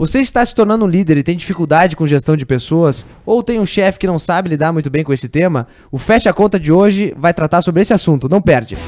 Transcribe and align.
Você 0.00 0.18
está 0.18 0.42
se 0.42 0.54
tornando 0.54 0.86
um 0.86 0.88
líder 0.88 1.18
e 1.18 1.22
tem 1.22 1.36
dificuldade 1.36 1.94
com 1.94 2.06
gestão 2.06 2.34
de 2.34 2.46
pessoas? 2.46 3.04
Ou 3.26 3.42
tem 3.42 3.60
um 3.60 3.66
chefe 3.66 3.98
que 3.98 4.06
não 4.06 4.18
sabe 4.18 4.48
lidar 4.48 4.72
muito 4.72 4.88
bem 4.88 5.04
com 5.04 5.12
esse 5.12 5.28
tema? 5.28 5.66
O 5.92 5.98
Fecha 5.98 6.30
a 6.30 6.32
Conta 6.32 6.58
de 6.58 6.72
hoje 6.72 7.12
vai 7.18 7.34
tratar 7.34 7.60
sobre 7.60 7.82
esse 7.82 7.92
assunto, 7.92 8.26
não 8.26 8.40
perde. 8.40 8.78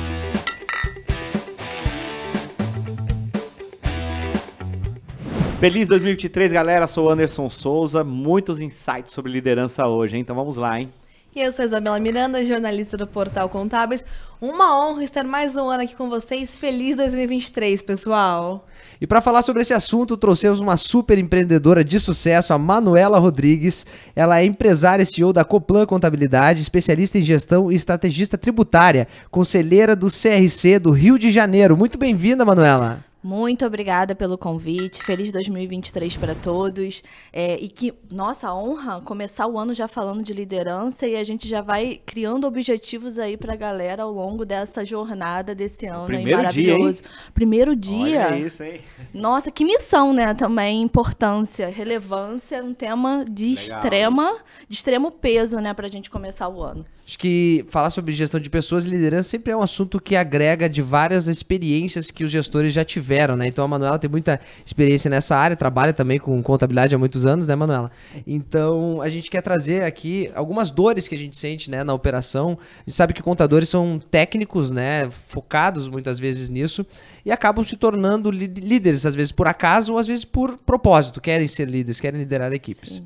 Feliz 5.60 5.86
2023, 5.86 6.50
galera. 6.50 6.88
Sou 6.88 7.10
Anderson 7.10 7.50
Souza. 7.50 8.02
Muitos 8.02 8.58
insights 8.58 9.12
sobre 9.12 9.30
liderança 9.30 9.86
hoje, 9.86 10.16
hein? 10.16 10.22
Então 10.22 10.34
vamos 10.34 10.56
lá, 10.56 10.80
hein? 10.80 10.88
E 11.34 11.40
eu 11.40 11.50
sou 11.50 11.64
Isabela 11.64 11.98
Miranda, 11.98 12.44
jornalista 12.44 12.94
do 12.94 13.06
Portal 13.06 13.48
Contábeis. 13.48 14.04
Uma 14.38 14.78
honra 14.78 15.02
estar 15.02 15.24
mais 15.24 15.56
um 15.56 15.70
ano 15.70 15.84
aqui 15.84 15.96
com 15.96 16.10
vocês. 16.10 16.58
Feliz 16.58 16.94
2023, 16.94 17.80
pessoal! 17.80 18.68
E 19.00 19.06
para 19.06 19.22
falar 19.22 19.40
sobre 19.40 19.62
esse 19.62 19.72
assunto, 19.72 20.14
trouxemos 20.18 20.60
uma 20.60 20.76
super 20.76 21.16
empreendedora 21.16 21.82
de 21.82 21.98
sucesso, 21.98 22.52
a 22.52 22.58
Manuela 22.58 23.18
Rodrigues. 23.18 23.86
Ela 24.14 24.40
é 24.40 24.44
empresária 24.44 25.04
e 25.04 25.06
CEO 25.06 25.32
da 25.32 25.42
Coplan 25.42 25.86
Contabilidade, 25.86 26.60
especialista 26.60 27.16
em 27.16 27.24
gestão 27.24 27.72
e 27.72 27.76
estrategista 27.76 28.36
tributária, 28.36 29.08
conselheira 29.30 29.96
do 29.96 30.08
CRC 30.08 30.78
do 30.78 30.90
Rio 30.90 31.18
de 31.18 31.30
Janeiro. 31.30 31.78
Muito 31.78 31.96
bem-vinda, 31.96 32.44
Manuela! 32.44 33.11
Muito 33.22 33.64
obrigada 33.64 34.14
pelo 34.14 34.36
convite. 34.36 35.02
Feliz 35.02 35.30
2023 35.30 36.16
para 36.16 36.34
todos. 36.34 37.02
É, 37.32 37.56
e 37.60 37.68
que, 37.68 37.94
nossa, 38.10 38.52
honra 38.52 39.00
começar 39.00 39.46
o 39.46 39.58
ano 39.58 39.72
já 39.72 39.86
falando 39.86 40.22
de 40.22 40.32
liderança 40.32 41.06
e 41.06 41.14
a 41.16 41.22
gente 41.22 41.48
já 41.48 41.60
vai 41.60 42.00
criando 42.04 42.46
objetivos 42.46 43.18
aí 43.18 43.36
para 43.36 43.52
a 43.52 43.56
galera 43.56 44.02
ao 44.02 44.12
longo 44.12 44.44
dessa 44.44 44.84
jornada 44.84 45.54
desse 45.54 45.86
ano 45.86 46.06
Primeiro 46.06 46.30
aí, 46.30 46.36
maravilhoso. 46.36 47.02
Dia, 47.02 47.10
Primeiro 47.32 47.76
dia. 47.76 48.26
Olha 48.26 48.38
isso, 48.38 48.62
hein? 48.64 48.80
Nossa, 49.14 49.50
que 49.50 49.64
missão, 49.64 50.12
né? 50.12 50.34
Também 50.34 50.82
importância, 50.82 51.68
relevância, 51.68 52.62
um 52.62 52.74
tema 52.74 53.24
de 53.30 53.50
Legal. 53.50 53.62
extrema, 53.62 54.36
de 54.68 54.74
extremo 54.74 55.10
peso, 55.10 55.60
né, 55.60 55.72
para 55.72 55.86
a 55.86 55.90
gente 55.90 56.10
começar 56.10 56.48
o 56.48 56.62
ano. 56.62 56.84
Acho 57.06 57.18
que 57.18 57.64
falar 57.68 57.90
sobre 57.90 58.14
gestão 58.14 58.40
de 58.40 58.48
pessoas 58.48 58.86
e 58.86 58.88
liderança 58.88 59.28
sempre 59.28 59.52
é 59.52 59.56
um 59.56 59.62
assunto 59.62 60.00
que 60.00 60.14
agrega 60.14 60.68
de 60.68 60.80
várias 60.80 61.26
experiências 61.26 62.10
que 62.10 62.24
os 62.24 62.30
gestores 62.30 62.72
já 62.72 62.84
tiveram, 62.84 63.11
né? 63.36 63.46
Então 63.46 63.64
a 63.64 63.68
Manuela 63.68 63.98
tem 63.98 64.10
muita 64.10 64.40
experiência 64.64 65.10
nessa 65.10 65.36
área, 65.36 65.56
trabalha 65.56 65.92
também 65.92 66.18
com 66.18 66.42
contabilidade 66.42 66.94
há 66.94 66.98
muitos 66.98 67.26
anos, 67.26 67.46
né, 67.46 67.54
Manuela? 67.54 67.90
Então 68.26 69.00
a 69.00 69.08
gente 69.08 69.30
quer 69.30 69.42
trazer 69.42 69.84
aqui 69.84 70.30
algumas 70.34 70.70
dores 70.70 71.08
que 71.08 71.14
a 71.14 71.18
gente 71.18 71.36
sente, 71.36 71.70
né, 71.70 71.84
na 71.84 71.94
operação. 71.94 72.58
A 72.78 72.90
gente 72.90 72.96
sabe 72.96 73.12
que 73.12 73.22
contadores 73.22 73.68
são 73.68 74.00
técnicos, 74.10 74.70
né, 74.70 75.08
focados 75.10 75.88
muitas 75.88 76.18
vezes 76.18 76.48
nisso 76.48 76.86
e 77.24 77.30
acabam 77.30 77.64
se 77.64 77.76
tornando 77.76 78.30
líderes, 78.30 79.06
às 79.06 79.14
vezes 79.14 79.32
por 79.32 79.46
acaso 79.46 79.92
ou 79.92 79.98
às 79.98 80.06
vezes 80.06 80.24
por 80.24 80.58
propósito, 80.58 81.20
querem 81.20 81.46
ser 81.46 81.68
líderes, 81.68 82.00
querem 82.00 82.20
liderar 82.20 82.52
equipes. 82.52 83.02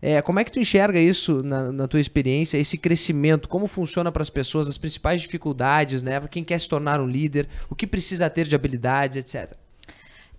É, 0.00 0.20
como 0.22 0.38
é 0.38 0.44
que 0.44 0.52
tu 0.52 0.58
enxerga 0.58 1.00
isso 1.00 1.42
na, 1.42 1.72
na 1.72 1.88
tua 1.88 2.00
experiência, 2.00 2.58
esse 2.58 2.76
crescimento, 2.76 3.48
como 3.48 3.66
funciona 3.66 4.12
para 4.12 4.22
as 4.22 4.30
pessoas, 4.30 4.68
as 4.68 4.78
principais 4.78 5.22
dificuldades, 5.22 6.02
né? 6.02 6.20
Para 6.20 6.28
quem 6.28 6.44
quer 6.44 6.60
se 6.60 6.68
tornar 6.68 7.00
um 7.00 7.06
líder, 7.06 7.48
o 7.70 7.74
que 7.74 7.86
precisa 7.86 8.28
ter 8.28 8.46
de 8.46 8.54
habilidades, 8.54 9.16
etc. 9.16 9.56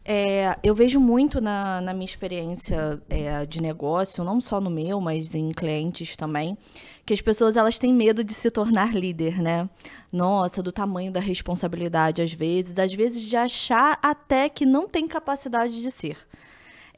É, 0.10 0.58
eu 0.64 0.74
vejo 0.74 1.02
muito 1.02 1.42
na, 1.42 1.82
na 1.82 1.94
minha 1.94 2.06
experiência 2.06 2.98
é, 3.10 3.46
de 3.46 3.62
negócio, 3.62 4.24
não 4.24 4.40
só 4.40 4.62
no 4.62 4.70
meu, 4.70 5.02
mas 5.02 5.36
em 5.36 5.50
clientes 5.50 6.16
também, 6.16 6.58
que 7.06 7.14
as 7.14 7.20
pessoas 7.20 7.58
elas 7.58 7.78
têm 7.78 7.94
medo 7.94 8.24
de 8.24 8.34
se 8.34 8.50
tornar 8.50 8.96
líder, 8.96 9.42
né? 9.42 9.70
Nossa, 10.10 10.64
do 10.64 10.72
tamanho 10.72 11.12
da 11.12 11.20
responsabilidade 11.20 12.22
às 12.22 12.32
vezes, 12.32 12.80
às 12.80 12.94
vezes 12.94 13.22
de 13.22 13.36
achar 13.36 14.00
até 14.02 14.48
que 14.48 14.66
não 14.66 14.88
tem 14.88 15.10
capacidade 15.10 15.82
de 15.82 15.92
ser. 15.92 16.18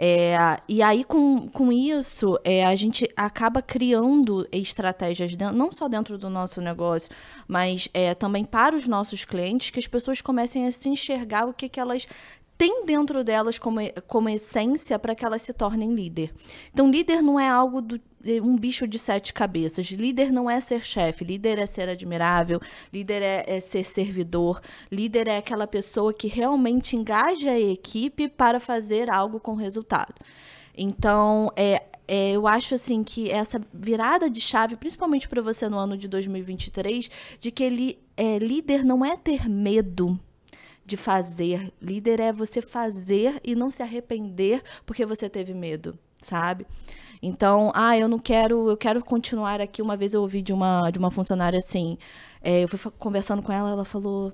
É, 0.01 0.61
e 0.65 0.81
aí, 0.81 1.03
com, 1.03 1.49
com 1.49 1.73
isso, 1.73 2.39
é, 2.45 2.65
a 2.65 2.73
gente 2.73 3.05
acaba 3.17 3.61
criando 3.61 4.47
estratégias, 4.49 5.35
dentro- 5.35 5.57
não 5.57 5.73
só 5.73 5.89
dentro 5.89 6.17
do 6.17 6.29
nosso 6.29 6.61
negócio, 6.61 7.09
mas 7.45 7.89
é, 7.93 8.15
também 8.15 8.45
para 8.45 8.77
os 8.77 8.87
nossos 8.87 9.25
clientes, 9.25 9.71
que 9.71 9.79
as 9.79 9.87
pessoas 9.87 10.21
comecem 10.21 10.65
a 10.65 10.71
se 10.71 10.87
enxergar 10.87 11.45
o 11.49 11.53
que, 11.53 11.67
que 11.67 11.81
elas 11.81 12.07
têm 12.59 12.85
dentro 12.85 13.23
delas 13.23 13.57
como, 13.57 13.79
como 14.05 14.27
essência 14.27 14.99
para 14.99 15.15
que 15.15 15.25
elas 15.25 15.41
se 15.41 15.53
tornem 15.53 15.95
líder. 15.95 16.33
Então, 16.73 16.91
líder 16.91 17.21
não 17.23 17.39
é 17.39 17.47
algo 17.47 17.81
do 17.81 17.99
de 18.21 18.41
um 18.41 18.57
bicho 18.57 18.85
de 18.85 18.99
sete 18.99 19.31
cabeças. 19.31 19.85
Líder 19.87 20.29
não 20.29 20.49
é 20.49 20.59
ser 20.59 20.83
chefe, 20.83 21.23
líder 21.23 21.57
é 21.57 21.65
ser 21.65 21.87
admirável, 21.87 22.59
líder 22.91 23.21
é, 23.21 23.45
é 23.47 23.59
ser 23.61 23.85
servidor, 23.85 24.59
líder 24.91 25.29
é 25.29 25.37
aquela 25.37 25.65
pessoa 25.65 26.13
que 26.13 26.27
realmente 26.27 26.97
engaja 26.97 27.51
a 27.51 27.59
equipe 27.59 28.27
para 28.27 28.59
fazer 28.59 29.09
algo 29.09 29.39
com 29.39 29.55
resultado. 29.55 30.13
Então, 30.77 31.49
é, 31.55 31.81
é, 32.09 32.31
eu 32.31 32.45
acho 32.45 32.75
assim 32.75 33.05
que 33.05 33.31
essa 33.31 33.61
virada 33.73 34.29
de 34.29 34.41
chave, 34.41 34.75
principalmente 34.75 35.29
para 35.29 35.41
você 35.41 35.69
no 35.69 35.77
ano 35.77 35.97
de 35.97 36.09
2023, 36.09 37.09
de 37.39 37.51
que 37.51 37.63
ele 37.63 37.99
é, 38.17 38.37
líder 38.37 38.83
não 38.83 39.05
é 39.05 39.15
ter 39.15 39.47
medo 39.47 40.19
de 40.89 40.97
fazer. 40.97 41.71
Líder 41.81 42.19
é 42.19 42.33
você 42.33 42.61
fazer 42.61 43.39
e 43.43 43.55
não 43.55 43.69
se 43.69 43.81
arrepender 43.83 44.61
porque 44.85 45.05
você 45.05 45.29
teve 45.29 45.53
medo, 45.53 45.97
sabe? 46.21 46.65
Então, 47.21 47.71
ah, 47.75 47.97
eu 47.97 48.07
não 48.07 48.19
quero, 48.19 48.69
eu 48.69 48.77
quero 48.77 49.03
continuar 49.03 49.61
aqui. 49.61 49.81
Uma 49.81 49.95
vez 49.95 50.13
eu 50.13 50.21
ouvi 50.21 50.41
de 50.41 50.53
uma, 50.53 50.89
de 50.89 50.97
uma 50.97 51.11
funcionária 51.11 51.59
assim, 51.59 51.97
é, 52.41 52.63
eu 52.63 52.67
fui 52.67 52.91
conversando 52.97 53.43
com 53.43 53.51
ela, 53.51 53.69
ela 53.71 53.85
falou. 53.85 54.33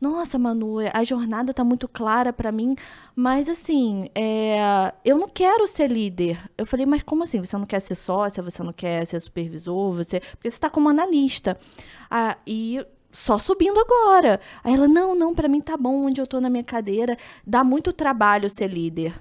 Nossa, 0.00 0.38
Manu, 0.38 0.78
a 0.92 1.02
jornada 1.04 1.54
tá 1.54 1.64
muito 1.64 1.88
clara 1.88 2.30
para 2.32 2.52
mim, 2.52 2.74
mas 3.16 3.48
assim, 3.48 4.10
é, 4.14 4.92
eu 5.04 5.16
não 5.16 5.28
quero 5.28 5.66
ser 5.66 5.90
líder. 5.90 6.38
Eu 6.58 6.66
falei, 6.66 6.84
mas 6.84 7.02
como 7.02 7.22
assim? 7.22 7.38
Você 7.38 7.56
não 7.56 7.64
quer 7.64 7.80
ser 7.80 7.94
sócia? 7.94 8.42
Você 8.42 8.62
não 8.62 8.72
quer 8.72 9.06
ser 9.06 9.18
supervisor? 9.20 9.94
Você, 9.94 10.20
porque 10.20 10.50
você 10.50 10.58
tá 10.58 10.68
como 10.68 10.90
analista. 10.90 11.56
Ah, 12.10 12.36
e 12.46 12.84
só 13.14 13.38
subindo 13.38 13.78
agora. 13.78 14.40
Aí 14.62 14.74
ela, 14.74 14.88
não, 14.88 15.14
não, 15.14 15.34
para 15.34 15.48
mim 15.48 15.60
tá 15.60 15.76
bom 15.76 16.06
onde 16.06 16.20
eu 16.20 16.26
tô 16.26 16.40
na 16.40 16.50
minha 16.50 16.64
cadeira. 16.64 17.16
Dá 17.46 17.62
muito 17.62 17.92
trabalho 17.92 18.50
ser 18.50 18.68
líder. 18.68 19.14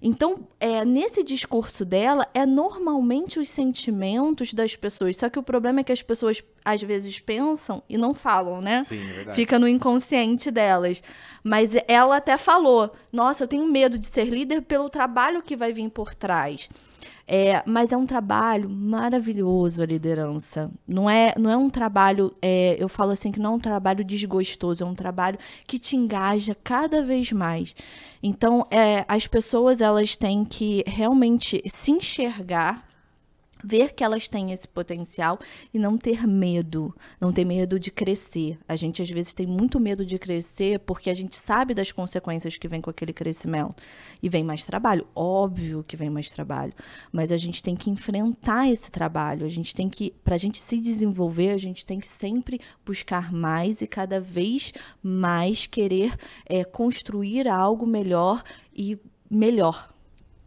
Então, 0.00 0.46
é, 0.58 0.84
nesse 0.84 1.22
discurso 1.22 1.84
dela, 1.84 2.26
é 2.32 2.46
normalmente 2.46 3.38
os 3.38 3.50
sentimentos 3.50 4.54
das 4.54 4.74
pessoas. 4.74 5.16
Só 5.16 5.28
que 5.28 5.38
o 5.38 5.42
problema 5.42 5.80
é 5.80 5.84
que 5.84 5.92
as 5.92 6.02
pessoas, 6.02 6.42
às 6.64 6.82
vezes, 6.82 7.18
pensam 7.18 7.82
e 7.88 7.96
não 7.96 8.14
falam, 8.14 8.60
né? 8.60 8.84
Sim, 8.84 9.00
é 9.00 9.12
verdade. 9.12 9.36
Fica 9.36 9.58
no 9.58 9.68
inconsciente 9.68 10.50
delas. 10.50 11.02
Mas 11.42 11.74
ela 11.86 12.16
até 12.16 12.36
falou: 12.36 12.92
Nossa, 13.12 13.44
eu 13.44 13.48
tenho 13.48 13.66
medo 13.66 13.98
de 13.98 14.06
ser 14.06 14.24
líder 14.24 14.62
pelo 14.62 14.88
trabalho 14.88 15.42
que 15.42 15.56
vai 15.56 15.72
vir 15.72 15.88
por 15.90 16.14
trás. 16.14 16.68
É, 17.30 17.62
mas 17.66 17.92
é 17.92 17.96
um 17.96 18.06
trabalho 18.06 18.70
maravilhoso 18.70 19.82
a 19.82 19.86
liderança. 19.86 20.70
Não 20.86 21.10
é, 21.10 21.34
não 21.38 21.50
é 21.50 21.56
um 21.58 21.68
trabalho, 21.68 22.34
é, 22.40 22.74
eu 22.80 22.88
falo 22.88 23.10
assim, 23.10 23.30
que 23.30 23.38
não 23.38 23.52
é 23.52 23.56
um 23.56 23.60
trabalho 23.60 24.02
desgostoso, 24.02 24.82
é 24.82 24.86
um 24.86 24.94
trabalho 24.94 25.38
que 25.66 25.78
te 25.78 25.94
engaja 25.94 26.56
cada 26.64 27.02
vez 27.02 27.30
mais. 27.30 27.76
Então, 28.22 28.66
é, 28.70 29.04
as 29.06 29.26
pessoas 29.26 29.82
elas 29.82 30.16
têm 30.16 30.42
que 30.42 30.82
realmente 30.86 31.62
se 31.66 31.90
enxergar 31.90 32.87
ver 33.62 33.92
que 33.92 34.04
elas 34.04 34.28
têm 34.28 34.52
esse 34.52 34.66
potencial 34.66 35.38
e 35.72 35.78
não 35.78 35.98
ter 35.98 36.26
medo, 36.26 36.94
não 37.20 37.32
ter 37.32 37.44
medo 37.44 37.78
de 37.78 37.90
crescer. 37.90 38.58
A 38.68 38.76
gente 38.76 39.02
às 39.02 39.10
vezes 39.10 39.32
tem 39.32 39.46
muito 39.46 39.80
medo 39.80 40.04
de 40.04 40.18
crescer 40.18 40.78
porque 40.80 41.10
a 41.10 41.14
gente 41.14 41.36
sabe 41.36 41.74
das 41.74 41.92
consequências 41.92 42.56
que 42.56 42.68
vem 42.68 42.80
com 42.80 42.90
aquele 42.90 43.12
crescimento. 43.12 43.82
E 44.22 44.28
vem 44.28 44.44
mais 44.44 44.64
trabalho, 44.64 45.06
óbvio 45.14 45.84
que 45.86 45.96
vem 45.96 46.10
mais 46.10 46.30
trabalho, 46.30 46.72
mas 47.12 47.32
a 47.32 47.36
gente 47.36 47.62
tem 47.62 47.76
que 47.76 47.90
enfrentar 47.90 48.68
esse 48.68 48.90
trabalho. 48.90 49.44
A 49.44 49.48
gente 49.48 49.74
tem 49.74 49.88
que, 49.88 50.12
para 50.24 50.34
a 50.34 50.38
gente 50.38 50.58
se 50.58 50.78
desenvolver, 50.78 51.50
a 51.50 51.56
gente 51.56 51.84
tem 51.84 52.00
que 52.00 52.08
sempre 52.08 52.60
buscar 52.84 53.32
mais 53.32 53.82
e 53.82 53.86
cada 53.86 54.20
vez 54.20 54.72
mais 55.02 55.66
querer 55.66 56.14
é, 56.46 56.64
construir 56.64 57.48
algo 57.48 57.86
melhor 57.86 58.42
e 58.74 58.98
melhor. 59.30 59.92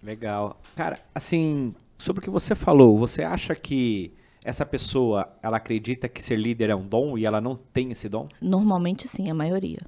Legal. 0.02 0.60
Cara, 0.76 1.00
assim, 1.14 1.75
sobre 2.01 2.19
o 2.19 2.24
que 2.24 2.30
você 2.30 2.56
falou, 2.56 2.98
você 2.98 3.24
acha 3.24 3.56
que 3.56 4.13
essa 4.44 4.65
pessoa, 4.65 5.31
ela 5.44 5.57
acredita 5.57 6.09
que 6.09 6.21
ser 6.21 6.36
líder 6.38 6.69
é 6.71 6.75
um 6.75 6.86
dom 6.88 7.18
e 7.18 7.25
ela 7.25 7.39
não 7.39 7.56
tem 7.56 7.92
esse 7.92 8.09
dom? 8.09 8.27
Normalmente 8.42 9.07
sim, 9.07 9.30
a 9.30 9.33
maioria. 9.33 9.80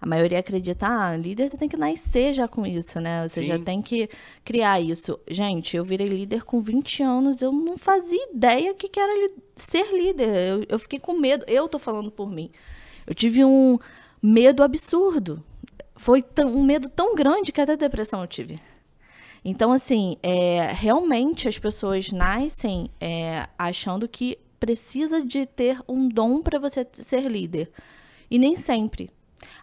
A 0.00 0.06
maioria 0.06 0.38
acredita, 0.38 0.86
ah, 0.86 1.16
líder 1.16 1.48
você 1.48 1.56
tem 1.58 1.68
que 1.68 1.76
nascer 1.76 2.32
já 2.32 2.46
com 2.46 2.64
isso, 2.64 3.00
né? 3.00 3.28
Você 3.28 3.42
já 3.42 3.56
Sim. 3.56 3.64
tem 3.64 3.82
que 3.82 4.08
criar 4.44 4.80
isso. 4.80 5.18
Gente, 5.28 5.76
eu 5.76 5.84
virei 5.84 6.06
líder 6.06 6.44
com 6.44 6.60
20 6.60 7.02
anos, 7.02 7.42
eu 7.42 7.50
não 7.50 7.76
fazia 7.76 8.30
ideia 8.32 8.72
que 8.74 8.88
que 8.88 9.00
era 9.00 9.12
li- 9.12 9.34
ser 9.56 9.92
líder. 9.92 10.28
Eu, 10.36 10.64
eu 10.68 10.78
fiquei 10.78 11.00
com 11.00 11.14
medo, 11.18 11.44
eu 11.48 11.68
tô 11.68 11.80
falando 11.80 12.12
por 12.12 12.30
mim. 12.30 12.48
Eu 13.06 13.12
tive 13.14 13.44
um 13.44 13.76
medo 14.22 14.62
absurdo. 14.62 15.42
Foi 15.96 16.22
tão- 16.22 16.46
um 16.56 16.62
medo 16.62 16.88
tão 16.88 17.16
grande 17.16 17.50
que 17.50 17.60
até 17.60 17.76
depressão 17.76 18.20
eu 18.20 18.28
tive. 18.28 18.56
Então, 19.44 19.72
assim, 19.72 20.16
é, 20.22 20.72
realmente 20.72 21.48
as 21.48 21.58
pessoas 21.58 22.10
nascem 22.12 22.90
é, 23.00 23.46
achando 23.58 24.08
que 24.08 24.38
precisa 24.58 25.24
de 25.24 25.46
ter 25.46 25.80
um 25.88 26.08
dom 26.08 26.42
para 26.42 26.58
você 26.58 26.86
ser 26.92 27.22
líder. 27.22 27.70
E 28.30 28.38
nem 28.38 28.56
sempre. 28.56 29.10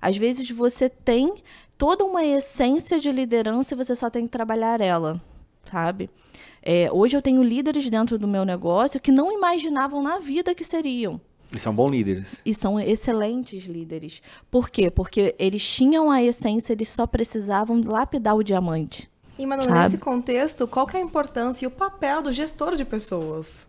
Às 0.02 0.18
vezes 0.18 0.50
você 0.50 0.88
tem 0.90 1.36
toda 1.78 2.04
uma 2.04 2.24
essência 2.24 3.00
de 3.00 3.12
liderança 3.12 3.74
e 3.74 3.78
você 3.78 3.96
só 3.96 4.10
tem 4.10 4.26
que 4.26 4.32
trabalhar 4.32 4.80
ela, 4.82 5.22
sabe? 5.70 6.10
É, 6.62 6.90
hoje 6.92 7.16
eu 7.16 7.22
tenho 7.22 7.44
líderes 7.44 7.90
dentro 7.90 8.18
do 8.18 8.28
meu 8.28 8.46
negócio 8.46 9.00
que 9.00 9.12
não 9.12 9.32
imaginavam 9.32 10.02
na 10.02 10.18
vida 10.18 10.56
que 10.56 10.64
seriam. 10.64 11.20
E 11.54 11.60
são 11.60 11.76
bons 11.76 11.92
líderes. 11.92 12.42
E 12.44 12.54
são 12.54 12.80
excelentes 12.80 13.66
líderes. 13.66 14.22
Por 14.50 14.70
quê? 14.70 14.90
Porque 14.90 15.36
eles 15.38 15.68
tinham 15.68 16.10
a 16.10 16.24
essência, 16.24 16.74
eles 16.74 16.90
só 16.90 17.06
precisavam 17.06 17.82
lapidar 17.86 18.36
o 18.36 18.44
diamante. 18.44 19.10
E, 19.38 19.46
Manu, 19.46 19.64
Sabe? 19.64 19.80
nesse 19.80 19.98
contexto, 19.98 20.68
qual 20.68 20.86
que 20.86 20.96
é 20.96 21.00
a 21.00 21.04
importância 21.04 21.66
e 21.66 21.68
o 21.68 21.72
papel 21.72 22.22
do 22.22 22.32
gestor 22.32 22.76
de 22.76 22.86
pessoas? 22.86 23.68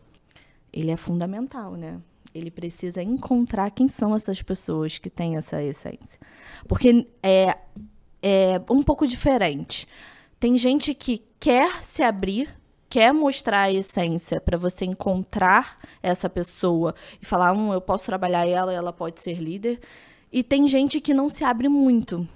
Ele 0.72 0.90
é 0.90 0.96
fundamental, 0.96 1.72
né? 1.72 1.98
Ele 2.34 2.50
precisa 2.50 3.02
encontrar 3.02 3.70
quem 3.70 3.88
são 3.88 4.14
essas 4.14 4.42
pessoas 4.42 4.98
que 4.98 5.08
têm 5.08 5.36
essa 5.36 5.62
essência. 5.62 6.20
Porque 6.68 7.06
é, 7.22 7.56
é 8.22 8.60
um 8.70 8.82
pouco 8.82 9.06
diferente. 9.06 9.88
Tem 10.38 10.56
gente 10.58 10.94
que 10.94 11.24
quer 11.40 11.82
se 11.82 12.02
abrir, 12.02 12.54
quer 12.90 13.12
mostrar 13.12 13.62
a 13.62 13.72
essência 13.72 14.40
para 14.40 14.58
você 14.58 14.84
encontrar 14.84 15.78
essa 16.02 16.28
pessoa 16.28 16.94
e 17.20 17.24
falar, 17.24 17.52
hum, 17.52 17.72
eu 17.72 17.80
posso 17.80 18.04
trabalhar 18.04 18.46
ela, 18.46 18.72
ela 18.72 18.92
pode 18.92 19.20
ser 19.20 19.38
líder. 19.40 19.80
E 20.30 20.42
tem 20.42 20.66
gente 20.66 21.00
que 21.00 21.14
não 21.14 21.28
se 21.28 21.42
abre 21.42 21.68
muito. 21.68 22.28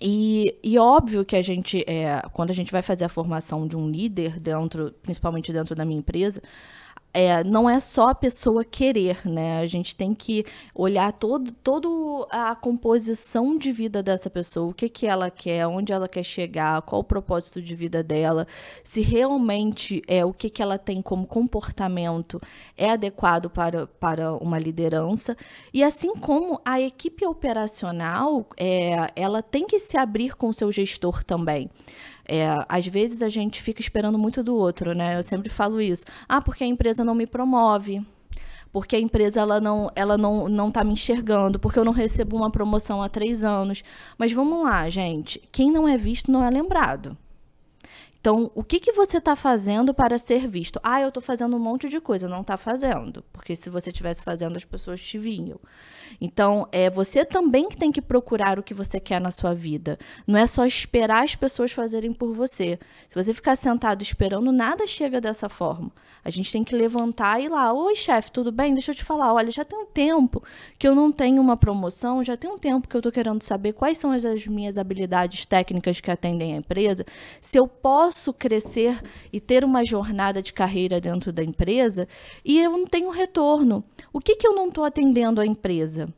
E, 0.00 0.58
e 0.62 0.78
óbvio 0.78 1.24
que 1.24 1.36
a 1.36 1.42
gente, 1.42 1.82
é, 1.86 2.20
quando 2.32 2.50
a 2.50 2.54
gente 2.54 2.70
vai 2.70 2.82
fazer 2.82 3.04
a 3.04 3.08
formação 3.08 3.66
de 3.66 3.76
um 3.76 3.88
líder 3.88 4.38
dentro, 4.38 4.92
principalmente 5.02 5.52
dentro 5.52 5.74
da 5.74 5.84
minha 5.84 5.98
empresa, 5.98 6.42
é, 7.12 7.42
não 7.42 7.68
é 7.68 7.80
só 7.80 8.10
a 8.10 8.14
pessoa 8.14 8.62
querer, 8.62 9.26
né? 9.26 9.60
A 9.60 9.66
gente 9.66 9.96
tem 9.96 10.12
que 10.12 10.44
olhar 10.74 11.10
todo, 11.12 11.50
todo 11.50 12.26
a 12.30 12.54
composição 12.54 13.56
de 13.56 13.72
vida 13.72 14.02
dessa 14.02 14.28
pessoa, 14.28 14.70
o 14.70 14.74
que, 14.74 14.86
que 14.88 15.06
ela 15.06 15.30
quer, 15.30 15.66
onde 15.66 15.94
ela 15.94 16.08
quer 16.08 16.22
chegar, 16.22 16.82
qual 16.82 17.00
o 17.00 17.04
propósito 17.04 17.62
de 17.62 17.74
vida 17.74 18.02
dela, 18.02 18.46
se 18.84 19.00
realmente 19.00 20.02
é 20.06 20.24
o 20.24 20.32
que, 20.32 20.50
que 20.50 20.60
ela 20.60 20.76
tem 20.76 21.00
como 21.00 21.26
comportamento 21.26 22.38
é 22.76 22.90
adequado 22.90 23.48
para, 23.48 23.86
para 23.86 24.34
uma 24.34 24.58
liderança. 24.58 25.36
E 25.72 25.82
assim 25.82 26.14
como 26.16 26.60
a 26.64 26.80
equipe 26.80 27.24
operacional, 27.24 28.46
é, 28.58 29.10
ela 29.16 29.42
tem 29.42 29.66
que 29.66 29.78
se 29.78 29.96
abrir 29.96 30.36
com 30.36 30.50
o 30.50 30.54
seu 30.54 30.70
gestor 30.70 31.24
também. 31.24 31.70
É, 32.28 32.46
às 32.68 32.86
vezes 32.86 33.22
a 33.22 33.28
gente 33.28 33.62
fica 33.62 33.80
esperando 33.80 34.18
muito 34.18 34.42
do 34.42 34.54
outro, 34.56 34.94
né? 34.94 35.18
Eu 35.18 35.22
sempre 35.22 35.48
falo 35.48 35.80
isso. 35.80 36.04
Ah, 36.28 36.42
porque 36.42 36.64
a 36.64 36.66
empresa 36.66 37.04
não 37.04 37.14
me 37.14 37.26
promove. 37.26 38.04
Porque 38.72 38.96
a 38.96 39.00
empresa 39.00 39.40
ela 39.40 39.60
não, 39.60 39.90
ela 39.94 40.18
não, 40.18 40.48
não 40.48 40.70
tá 40.70 40.84
me 40.84 40.92
enxergando, 40.92 41.58
porque 41.58 41.78
eu 41.78 41.84
não 41.84 41.92
recebo 41.92 42.36
uma 42.36 42.50
promoção 42.50 43.02
há 43.02 43.08
três 43.08 43.44
anos. 43.44 43.82
Mas 44.18 44.32
vamos 44.32 44.62
lá, 44.64 44.90
gente. 44.90 45.40
Quem 45.50 45.70
não 45.70 45.88
é 45.88 45.96
visto 45.96 46.30
não 46.30 46.44
é 46.44 46.50
lembrado. 46.50 47.16
Então, 48.26 48.50
o 48.56 48.64
que, 48.64 48.80
que 48.80 48.90
você 48.90 49.18
está 49.18 49.36
fazendo 49.36 49.94
para 49.94 50.18
ser 50.18 50.48
visto? 50.48 50.80
Ah, 50.82 51.00
eu 51.00 51.10
estou 51.10 51.22
fazendo 51.22 51.54
um 51.54 51.60
monte 51.60 51.88
de 51.88 52.00
coisa. 52.00 52.26
Não 52.26 52.40
está 52.40 52.56
fazendo. 52.56 53.24
Porque 53.32 53.54
se 53.54 53.70
você 53.70 53.90
estivesse 53.90 54.24
fazendo, 54.24 54.56
as 54.56 54.64
pessoas 54.64 55.00
te 55.00 55.16
vinham. 55.16 55.60
Então, 56.20 56.66
é 56.72 56.90
você 56.90 57.24
também 57.24 57.68
que 57.68 57.76
tem 57.76 57.92
que 57.92 58.02
procurar 58.02 58.58
o 58.58 58.64
que 58.64 58.74
você 58.74 58.98
quer 58.98 59.20
na 59.20 59.30
sua 59.30 59.54
vida. 59.54 59.96
Não 60.26 60.36
é 60.36 60.44
só 60.44 60.66
esperar 60.66 61.22
as 61.22 61.36
pessoas 61.36 61.70
fazerem 61.70 62.12
por 62.12 62.32
você. 62.32 62.80
Se 63.08 63.14
você 63.14 63.32
ficar 63.32 63.54
sentado 63.54 64.02
esperando, 64.02 64.50
nada 64.50 64.88
chega 64.88 65.20
dessa 65.20 65.48
forma. 65.48 65.92
A 66.24 66.30
gente 66.30 66.50
tem 66.50 66.64
que 66.64 66.74
levantar 66.74 67.40
e 67.40 67.44
ir 67.44 67.48
lá. 67.48 67.72
Oi, 67.72 67.94
chefe, 67.94 68.32
tudo 68.32 68.50
bem? 68.50 68.72
Deixa 68.72 68.90
eu 68.90 68.94
te 68.96 69.04
falar. 69.04 69.32
Olha, 69.32 69.52
já 69.52 69.64
tem 69.64 69.78
um 69.78 69.86
tempo 69.86 70.42
que 70.76 70.88
eu 70.88 70.96
não 70.96 71.12
tenho 71.12 71.40
uma 71.40 71.56
promoção, 71.56 72.24
já 72.24 72.36
tem 72.36 72.50
um 72.50 72.58
tempo 72.58 72.88
que 72.88 72.96
eu 72.96 72.98
estou 72.98 73.12
querendo 73.12 73.40
saber 73.42 73.72
quais 73.72 73.98
são 73.98 74.10
as, 74.10 74.24
as 74.24 74.44
minhas 74.48 74.76
habilidades 74.76 75.46
técnicas 75.46 76.00
que 76.00 76.10
atendem 76.10 76.54
a 76.54 76.56
empresa. 76.56 77.06
Se 77.40 77.56
eu 77.56 77.68
posso 77.68 78.15
crescer 78.32 79.00
e 79.32 79.40
ter 79.40 79.64
uma 79.64 79.84
jornada 79.84 80.42
de 80.42 80.52
carreira 80.52 81.00
dentro 81.00 81.32
da 81.32 81.42
empresa 81.42 82.08
e 82.44 82.60
eu 82.60 82.70
não 82.70 82.86
tenho 82.86 83.10
retorno. 83.10 83.84
O 84.12 84.20
que, 84.20 84.36
que 84.36 84.46
eu 84.46 84.54
não 84.54 84.68
estou 84.68 84.84
atendendo 84.84 85.40
a 85.40 85.46
empresa? 85.46 86.08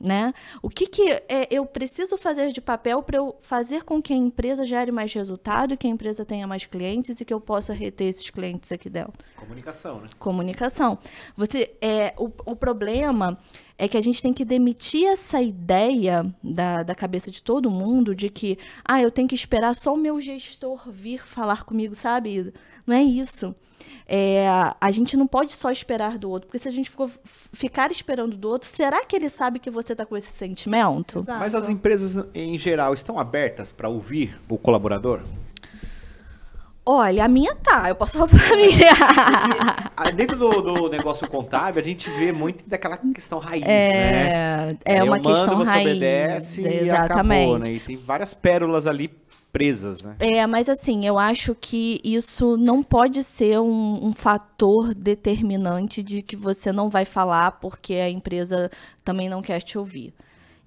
Né? 0.00 0.32
O 0.62 0.70
que, 0.70 0.86
que 0.86 1.10
é, 1.28 1.48
eu 1.50 1.66
preciso 1.66 2.16
fazer 2.16 2.52
de 2.52 2.60
papel 2.60 3.02
para 3.02 3.16
eu 3.16 3.36
fazer 3.42 3.82
com 3.82 4.00
que 4.00 4.12
a 4.12 4.16
empresa 4.16 4.64
gere 4.64 4.92
mais 4.92 5.12
resultado, 5.12 5.76
que 5.76 5.88
a 5.88 5.90
empresa 5.90 6.24
tenha 6.24 6.46
mais 6.46 6.64
clientes 6.64 7.20
e 7.20 7.24
que 7.24 7.34
eu 7.34 7.40
possa 7.40 7.72
reter 7.72 8.06
esses 8.06 8.30
clientes 8.30 8.70
aqui 8.70 8.88
dentro? 8.88 9.24
Comunicação, 9.34 10.00
né? 10.00 10.06
Comunicação. 10.16 10.98
Você, 11.36 11.74
é, 11.80 12.14
o, 12.16 12.30
o 12.46 12.54
problema 12.54 13.36
é 13.78 13.86
que 13.86 13.96
a 13.96 14.02
gente 14.02 14.20
tem 14.20 14.32
que 14.32 14.44
demitir 14.44 15.06
essa 15.06 15.40
ideia 15.40 16.26
da, 16.42 16.82
da 16.82 16.94
cabeça 16.96 17.30
de 17.30 17.40
todo 17.40 17.70
mundo 17.70 18.12
de 18.12 18.28
que, 18.28 18.58
ah, 18.84 19.00
eu 19.00 19.10
tenho 19.10 19.28
que 19.28 19.36
esperar 19.36 19.72
só 19.74 19.94
o 19.94 19.96
meu 19.96 20.18
gestor 20.18 20.90
vir 20.90 21.24
falar 21.24 21.64
comigo, 21.64 21.94
sabe? 21.94 22.52
Não 22.84 22.96
é 22.96 23.02
isso. 23.02 23.54
É, 24.10 24.48
a 24.80 24.90
gente 24.90 25.16
não 25.16 25.26
pode 25.26 25.52
só 25.52 25.70
esperar 25.70 26.18
do 26.18 26.28
outro, 26.28 26.48
porque 26.48 26.58
se 26.58 26.66
a 26.66 26.72
gente 26.72 26.90
for, 26.90 27.10
ficar 27.52 27.92
esperando 27.92 28.36
do 28.36 28.48
outro, 28.48 28.68
será 28.68 29.04
que 29.04 29.14
ele 29.14 29.28
sabe 29.28 29.60
que 29.60 29.70
você 29.70 29.92
está 29.92 30.04
com 30.04 30.16
esse 30.16 30.32
sentimento? 30.32 31.20
Exato. 31.20 31.38
Mas 31.38 31.54
as 31.54 31.68
empresas, 31.68 32.26
em 32.34 32.58
geral, 32.58 32.94
estão 32.94 33.18
abertas 33.18 33.70
para 33.70 33.88
ouvir 33.88 34.40
o 34.48 34.58
colaborador? 34.58 35.20
Olha, 36.90 37.26
a 37.26 37.28
minha 37.28 37.54
tá, 37.56 37.86
eu 37.90 37.94
posso 37.94 38.16
falar 38.16 38.28
pra 38.30 38.56
mim. 38.56 38.70
Ah, 39.94 40.10
Dentro 40.10 40.38
do, 40.38 40.62
do 40.62 40.88
negócio 40.88 41.28
contábil, 41.28 41.82
a 41.82 41.84
gente 41.84 42.08
vê 42.08 42.32
muito 42.32 42.66
daquela 42.66 42.96
questão 42.96 43.38
raiz, 43.38 43.62
né? 43.62 44.28
é, 44.72 44.76
é 44.86 45.00
Eu 45.00 45.04
uma 45.04 45.16
mando, 45.16 45.28
questão 45.28 45.56
você 45.56 45.70
raiz. 45.70 45.86
obedece 45.86 46.62
e 46.62 46.66
exatamente. 46.86 47.42
acabou, 47.42 47.58
né? 47.58 47.72
E 47.72 47.80
tem 47.80 47.96
várias 47.96 48.32
pérolas 48.32 48.86
ali 48.86 49.10
presas, 49.52 50.02
né? 50.02 50.14
É, 50.18 50.46
mas 50.46 50.68
assim, 50.68 51.04
eu 51.04 51.18
acho 51.18 51.54
que 51.54 52.00
isso 52.04 52.56
não 52.56 52.82
pode 52.82 53.22
ser 53.22 53.58
um, 53.60 54.06
um 54.06 54.12
fator 54.12 54.94
determinante 54.94 56.02
de 56.02 56.22
que 56.22 56.36
você 56.36 56.70
não 56.72 56.88
vai 56.88 57.04
falar 57.04 57.52
porque 57.52 57.94
a 57.94 58.08
empresa 58.08 58.70
também 59.04 59.28
não 59.28 59.42
quer 59.42 59.60
te 59.62 59.76
ouvir. 59.76 60.14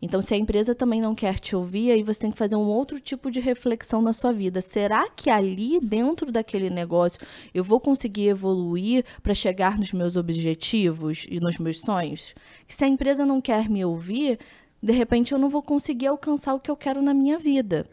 Então, 0.01 0.21
se 0.21 0.33
a 0.33 0.38
empresa 0.38 0.74
também 0.74 1.00
não 1.00 1.13
quer 1.13 1.39
te 1.39 1.56
ouvir, 1.56 1.92
aí 1.92 2.01
você 2.01 2.21
tem 2.21 2.31
que 2.31 2.38
fazer 2.38 2.56
um 2.56 2.68
outro 2.68 3.00
tipo 3.00 3.30
de 3.30 3.39
reflexão 3.39 4.01
na 4.01 4.13
sua 4.13 4.33
vida. 4.33 4.59
Será 4.59 5.07
que 5.09 5.30
ali, 5.30 5.80
dentro 5.80 6.31
daquele 6.31 6.69
negócio, 6.69 7.19
eu 7.53 7.63
vou 7.63 7.80
conseguir 7.80 8.30
evoluir 8.30 9.06
para 9.21 9.33
chegar 9.33 9.77
nos 9.77 9.94
meus 9.94 10.15
objetivos 10.15 11.27
e 11.30 11.39
nos 11.39 11.57
meus 11.57 11.81
sonhos? 11.81 12.33
Se 12.68 12.83
a 12.83 12.88
empresa 12.88 13.25
não 13.25 13.39
quer 13.39 13.69
me 13.69 13.86
ouvir, 13.86 14.39
de 14.81 14.92
repente 14.92 15.31
eu 15.31 15.38
não 15.38 15.50
vou 15.50 15.62
conseguir 15.62 16.07
alcançar 16.07 16.56
o 16.56 16.59
que 16.59 16.71
eu 16.71 16.75
quero 16.75 17.01
na 17.01 17.13
minha 17.13 17.38
vida. 17.38 17.86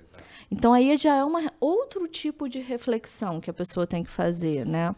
Então 0.51 0.73
aí 0.73 0.97
já 0.97 1.17
é 1.17 1.25
uma, 1.25 1.53
outro 1.61 2.09
tipo 2.09 2.49
de 2.49 2.59
reflexão 2.59 3.41
que 3.41 3.51
a 3.51 3.53
pessoa 3.53 3.87
tem 3.87 4.03
que 4.03 4.11
fazer, 4.11 4.65
né? 4.65 4.95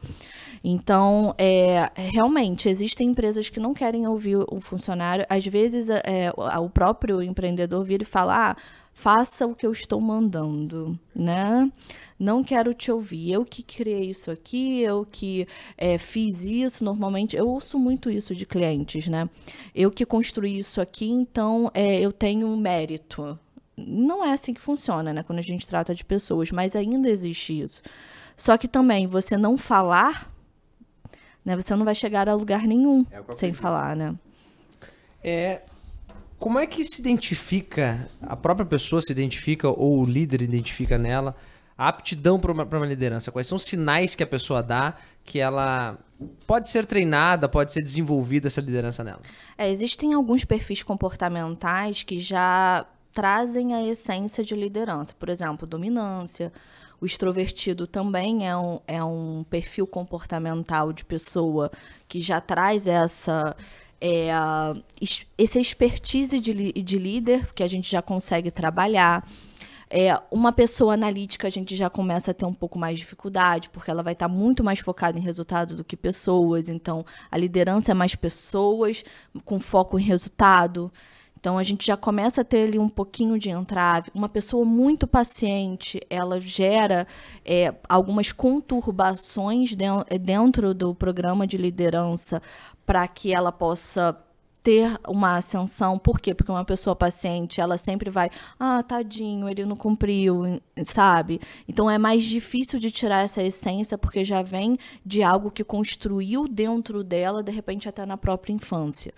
Então, 0.63 1.35
é, 1.39 1.91
realmente, 1.97 2.69
existem 2.69 3.09
empresas 3.09 3.49
que 3.49 3.59
não 3.59 3.75
querem 3.75 4.07
ouvir 4.07 4.37
o 4.37 4.61
funcionário. 4.61 5.27
Às 5.29 5.47
vezes, 5.47 5.89
é, 5.91 6.33
o 6.37 6.71
o 6.71 6.71
próprio 6.71 7.23
empreendedor 7.23 7.83
vira 7.85 8.03
e 8.03 8.07
fala, 8.07 8.51
ah, 8.51 8.57
faça 8.93 9.47
o 9.47 9.55
que 9.55 9.67
eu 9.67 9.73
estou 9.73 10.01
mandando, 10.01 10.99
né? 11.15 11.71
Não 12.19 12.45
quero 12.45 12.75
te 12.75 12.93
ouvir. 12.93 13.33
Eu 13.33 13.45
que 13.45 13.63
criei 13.63 14.11
isso 14.11 14.31
aqui, 14.31 14.81
eu 14.83 15.07
que 15.11 15.47
é, 15.77 15.97
fiz 15.97 16.45
isso. 16.45 16.85
Normalmente, 16.85 17.37
eu 17.37 17.49
ouço 17.49 17.79
muito 17.79 18.11
isso 18.11 18.35
de 18.35 18.45
clientes, 18.45 19.09
né? 19.09 19.29
Eu 19.75 19.91
que 19.91 20.05
construí 20.05 20.59
isso 20.59 20.81
aqui, 20.81 21.09
então 21.11 21.71
é, 21.73 21.99
eu 21.99 22.13
tenho 22.13 22.55
mérito. 22.57 23.39
Não 23.87 24.25
é 24.25 24.33
assim 24.33 24.53
que 24.53 24.61
funciona, 24.61 25.13
né? 25.13 25.23
Quando 25.23 25.39
a 25.39 25.43
gente 25.43 25.67
trata 25.67 25.95
de 25.95 26.05
pessoas, 26.05 26.51
mas 26.51 26.75
ainda 26.77 27.09
existe 27.09 27.61
isso. 27.61 27.83
Só 28.37 28.57
que 28.57 28.67
também, 28.67 29.07
você 29.07 29.37
não 29.37 29.59
falar, 29.59 30.33
né? 31.45 31.57
Você 31.57 31.75
não 31.77 31.85
vai 31.85 31.95
chegar 31.95 32.29
a 32.29 32.35
lugar 32.35 32.63
nenhum 32.63 33.05
É 33.11 33.33
sem 33.33 33.53
falar, 33.53 33.97
né? 33.97 34.15
É, 35.23 35.63
como 36.39 36.59
é 36.59 36.67
que 36.67 36.83
se 36.85 37.01
identifica, 37.01 38.09
a 38.23 38.35
própria 38.35 38.65
pessoa 38.65 39.03
se 39.03 39.13
identifica, 39.13 39.69
ou 39.69 40.01
o 40.01 40.05
líder 40.07 40.41
identifica 40.41 40.97
nela, 40.97 41.37
a 41.77 41.89
aptidão 41.89 42.41
para 42.41 42.53
uma, 42.53 42.65
pra 42.65 42.79
uma 42.79 42.87
liderança? 42.87 43.31
Quais 43.31 43.47
são 43.47 43.57
os 43.57 43.65
sinais 43.65 44.15
que 44.15 44.23
a 44.23 44.27
pessoa 44.27 44.63
dá 44.63 44.95
que 45.25 45.39
ela 45.39 45.99
pode 46.47 46.71
ser 46.71 46.87
treinada, 46.87 47.49
pode 47.49 47.73
ser 47.73 47.83
desenvolvida 47.83 48.49
essa 48.49 48.61
liderança 48.61 49.05
nela? 49.05 49.21
É, 49.57 49.71
existem 49.71 50.15
alguns 50.15 50.45
perfis 50.45 50.83
comportamentais 50.83 52.03
que 52.03 52.19
já 52.19 52.87
trazem 53.13 53.75
a 53.75 53.83
essência 53.83 54.45
de 54.45 54.55
liderança. 54.55 55.15
Por 55.19 55.29
exemplo, 55.29 55.67
dominância. 55.67 56.53
O 57.01 57.07
extrovertido 57.07 57.87
também 57.87 58.47
é 58.47 58.57
um, 58.57 58.81
é 58.87 59.03
um 59.03 59.45
perfil 59.49 59.87
comportamental 59.87 60.93
de 60.93 61.05
pessoa 61.05 61.71
que 62.07 62.21
já 62.21 62.41
traz 62.41 62.87
essa, 62.87 63.57
é, 64.01 64.29
essa 65.39 65.59
expertise 65.59 66.39
de, 66.39 66.73
de 66.73 66.99
líder 66.99 67.55
que 67.55 67.63
a 67.63 67.67
gente 67.67 67.91
já 67.91 68.03
consegue 68.03 68.51
trabalhar. 68.51 69.27
É, 69.93 70.17
uma 70.31 70.53
pessoa 70.53 70.95
analítica 70.95 71.49
a 71.49 71.51
gente 71.51 71.75
já 71.75 71.91
começa 71.91 72.31
a 72.31 72.35
ter 72.35 72.45
um 72.45 72.55
pouco 72.55 72.79
mais 72.79 72.95
de 72.95 73.01
dificuldade, 73.01 73.69
porque 73.71 73.91
ela 73.91 74.05
vai 74.05 74.13
estar 74.13 74.29
muito 74.29 74.63
mais 74.63 74.79
focada 74.79 75.19
em 75.19 75.23
resultado 75.23 75.75
do 75.75 75.83
que 75.83 75.97
pessoas. 75.97 76.69
Então, 76.69 77.05
a 77.29 77.37
liderança 77.37 77.91
é 77.91 77.95
mais 77.95 78.15
pessoas 78.15 79.05
com 79.45 79.59
foco 79.59 79.99
em 79.99 80.03
resultado. 80.03 80.93
Então 81.41 81.57
a 81.57 81.63
gente 81.63 81.87
já 81.87 81.97
começa 81.97 82.43
a 82.43 82.45
ter 82.45 82.69
ali 82.69 82.79
um 82.79 82.89
pouquinho 82.89 83.39
de 83.39 83.49
entrave. 83.49 84.11
Uma 84.15 84.29
pessoa 84.29 84.65
muito 84.65 85.07
paciente, 85.07 85.99
ela 86.11 86.39
gera 86.39 87.07
é, 87.45 87.75
algumas 87.89 88.31
conturbações 88.31 89.75
dentro 90.21 90.75
do 90.75 90.95
programa 90.95 91.47
de 91.47 91.57
liderança 91.57 92.43
para 92.85 93.09
que 93.09 93.33
ela 93.33 93.51
possa 93.51 94.17
ter 94.63 94.99
uma 95.09 95.37
ascensão. 95.37 95.99
Por 95.99 96.21
quê? 96.21 96.35
Porque 96.35 96.53
uma 96.53 96.65
pessoa 96.65 96.95
paciente, 96.95 97.61
ela 97.61 97.79
sempre 97.79 98.11
vai, 98.11 98.31
ah, 98.59 98.83
tadinho, 98.83 99.49
ele 99.49 99.65
não 99.65 99.77
cumpriu, 99.77 100.61
sabe? 100.85 101.41
Então 101.67 101.91
é 101.91 101.99
mais 101.99 102.25
difícil 102.25 102.79
de 102.79 102.91
tirar 102.91 103.25
essa 103.25 103.43
essência 103.43 103.97
porque 103.97 104.25
já 104.25 104.43
vem 104.43 104.77
de 105.05 105.23
algo 105.23 105.51
que 105.51 105.65
construiu 105.65 106.47
dentro 106.47 107.03
dela, 107.03 107.43
de 107.43 107.53
repente 107.53 107.89
até 107.89 108.05
na 108.05 108.17
própria 108.17 108.53
infância. 108.53 109.15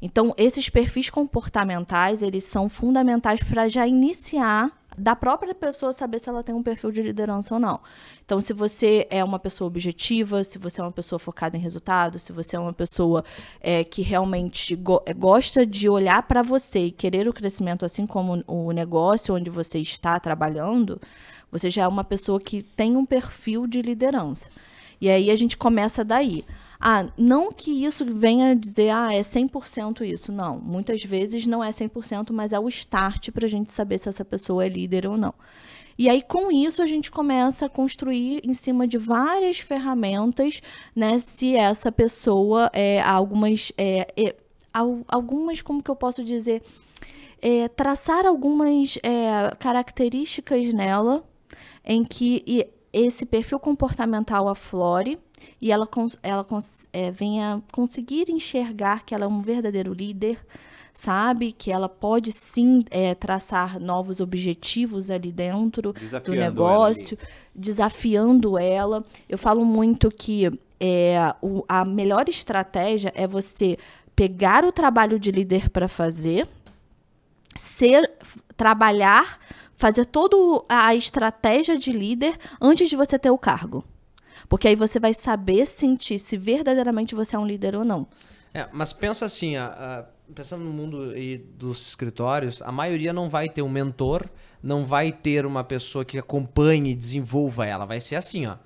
Então, 0.00 0.34
esses 0.36 0.68
perfis 0.68 1.10
comportamentais, 1.10 2.22
eles 2.22 2.44
são 2.44 2.68
fundamentais 2.68 3.42
para 3.42 3.68
já 3.68 3.86
iniciar 3.86 4.70
da 4.96 5.14
própria 5.14 5.54
pessoa 5.54 5.92
saber 5.92 6.18
se 6.18 6.28
ela 6.28 6.42
tem 6.42 6.54
um 6.54 6.62
perfil 6.62 6.90
de 6.90 7.02
liderança 7.02 7.54
ou 7.54 7.60
não. 7.60 7.80
Então, 8.24 8.40
se 8.40 8.52
você 8.52 9.06
é 9.10 9.22
uma 9.22 9.38
pessoa 9.38 9.68
objetiva, 9.68 10.42
se 10.42 10.58
você 10.58 10.80
é 10.80 10.84
uma 10.84 10.90
pessoa 10.90 11.18
focada 11.18 11.56
em 11.56 11.60
resultados, 11.60 12.22
se 12.22 12.32
você 12.32 12.56
é 12.56 12.58
uma 12.58 12.72
pessoa 12.72 13.24
é, 13.60 13.84
que 13.84 14.00
realmente 14.00 14.74
go 14.74 15.02
é, 15.04 15.12
gosta 15.12 15.66
de 15.66 15.88
olhar 15.88 16.22
para 16.22 16.42
você 16.42 16.86
e 16.86 16.90
querer 16.90 17.28
o 17.28 17.32
crescimento, 17.32 17.84
assim 17.84 18.06
como 18.06 18.42
o 18.46 18.72
negócio 18.72 19.34
onde 19.34 19.50
você 19.50 19.78
está 19.78 20.18
trabalhando, 20.18 21.00
você 21.52 21.70
já 21.70 21.82
é 21.82 21.88
uma 21.88 22.04
pessoa 22.04 22.40
que 22.40 22.62
tem 22.62 22.96
um 22.96 23.04
perfil 23.04 23.66
de 23.66 23.82
liderança. 23.82 24.48
E 24.98 25.10
aí 25.10 25.30
a 25.30 25.36
gente 25.36 25.58
começa 25.58 26.02
daí. 26.02 26.44
Ah, 26.78 27.08
não 27.16 27.50
que 27.50 27.84
isso 27.84 28.04
venha 28.04 28.54
dizer, 28.54 28.90
ah, 28.90 29.12
é 29.12 29.20
100% 29.20 30.02
isso. 30.02 30.30
Não, 30.30 30.58
muitas 30.58 31.02
vezes 31.04 31.46
não 31.46 31.62
é 31.62 31.70
100%, 31.70 32.32
mas 32.32 32.52
é 32.52 32.58
o 32.58 32.68
start 32.68 33.30
para 33.30 33.46
a 33.46 33.48
gente 33.48 33.72
saber 33.72 33.98
se 33.98 34.08
essa 34.08 34.24
pessoa 34.24 34.64
é 34.64 34.68
líder 34.68 35.06
ou 35.06 35.16
não. 35.16 35.34
E 35.98 36.10
aí, 36.10 36.20
com 36.20 36.52
isso, 36.52 36.82
a 36.82 36.86
gente 36.86 37.10
começa 37.10 37.66
a 37.66 37.68
construir 37.70 38.42
em 38.44 38.52
cima 38.52 38.86
de 38.86 38.98
várias 38.98 39.58
ferramentas, 39.58 40.60
né? 40.94 41.18
Se 41.18 41.56
essa 41.56 41.90
pessoa 41.90 42.70
é 42.74 43.00
algumas. 43.00 43.72
É, 43.78 44.06
é, 44.16 44.36
algumas, 45.08 45.62
como 45.62 45.82
que 45.82 45.90
eu 45.90 45.96
posso 45.96 46.22
dizer? 46.22 46.62
É, 47.40 47.68
traçar 47.68 48.26
algumas 48.26 48.98
é, 49.02 49.54
características 49.58 50.72
nela 50.74 51.24
em 51.82 52.04
que 52.04 52.66
esse 52.92 53.24
perfil 53.24 53.58
comportamental 53.58 54.48
aflore 54.48 55.18
e 55.60 55.70
ela, 55.72 55.88
ela 56.22 56.46
é, 56.92 57.10
venha 57.10 57.62
conseguir 57.72 58.30
enxergar 58.30 59.04
que 59.04 59.14
ela 59.14 59.24
é 59.24 59.28
um 59.28 59.38
verdadeiro 59.38 59.92
líder, 59.92 60.38
sabe? 60.92 61.52
Que 61.52 61.70
ela 61.70 61.88
pode 61.88 62.32
sim 62.32 62.84
é, 62.90 63.14
traçar 63.14 63.78
novos 63.78 64.20
objetivos 64.20 65.10
ali 65.10 65.30
dentro 65.32 65.92
do 66.24 66.34
negócio, 66.34 67.18
ela 67.20 67.28
desafiando 67.54 68.58
ela. 68.58 69.04
Eu 69.28 69.38
falo 69.38 69.64
muito 69.64 70.10
que 70.10 70.50
é, 70.80 71.34
o, 71.42 71.64
a 71.68 71.84
melhor 71.84 72.28
estratégia 72.28 73.12
é 73.14 73.26
você 73.26 73.78
pegar 74.14 74.64
o 74.64 74.72
trabalho 74.72 75.18
de 75.18 75.30
líder 75.30 75.68
para 75.68 75.88
fazer, 75.88 76.48
ser 77.54 78.10
trabalhar, 78.56 79.38
fazer 79.76 80.06
toda 80.06 80.64
a 80.68 80.94
estratégia 80.94 81.76
de 81.78 81.92
líder 81.92 82.38
antes 82.60 82.88
de 82.88 82.96
você 82.96 83.18
ter 83.18 83.30
o 83.30 83.38
cargo. 83.38 83.84
Porque 84.48 84.68
aí 84.68 84.76
você 84.76 85.00
vai 85.00 85.12
saber 85.12 85.66
sentir 85.66 86.18
se 86.18 86.36
verdadeiramente 86.36 87.14
você 87.14 87.36
é 87.36 87.38
um 87.38 87.46
líder 87.46 87.76
ou 87.76 87.84
não. 87.84 88.06
É, 88.54 88.68
mas 88.72 88.92
pensa 88.92 89.26
assim, 89.26 89.56
a, 89.56 89.66
a, 89.66 90.04
pensando 90.34 90.64
no 90.64 90.70
mundo 90.70 91.12
dos 91.58 91.88
escritórios, 91.88 92.62
a 92.62 92.72
maioria 92.72 93.12
não 93.12 93.28
vai 93.28 93.48
ter 93.48 93.62
um 93.62 93.68
mentor, 93.68 94.24
não 94.62 94.84
vai 94.84 95.12
ter 95.12 95.44
uma 95.44 95.62
pessoa 95.62 96.04
que 96.04 96.18
acompanhe 96.18 96.92
e 96.92 96.94
desenvolva 96.94 97.66
ela. 97.66 97.84
Vai 97.84 98.00
ser 98.00 98.16
assim, 98.16 98.46
ó. 98.46 98.56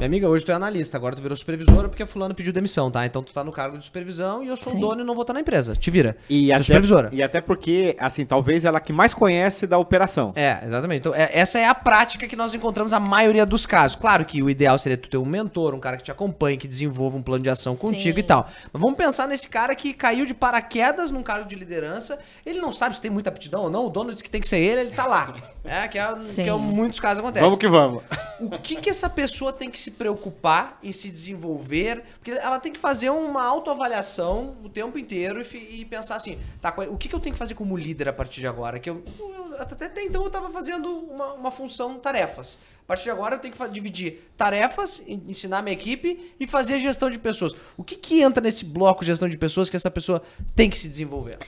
Minha 0.00 0.06
amiga, 0.08 0.28
hoje 0.30 0.46
tu 0.46 0.50
é 0.50 0.54
analista, 0.54 0.96
agora 0.96 1.14
tu 1.14 1.20
virou 1.20 1.36
supervisora 1.36 1.86
porque 1.86 2.02
a 2.02 2.06
fulano 2.06 2.34
pediu 2.34 2.54
demissão, 2.54 2.90
tá? 2.90 3.04
Então 3.04 3.22
tu 3.22 3.34
tá 3.34 3.44
no 3.44 3.52
cargo 3.52 3.76
de 3.76 3.84
supervisão 3.84 4.42
e 4.42 4.48
eu 4.48 4.56
sou 4.56 4.72
Sim. 4.72 4.78
o 4.78 4.80
dono 4.80 5.02
e 5.02 5.04
não 5.04 5.12
vou 5.12 5.24
estar 5.24 5.34
na 5.34 5.40
empresa. 5.40 5.76
Te 5.76 5.90
vira. 5.90 6.16
E 6.26 6.50
até, 6.50 6.62
supervisora. 6.62 7.10
E 7.12 7.22
até 7.22 7.38
porque, 7.42 7.94
assim, 8.00 8.24
talvez 8.24 8.64
ela 8.64 8.80
que 8.80 8.94
mais 8.94 9.12
conhece 9.12 9.66
da 9.66 9.76
operação. 9.76 10.32
É, 10.34 10.64
exatamente. 10.64 11.00
Então, 11.00 11.14
é, 11.14 11.28
essa 11.38 11.58
é 11.58 11.66
a 11.66 11.74
prática 11.74 12.26
que 12.26 12.34
nós 12.34 12.54
encontramos 12.54 12.94
a 12.94 12.98
maioria 12.98 13.44
dos 13.44 13.66
casos. 13.66 13.94
Claro 13.94 14.24
que 14.24 14.42
o 14.42 14.48
ideal 14.48 14.78
seria 14.78 14.96
tu 14.96 15.10
ter 15.10 15.18
um 15.18 15.26
mentor, 15.26 15.74
um 15.74 15.80
cara 15.80 15.98
que 15.98 16.02
te 16.02 16.10
acompanhe, 16.10 16.56
que 16.56 16.66
desenvolva 16.66 17.18
um 17.18 17.22
plano 17.22 17.42
de 17.42 17.50
ação 17.50 17.74
Sim. 17.74 17.80
contigo 17.80 18.18
e 18.18 18.22
tal. 18.22 18.48
Mas 18.72 18.80
vamos 18.80 18.96
pensar 18.96 19.28
nesse 19.28 19.50
cara 19.50 19.74
que 19.74 19.92
caiu 19.92 20.24
de 20.24 20.32
paraquedas 20.32 21.10
num 21.10 21.22
cargo 21.22 21.46
de 21.46 21.54
liderança, 21.54 22.18
ele 22.46 22.58
não 22.58 22.72
sabe 22.72 22.96
se 22.96 23.02
tem 23.02 23.10
muita 23.10 23.28
aptidão 23.28 23.64
ou 23.64 23.70
não, 23.70 23.84
o 23.84 23.90
dono 23.90 24.12
disse 24.12 24.24
que 24.24 24.30
tem 24.30 24.40
que 24.40 24.48
ser 24.48 24.60
ele, 24.60 24.80
ele 24.80 24.92
tá 24.92 25.04
lá. 25.04 25.34
É, 25.62 25.86
que 25.88 25.98
é, 25.98 26.14
que 26.36 26.40
é 26.40 26.52
muitos 26.54 26.98
casos 26.98 27.18
acontecem. 27.18 27.46
Vamos 27.46 27.58
que 27.58 27.68
vamos. 27.68 28.02
O 28.40 28.48
que 28.58 28.76
que 28.76 28.88
essa 28.88 29.10
pessoa 29.10 29.52
tem 29.52 29.70
que 29.70 29.78
se 29.78 29.89
preocupar 29.90 30.78
em 30.82 30.92
se 30.92 31.10
desenvolver? 31.10 32.02
Porque 32.14 32.30
ela 32.30 32.58
tem 32.58 32.72
que 32.72 32.78
fazer 32.78 33.10
uma 33.10 33.42
autoavaliação 33.42 34.56
o 34.64 34.68
tempo 34.68 34.98
inteiro 34.98 35.42
e, 35.42 35.80
e 35.80 35.84
pensar 35.84 36.16
assim, 36.16 36.38
tá, 36.60 36.74
o 36.90 36.96
que 36.96 37.08
que 37.08 37.14
eu 37.14 37.20
tenho 37.20 37.34
que 37.34 37.38
fazer 37.38 37.54
como 37.54 37.76
líder 37.76 38.08
a 38.08 38.12
partir 38.12 38.40
de 38.40 38.46
agora? 38.46 38.78
Que 38.78 38.90
eu, 38.90 39.02
eu 39.18 39.56
até, 39.58 39.84
até 39.84 40.02
então 40.02 40.22
eu 40.22 40.28
estava 40.28 40.50
fazendo 40.50 40.88
uma, 40.88 41.34
uma 41.34 41.50
função 41.50 41.98
tarefas. 41.98 42.58
A 42.82 42.86
partir 42.90 43.04
de 43.04 43.10
agora 43.10 43.36
eu 43.36 43.38
tenho 43.38 43.54
que 43.54 43.68
dividir 43.68 44.32
tarefas, 44.36 45.02
ensinar 45.06 45.62
minha 45.62 45.74
equipe 45.74 46.34
e 46.40 46.46
fazer 46.46 46.80
gestão 46.80 47.08
de 47.08 47.18
pessoas. 47.18 47.54
O 47.76 47.84
que 47.84 47.94
que 47.94 48.20
entra 48.20 48.42
nesse 48.42 48.64
bloco 48.64 49.04
gestão 49.04 49.28
de 49.28 49.38
pessoas 49.38 49.70
que 49.70 49.76
essa 49.76 49.90
pessoa 49.90 50.22
tem 50.56 50.68
que 50.68 50.76
se 50.76 50.88
desenvolver? 50.88 51.38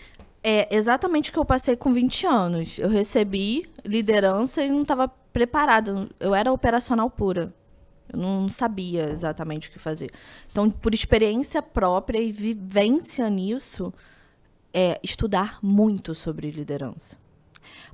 É 0.45 0.75
exatamente 0.75 1.31
o 1.31 1.33
que 1.33 1.39
eu 1.39 1.45
passei 1.45 1.77
com 1.77 1.93
20 1.93 2.27
anos. 2.27 2.79
Eu 2.79 2.89
recebi 2.89 3.69
liderança 3.85 4.63
e 4.63 4.69
não 4.69 4.83
estava 4.83 5.09
preparada. 5.09 6.09
Eu 6.21 6.35
era 6.35 6.53
operacional 6.53 7.09
pura. 7.09 7.55
Eu 8.13 8.19
não 8.19 8.49
sabia 8.49 9.11
exatamente 9.11 9.69
o 9.69 9.73
que 9.73 9.79
fazer. 9.79 10.11
Então, 10.51 10.71
por 10.71 10.95
experiência 10.95 11.63
própria 11.63 12.19
e 12.19 12.31
vivência 12.31 13.29
nisso, 13.31 13.93
é 14.73 14.99
estudar 15.03 15.59
muito 15.63 16.15
sobre 16.15 16.51
liderança. 16.51 17.17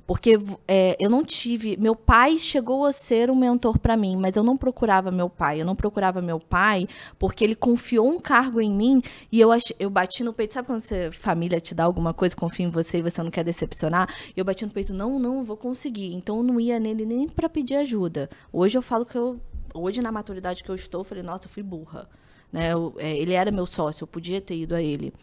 Porque 0.09 0.39
é, 0.67 0.97
eu 0.99 1.07
não 1.07 1.23
tive. 1.23 1.77
Meu 1.77 1.95
pai 1.95 2.39
chegou 2.39 2.83
a 2.83 2.91
ser 2.91 3.29
um 3.29 3.35
mentor 3.35 3.77
para 3.77 3.95
mim, 3.95 4.15
mas 4.17 4.35
eu 4.35 4.43
não 4.43 4.57
procurava 4.57 5.11
meu 5.11 5.29
pai. 5.29 5.61
Eu 5.61 5.65
não 5.65 5.75
procurava 5.75 6.19
meu 6.19 6.39
pai 6.39 6.87
porque 7.19 7.43
ele 7.43 7.53
confiou 7.53 8.09
um 8.09 8.19
cargo 8.19 8.59
em 8.59 8.71
mim 8.71 9.03
e 9.31 9.39
eu, 9.39 9.51
ach, 9.51 9.71
eu 9.79 9.87
bati 9.87 10.23
no 10.23 10.33
peito. 10.33 10.55
Sabe 10.55 10.65
quando 10.65 10.79
você, 10.79 11.11
família 11.11 11.61
te 11.61 11.75
dá 11.75 11.83
alguma 11.83 12.11
coisa, 12.11 12.35
confia 12.35 12.65
em 12.65 12.71
você 12.71 12.97
e 12.97 13.01
você 13.03 13.21
não 13.21 13.29
quer 13.29 13.43
decepcionar? 13.43 14.11
Eu 14.35 14.43
bati 14.43 14.65
no 14.65 14.71
peito, 14.71 14.95
não, 14.95 15.19
não, 15.19 15.43
vou 15.43 15.55
conseguir. 15.55 16.13
Então 16.15 16.37
eu 16.37 16.43
não 16.43 16.59
ia 16.59 16.79
nele 16.79 17.05
nem 17.05 17.29
para 17.29 17.47
pedir 17.47 17.75
ajuda. 17.75 18.31
Hoje 18.51 18.75
eu 18.77 18.81
falo 18.81 19.05
que 19.05 19.15
eu. 19.15 19.39
Hoje, 19.73 20.01
na 20.01 20.11
maturidade 20.11 20.63
que 20.63 20.69
eu 20.69 20.75
estou, 20.75 21.01
eu 21.01 21.05
falei, 21.05 21.23
nossa, 21.23 21.45
eu 21.45 21.49
fui 21.49 21.63
burra. 21.63 22.09
Né? 22.51 22.73
Eu, 22.73 22.93
é, 22.97 23.17
ele 23.17 23.33
era 23.33 23.51
meu 23.51 23.65
sócio, 23.65 24.03
eu 24.03 24.07
podia 24.07 24.41
ter 24.41 24.55
ido 24.55 24.75
a 24.75 24.81
ele. 24.81 25.13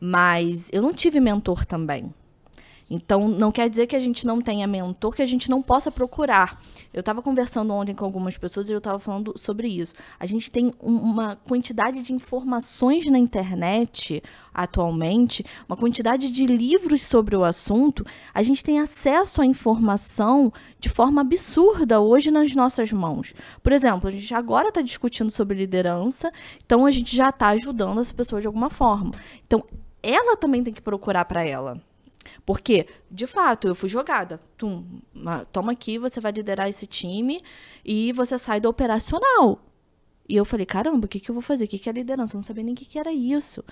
Mas 0.00 0.68
eu 0.72 0.82
não 0.82 0.92
tive 0.92 1.20
mentor 1.20 1.64
também. 1.64 2.12
Então, 2.88 3.28
não 3.28 3.50
quer 3.50 3.68
dizer 3.68 3.86
que 3.86 3.96
a 3.96 3.98
gente 3.98 4.26
não 4.26 4.40
tenha 4.40 4.66
mentor, 4.66 5.14
que 5.14 5.22
a 5.22 5.26
gente 5.26 5.50
não 5.50 5.62
possa 5.62 5.90
procurar. 5.90 6.60
Eu 6.92 7.00
estava 7.00 7.22
conversando 7.22 7.72
ontem 7.72 7.94
com 7.94 8.04
algumas 8.04 8.36
pessoas 8.36 8.68
e 8.68 8.72
eu 8.72 8.78
estava 8.78 8.98
falando 8.98 9.32
sobre 9.36 9.68
isso. 9.68 9.94
A 10.18 10.26
gente 10.26 10.50
tem 10.50 10.72
uma 10.80 11.36
quantidade 11.36 12.02
de 12.02 12.12
informações 12.12 13.06
na 13.06 13.18
internet 13.18 14.22
atualmente, 14.52 15.44
uma 15.68 15.76
quantidade 15.76 16.30
de 16.30 16.46
livros 16.46 17.02
sobre 17.02 17.34
o 17.34 17.42
assunto. 17.42 18.06
A 18.32 18.42
gente 18.42 18.62
tem 18.62 18.78
acesso 18.78 19.42
à 19.42 19.46
informação 19.46 20.52
de 20.78 20.88
forma 20.88 21.22
absurda 21.22 22.00
hoje 22.00 22.30
nas 22.30 22.54
nossas 22.54 22.92
mãos. 22.92 23.34
Por 23.62 23.72
exemplo, 23.72 24.08
a 24.08 24.10
gente 24.12 24.32
agora 24.32 24.68
está 24.68 24.80
discutindo 24.80 25.30
sobre 25.30 25.56
liderança, 25.56 26.30
então 26.64 26.86
a 26.86 26.90
gente 26.90 27.16
já 27.16 27.30
está 27.30 27.48
ajudando 27.48 28.00
essa 28.00 28.14
pessoa 28.14 28.40
de 28.40 28.46
alguma 28.46 28.70
forma. 28.70 29.10
Então, 29.46 29.64
ela 30.02 30.36
também 30.36 30.62
tem 30.62 30.72
que 30.72 30.82
procurar 30.82 31.24
para 31.24 31.44
ela. 31.44 31.80
Porque, 32.46 32.86
de 33.10 33.26
fato, 33.26 33.68
eu 33.68 33.74
fui 33.74 33.88
jogada. 33.88 34.38
Tum, 34.56 34.84
toma 35.52 35.72
aqui, 35.72 35.98
você 35.98 36.20
vai 36.20 36.32
liderar 36.32 36.68
esse 36.68 36.86
time 36.86 37.42
e 37.84 38.12
você 38.12 38.36
sai 38.36 38.60
do 38.60 38.68
operacional. 38.68 39.60
E 40.28 40.36
eu 40.36 40.44
falei, 40.44 40.66
caramba, 40.66 41.06
o 41.06 41.08
que, 41.08 41.20
que 41.20 41.30
eu 41.30 41.34
vou 41.34 41.42
fazer? 41.42 41.64
O 41.64 41.68
que, 41.68 41.78
que 41.78 41.88
é 41.88 41.92
liderança? 41.92 42.34
Eu 42.34 42.38
não 42.38 42.44
sabia 42.44 42.64
nem 42.64 42.74
o 42.74 42.76
que, 42.76 42.84
que 42.84 42.98
era 42.98 43.12
isso. 43.12 43.62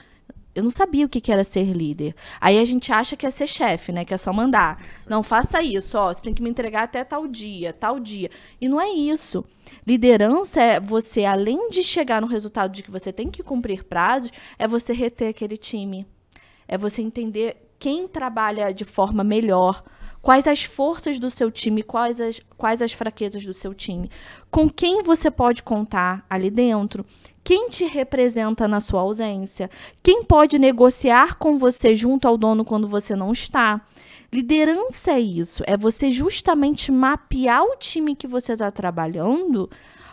Eu 0.54 0.62
não 0.62 0.70
sabia 0.70 1.06
o 1.06 1.08
que, 1.08 1.20
que 1.20 1.32
era 1.32 1.42
ser 1.44 1.64
líder. 1.64 2.14
Aí 2.38 2.58
a 2.58 2.64
gente 2.64 2.92
acha 2.92 3.16
que 3.16 3.24
é 3.24 3.30
ser 3.30 3.46
chefe, 3.46 3.90
né? 3.90 4.04
Que 4.04 4.12
é 4.12 4.18
só 4.18 4.32
mandar. 4.32 4.84
Não, 5.08 5.22
faça 5.22 5.62
isso, 5.62 5.96
ó. 5.96 6.12
Você 6.12 6.22
tem 6.22 6.34
que 6.34 6.42
me 6.42 6.50
entregar 6.50 6.82
até 6.82 7.02
tal 7.04 7.26
dia, 7.26 7.72
tal 7.72 7.98
dia. 7.98 8.30
E 8.60 8.68
não 8.68 8.78
é 8.78 8.90
isso. 8.90 9.44
Liderança 9.86 10.60
é 10.60 10.78
você, 10.78 11.24
além 11.24 11.68
de 11.68 11.82
chegar 11.82 12.20
no 12.20 12.26
resultado 12.26 12.70
de 12.70 12.82
que 12.82 12.90
você 12.90 13.10
tem 13.10 13.30
que 13.30 13.42
cumprir 13.42 13.84
prazos, 13.84 14.30
é 14.58 14.68
você 14.68 14.92
reter 14.92 15.28
aquele 15.28 15.56
time. 15.56 16.06
É 16.68 16.76
você 16.76 17.00
entender 17.00 17.71
quem 17.82 18.06
trabalha 18.06 18.72
de 18.72 18.84
forma 18.84 19.24
melhor 19.24 19.82
Quais 20.22 20.46
as 20.46 20.62
forças 20.62 21.18
do 21.18 21.28
seu 21.28 21.50
time, 21.50 21.82
quais 21.82 22.20
as, 22.20 22.40
quais 22.56 22.80
as 22.80 22.92
fraquezas 22.92 23.44
do 23.44 23.52
seu 23.52 23.74
time. 23.74 24.08
Com 24.52 24.70
quem 24.70 25.02
você 25.02 25.32
pode 25.32 25.64
contar 25.64 26.24
ali 26.30 26.48
dentro. 26.48 27.04
Quem 27.42 27.68
te 27.68 27.84
representa 27.86 28.68
na 28.68 28.78
sua 28.78 29.00
ausência. 29.00 29.68
Quem 30.00 30.22
pode 30.22 30.60
negociar 30.60 31.38
com 31.38 31.58
você 31.58 31.96
junto 31.96 32.28
ao 32.28 32.38
dono 32.38 32.64
quando 32.64 32.86
você 32.86 33.16
não 33.16 33.32
está. 33.32 33.80
Liderança 34.32 35.10
é 35.10 35.20
isso, 35.20 35.64
é 35.66 35.76
você 35.76 36.12
justamente 36.12 36.92
mapear 36.92 37.64
o 37.64 37.76
time 37.76 38.14
que 38.14 38.28
você 38.28 38.52
está 38.52 38.70
trabalhando 38.70 39.68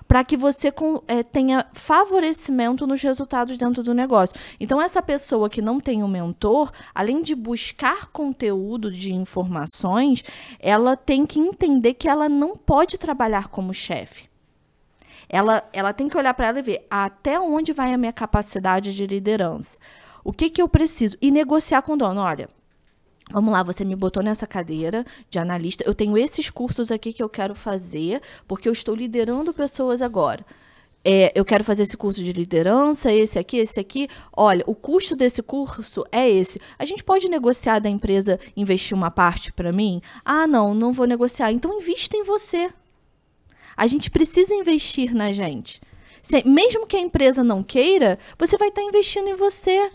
para 0.10 0.24
que 0.24 0.36
você 0.36 0.72
com, 0.72 1.04
é, 1.08 1.22
tenha 1.22 1.68
favorecimento 1.72 2.88
nos 2.88 3.00
resultados 3.00 3.60
dentro 3.60 3.84
do 3.84 3.94
negócio. 3.94 4.36
Então, 4.60 4.82
essa 4.82 5.04
pessoa 5.04 5.48
que 5.48 5.62
não 5.62 5.80
tem 5.80 6.02
um 6.02 6.08
mentor, 6.08 6.72
além 6.96 7.22
de 7.22 7.36
buscar 7.36 8.08
conteúdo 8.08 8.92
de 8.92 9.14
informações, 9.14 10.24
ela 10.60 10.98
tem 10.98 11.28
que 11.28 11.40
entender 11.40 11.94
que 11.94 12.10
ela 12.10 12.28
não 12.28 12.58
pode 12.58 12.98
trabalhar 12.98 13.50
como 13.50 13.72
chefe. 13.72 14.28
Ela, 15.30 15.64
ela 15.72 15.94
tem 15.94 16.10
que 16.10 16.18
olhar 16.18 16.34
para 16.34 16.48
ela 16.48 16.58
e 16.58 16.64
ver 16.64 16.88
até 16.90 17.40
onde 17.40 17.72
vai 17.72 17.94
a 17.94 17.98
minha 17.98 18.12
capacidade 18.12 18.96
de 18.96 19.06
liderança. 19.06 19.78
O 20.24 20.34
que, 20.34 20.50
que 20.50 20.60
eu 20.60 20.68
preciso? 20.68 21.18
E 21.22 21.30
negociar 21.30 21.84
com 21.84 21.94
o 21.94 21.98
dono. 21.98 22.22
Olha, 22.22 22.50
Vamos 23.32 23.54
lá, 23.54 23.62
você 23.62 23.86
me 23.86 23.96
botou 23.96 24.24
nessa 24.24 24.48
cadeira 24.48 25.06
de 25.30 25.38
analista. 25.38 25.84
Eu 25.86 25.94
tenho 25.94 26.18
esses 26.18 26.50
cursos 26.50 26.92
aqui 26.92 27.14
que 27.14 27.22
eu 27.22 27.30
quero 27.30 27.54
fazer, 27.54 28.22
porque 28.48 28.68
eu 28.68 28.74
estou 28.74 28.96
liderando 28.96 29.54
pessoas 29.54 30.02
agora. 30.02 30.44
É, 31.06 31.32
eu 31.34 31.46
quero 31.46 31.64
fazer 31.64 31.84
esse 31.84 31.96
curso 31.96 32.24
de 32.24 32.34
liderança, 32.34 33.12
esse 33.12 33.40
aqui, 33.40 33.58
esse 33.58 33.80
aqui. 33.80 34.10
Olha, 34.36 34.64
o 34.68 34.76
custo 34.76 35.16
desse 35.16 35.42
curso 35.42 36.04
é 36.12 36.30
esse. 36.30 36.60
A 36.78 36.86
gente 36.86 37.04
pode 37.04 37.30
negociar 37.30 37.80
da 37.80 37.90
empresa 37.90 38.40
investir 38.56 38.98
uma 38.98 39.12
parte 39.12 39.54
para 39.54 39.72
mim? 39.72 40.02
Ah, 40.26 40.46
não, 40.46 40.74
não 40.74 40.92
vou 40.92 41.06
negociar. 41.06 41.52
Então 41.52 41.78
invista 41.78 42.18
em 42.18 42.24
você. 42.24 42.70
A 43.78 43.88
gente 43.88 44.12
precisa 44.12 44.54
investir 44.54 45.16
na 45.16 45.32
gente. 45.32 45.80
Se, 46.22 46.46
mesmo 46.46 46.86
que 46.86 46.98
a 46.98 47.00
empresa 47.00 47.44
não 47.44 47.64
queira, 47.64 48.20
você 48.38 48.58
vai 48.58 48.68
estar 48.68 48.82
investindo 48.82 49.30
em 49.30 49.36
você. 49.36 49.90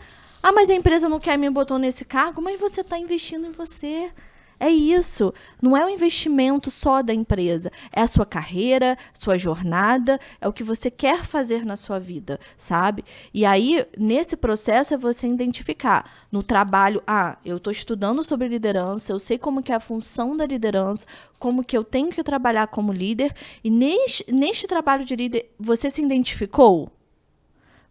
Ah, 0.47 0.53
mas 0.53 0.69
a 0.69 0.75
empresa 0.75 1.09
não 1.09 1.19
quer 1.19 1.39
me 1.39 1.49
botar 1.49 1.79
nesse 1.79 2.05
cargo, 2.05 2.43
mas 2.43 2.61
você 2.61 2.83
está 2.83 2.99
investindo 2.99 3.47
em 3.47 3.51
você. 3.51 4.13
É 4.61 4.69
isso. 4.69 5.33
Não 5.61 5.75
é 5.75 5.87
o 5.87 5.89
investimento 5.89 6.71
só 6.71 7.01
da 7.01 7.15
empresa. 7.15 7.73
É 7.91 8.03
a 8.03 8.07
sua 8.07 8.27
carreira, 8.27 8.99
sua 9.15 9.39
jornada, 9.39 10.21
é 10.43 10.47
o 10.47 10.53
que 10.53 10.63
você 10.63 10.91
quer 10.91 11.25
fazer 11.25 11.65
na 11.65 11.77
sua 11.77 11.99
vida, 11.99 12.39
sabe? 12.59 13.07
E 13.33 13.47
aí, 13.47 13.87
nesse 13.97 14.37
processo, 14.37 14.93
é 14.93 14.99
você 14.99 15.27
identificar 15.27 16.27
no 16.31 16.43
trabalho, 16.43 17.03
ah, 17.07 17.39
eu 17.43 17.57
estou 17.57 17.71
estudando 17.71 18.23
sobre 18.23 18.47
liderança, 18.47 19.13
eu 19.13 19.19
sei 19.19 19.39
como 19.39 19.63
que 19.63 19.73
é 19.73 19.77
a 19.77 19.81
função 19.81 20.37
da 20.37 20.45
liderança, 20.45 21.07
como 21.39 21.65
que 21.65 21.75
eu 21.75 21.83
tenho 21.83 22.11
que 22.11 22.23
trabalhar 22.23 22.67
como 22.67 22.93
líder. 22.93 23.35
E 23.65 23.71
neste, 23.71 24.31
neste 24.31 24.67
trabalho 24.67 25.07
de 25.07 25.17
líder, 25.17 25.51
você 25.59 25.89
se 25.89 26.03
identificou? 26.03 26.93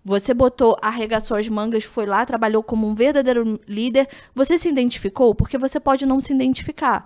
Você 0.05 0.33
botou, 0.33 0.77
arregaçou 0.81 1.37
as 1.37 1.47
mangas, 1.47 1.85
foi 1.85 2.05
lá, 2.05 2.25
trabalhou 2.25 2.61
como 2.61 2.87
um 2.87 2.93
verdadeiro 2.93 3.59
líder. 3.67 4.07
Você 4.35 4.57
se 4.57 4.67
identificou? 4.67 5.33
Porque 5.33 5.57
você 5.57 5.79
pode 5.79 6.05
não 6.05 6.19
se 6.19 6.33
identificar. 6.33 7.05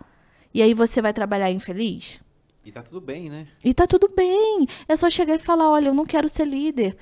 E 0.54 0.62
aí 0.62 0.74
você 0.74 1.02
vai 1.02 1.14
trabalhar 1.14 1.52
infeliz? 1.52 2.20
E 2.66 2.72
tá 2.72 2.82
tudo 2.82 3.00
bem, 3.00 3.30
né? 3.30 3.48
E 3.64 3.74
tá 3.74 3.86
tudo 3.86 4.10
bem. 4.14 4.68
É 4.88 4.96
só 4.96 5.10
chegar 5.10 5.36
e 5.36 5.40
falar: 5.40 5.70
olha, 5.70 5.90
eu 5.90 5.94
não 5.94 6.06
quero 6.06 6.28
ser 6.28 6.46
líder. 6.46 6.98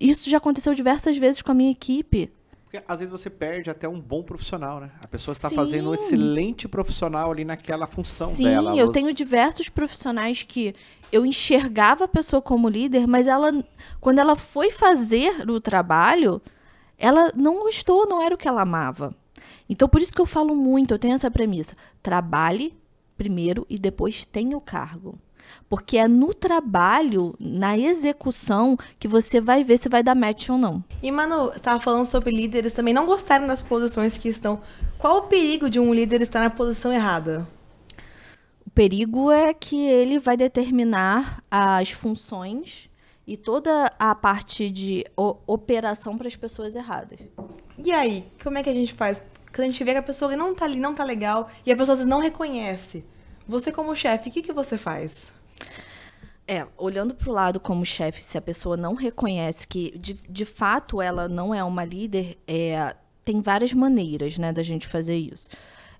Isso 0.00 0.28
já 0.28 0.38
aconteceu 0.38 0.74
diversas 0.74 1.16
vezes 1.16 1.40
com 1.40 1.52
a 1.52 1.54
minha 1.54 1.70
equipe. 1.70 2.30
Porque 2.68 2.84
às 2.86 2.98
vezes 2.98 3.10
você 3.10 3.30
perde 3.30 3.70
até 3.70 3.88
um 3.88 3.98
bom 3.98 4.22
profissional, 4.22 4.78
né? 4.78 4.90
A 5.02 5.08
pessoa 5.08 5.32
está 5.32 5.48
fazendo 5.48 5.88
um 5.88 5.94
excelente 5.94 6.68
profissional 6.68 7.32
ali 7.32 7.42
naquela 7.42 7.86
função 7.86 8.28
Sim, 8.28 8.44
dela. 8.44 8.72
Sim, 8.72 8.78
eu 8.78 8.92
tenho 8.92 9.10
diversos 9.14 9.70
profissionais 9.70 10.42
que 10.42 10.74
eu 11.10 11.24
enxergava 11.24 12.04
a 12.04 12.08
pessoa 12.08 12.42
como 12.42 12.68
líder, 12.68 13.06
mas 13.06 13.26
ela, 13.26 13.64
quando 14.02 14.18
ela 14.18 14.36
foi 14.36 14.70
fazer 14.70 15.48
o 15.48 15.58
trabalho, 15.58 16.42
ela 16.98 17.32
não 17.34 17.60
gostou, 17.60 18.06
não 18.06 18.20
era 18.20 18.34
o 18.34 18.38
que 18.38 18.46
ela 18.46 18.60
amava. 18.60 19.16
Então, 19.66 19.88
por 19.88 20.02
isso 20.02 20.14
que 20.14 20.20
eu 20.20 20.26
falo 20.26 20.54
muito, 20.54 20.92
eu 20.92 20.98
tenho 20.98 21.14
essa 21.14 21.30
premissa: 21.30 21.74
trabalhe 22.02 22.76
primeiro 23.16 23.66
e 23.70 23.78
depois 23.78 24.26
tenha 24.26 24.54
o 24.54 24.60
cargo. 24.60 25.18
Porque 25.68 25.98
é 25.98 26.08
no 26.08 26.32
trabalho, 26.32 27.34
na 27.38 27.76
execução, 27.76 28.76
que 28.98 29.06
você 29.06 29.40
vai 29.40 29.62
ver 29.62 29.78
se 29.78 29.88
vai 29.88 30.02
dar 30.02 30.14
match 30.14 30.48
ou 30.48 30.56
não. 30.56 30.82
E, 31.02 31.10
Manu, 31.10 31.46
você 31.46 31.56
estava 31.56 31.78
falando 31.78 32.06
sobre 32.06 32.30
líderes 32.30 32.72
também 32.72 32.94
não 32.94 33.04
gostarem 33.04 33.46
das 33.46 33.60
posições 33.60 34.16
que 34.16 34.28
estão. 34.28 34.60
Qual 34.98 35.18
o 35.18 35.22
perigo 35.22 35.68
de 35.68 35.78
um 35.78 35.92
líder 35.92 36.22
estar 36.22 36.40
na 36.40 36.50
posição 36.50 36.92
errada? 36.92 37.46
O 38.66 38.70
perigo 38.70 39.30
é 39.30 39.52
que 39.52 39.78
ele 39.78 40.18
vai 40.18 40.36
determinar 40.36 41.42
as 41.50 41.90
funções 41.90 42.88
e 43.26 43.36
toda 43.36 43.92
a 43.98 44.14
parte 44.14 44.70
de 44.70 45.04
operação 45.46 46.16
para 46.16 46.28
as 46.28 46.36
pessoas 46.36 46.74
erradas. 46.74 47.20
E 47.76 47.92
aí, 47.92 48.24
como 48.42 48.56
é 48.56 48.62
que 48.62 48.70
a 48.70 48.74
gente 48.74 48.94
faz? 48.94 49.22
Quando 49.54 49.68
a 49.68 49.70
gente 49.70 49.84
vê 49.84 49.92
que 49.92 49.98
a 49.98 50.02
pessoa 50.02 50.34
não 50.34 50.52
está 50.52 50.64
ali, 50.64 50.80
não 50.80 50.92
está 50.92 51.04
legal, 51.04 51.50
e 51.66 51.70
a 51.70 51.76
pessoa 51.76 51.92
às 51.92 51.98
vezes 51.98 52.10
não 52.10 52.20
reconhece. 52.20 53.04
Você 53.46 53.70
como 53.70 53.94
chefe, 53.94 54.30
o 54.30 54.32
que, 54.32 54.42
que 54.42 54.52
você 54.52 54.78
faz? 54.78 55.32
É, 56.46 56.66
olhando 56.78 57.14
para 57.14 57.28
o 57.28 57.32
lado 57.32 57.60
como 57.60 57.84
chefe, 57.84 58.24
se 58.24 58.38
a 58.38 58.40
pessoa 58.40 58.76
não 58.76 58.94
reconhece 58.94 59.66
que 59.66 59.96
de, 59.98 60.14
de 60.14 60.44
fato 60.46 61.02
ela 61.02 61.28
não 61.28 61.54
é 61.54 61.62
uma 61.62 61.84
líder, 61.84 62.38
é, 62.46 62.96
tem 63.22 63.42
várias 63.42 63.74
maneiras 63.74 64.38
né, 64.38 64.50
da 64.50 64.62
gente 64.62 64.86
fazer 64.86 65.16
isso. 65.16 65.48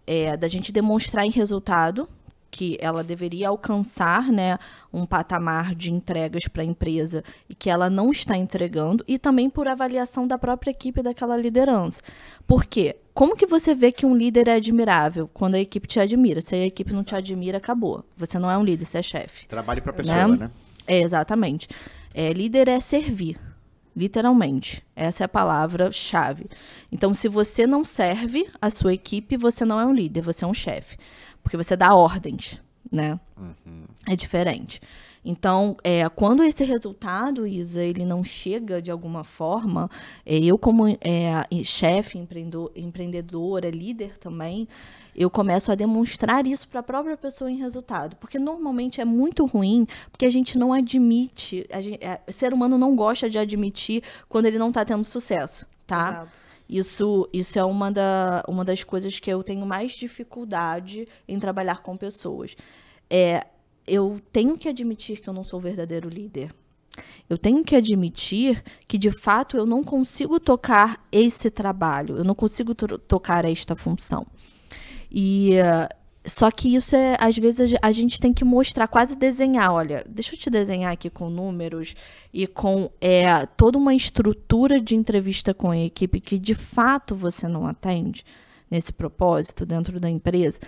É, 0.07 0.37
da 0.39 0.49
gente 0.49 0.73
demonstrar 0.73 1.27
em 1.27 1.31
resultado 1.31 2.09
que 2.51 2.79
ela 2.81 3.05
deveria 3.05 3.49
alcançar 3.49 4.31
né, 4.31 4.59
um 4.93 5.05
patamar 5.05 5.75
de 5.75 5.93
entregas 5.93 6.49
para 6.49 6.63
a 6.63 6.65
empresa 6.65 7.23
e 7.49 7.55
que 7.55 7.71
ela 7.71 7.91
não 7.91 8.11
está 8.11 8.37
entregando, 8.37 9.05
e 9.07 9.19
também 9.19 9.51
por 9.51 9.69
avaliação 9.69 10.27
da 10.27 10.39
própria 10.39 10.71
equipe 10.71 11.03
daquela 11.03 11.37
liderança. 11.37 12.03
Por 12.47 12.65
quê? 12.65 12.97
Como 13.13 13.37
que 13.37 13.47
você 13.47 13.75
vê 13.75 13.91
que 13.91 14.07
um 14.07 14.17
líder 14.17 14.49
é 14.49 14.55
admirável? 14.55 15.29
Quando 15.33 15.57
a 15.57 15.59
equipe 15.59 15.89
te 15.89 15.99
admira. 15.99 16.41
Se 16.41 16.55
a 16.55 16.65
equipe 16.65 16.93
não 16.93 17.03
te 17.03 17.15
admira, 17.15 17.59
acabou. 17.59 18.05
Você 18.17 18.39
não 18.39 18.51
é 18.51 18.57
um 18.57 18.63
líder, 18.63 18.85
você 18.85 18.99
é 18.99 19.03
chefe. 19.03 19.47
Trabalhe 19.49 19.81
para 19.81 19.91
a 19.91 19.95
pessoa, 19.95 20.29
né? 20.29 20.37
né? 20.37 20.51
É, 20.87 21.01
exatamente. 21.01 21.69
É, 22.15 22.33
líder 22.33 22.69
é 22.69 22.79
servir. 22.79 23.37
Literalmente. 23.97 24.85
Essa 24.95 25.25
é 25.25 25.27
a 25.27 25.29
palavra-chave. 25.29 26.47
Então, 26.93 27.13
se 27.13 27.29
você 27.29 27.67
não 27.67 27.83
serve 27.83 28.47
a 28.63 28.71
sua 28.71 28.95
equipe, 28.95 29.37
você 29.37 29.65
não 29.65 29.81
é 29.81 29.85
um 29.85 29.93
líder, 29.93 30.21
você 30.21 30.45
é 30.45 30.49
um 30.49 30.55
chefe 30.55 30.97
porque 31.49 31.57
você 31.57 31.75
dá 31.75 31.95
ordens, 31.95 32.61
né? 32.93 33.19
Uhum. 33.35 33.85
É 34.07 34.15
diferente. 34.15 34.83
Então, 35.25 35.79
é, 35.83 36.07
quando 36.11 36.45
esse 36.45 36.63
resultado, 36.63 37.47
Isa, 37.47 37.83
ele 37.83 38.05
não 38.05 38.23
chega 38.23 38.83
de 38.83 38.91
alguma 38.91 39.25
forma, 39.25 39.91
é, 40.27 40.37
eu 40.37 40.59
como 40.59 40.87
é, 40.87 41.43
chefe, 41.65 42.19
empreendedora, 42.77 43.71
líder 43.71 44.19
também, 44.19 44.69
eu 45.17 45.31
começo 45.31 45.73
a 45.73 45.75
demonstrar 45.75 46.47
isso 46.47 46.69
para 46.69 46.81
a 46.81 46.83
própria 46.83 47.17
pessoa 47.17 47.51
em 47.51 47.57
resultado. 47.57 48.15
Porque 48.17 48.39
normalmente 48.39 49.01
é 49.01 49.07
muito 49.07 49.47
ruim, 49.47 49.87
porque 50.11 50.27
a 50.27 50.31
gente 50.31 50.59
não 50.59 50.75
admite, 50.75 51.67
a 51.73 51.81
gente, 51.81 52.05
é, 52.05 52.21
o 52.29 52.33
ser 52.33 52.53
humano 52.53 52.77
não 52.77 52.95
gosta 52.95 53.29
de 53.31 53.39
admitir 53.39 54.03
quando 54.29 54.45
ele 54.45 54.59
não 54.59 54.69
está 54.69 54.85
tendo 54.85 55.03
sucesso, 55.03 55.67
tá? 55.87 56.11
Exato. 56.11 56.48
Isso, 56.69 57.29
isso 57.33 57.59
é 57.59 57.65
uma, 57.65 57.91
da, 57.91 58.45
uma 58.47 58.65
das 58.65 58.85
coisas 58.85 59.19
que 59.19 59.31
eu 59.31 59.43
tenho 59.43 59.65
mais 59.65 59.93
dificuldade 59.93 61.09
em 61.27 61.39
trabalhar 61.39 61.83
com 61.83 61.97
pessoas. 61.97 62.55
É, 63.09 63.47
eu 63.87 64.21
tenho 64.31 64.57
que 64.59 64.69
admitir 64.69 65.21
que 65.21 65.29
eu 65.29 65.33
não 65.33 65.43
sou 65.43 65.59
o 65.59 65.63
verdadeiro 65.63 66.09
líder. 66.09 66.53
Eu 67.29 67.39
tenho 67.39 67.65
que 67.65 67.77
admitir 67.77 68.63
que, 68.87 68.99
de 68.99 69.11
fato, 69.11 69.57
eu 69.57 69.65
não 69.65 69.83
consigo 69.83 70.39
tocar 70.39 71.07
esse 71.11 71.51
trabalho, 71.51 72.19
eu 72.19 72.25
não 72.25 72.35
consigo 72.35 72.75
tocar 72.75 73.45
esta 73.45 73.75
função. 73.75 74.27
E 75.11 75.53
só 76.29 76.51
que 76.51 76.75
isso 76.75 76.95
é, 76.95 77.17
às 77.19 77.37
vezes, 77.37 77.75
a 77.81 77.93
gente 77.93 78.21
tem 78.21 78.33
que 78.33 78.45
mostrar, 78.45 78.89
quase 78.89 79.17
desenhar. 79.17 79.73
Olha, 79.73 80.05
deixa 80.09 80.35
eu 80.35 80.39
te 80.39 80.51
desenhar 80.51 80.93
aqui 80.93 81.09
com 81.09 81.31
números 81.31 81.95
e 82.33 82.47
com 82.47 82.91
é, 83.01 83.47
toda 83.47 83.79
uma 83.79 83.95
estrutura 83.95 84.81
de 84.81 84.95
entrevista 84.95 85.55
com 85.55 85.71
a 85.71 85.79
equipe 85.79 86.21
que 86.21 86.39
de 86.39 86.55
fato 86.55 87.15
você 87.15 87.49
não 87.49 87.67
atende 87.67 88.25
nesse 88.71 88.93
propósito 88.93 89.65
dentro 89.65 89.99
da 89.99 90.09
empresa. 90.09 90.61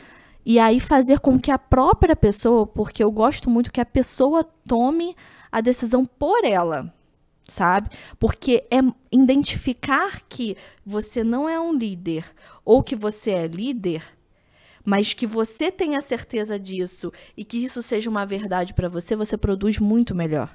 E 0.45 0.59
aí 0.59 0.81
fazer 0.81 1.21
com 1.21 1.39
que 1.39 1.51
a 1.51 1.59
própria 1.59 2.17
pessoa, 2.17 2.67
porque 2.67 3.05
eu 3.05 3.11
gosto 3.11 3.51
muito 3.51 3.71
que 3.71 3.81
a 3.81 3.87
pessoa 3.87 4.43
tome 4.67 5.15
a 5.53 5.61
decisão 5.61 6.07
por 6.07 6.45
ela, 6.45 6.93
sabe? 7.43 7.91
Porque 8.19 8.65
é 8.71 8.79
identificar 9.13 10.23
que 10.29 10.57
você 10.85 11.23
não 11.23 11.49
é 11.49 11.61
um 11.61 11.75
líder 11.75 12.25
ou 12.65 12.83
que 12.83 12.97
você 12.97 13.33
é 13.33 13.47
líder 13.47 14.03
mas 14.85 15.13
que 15.13 15.27
você 15.27 15.71
tenha 15.71 16.01
certeza 16.01 16.59
disso 16.59 17.13
e 17.37 17.45
que 17.45 17.59
isso 17.59 17.83
seja 17.83 18.09
uma 18.09 18.25
verdade 18.25 18.75
para 18.75 18.89
você, 18.89 19.15
você 19.15 19.37
produz 19.37 19.79
muito 19.79 20.15
melhor 20.15 20.53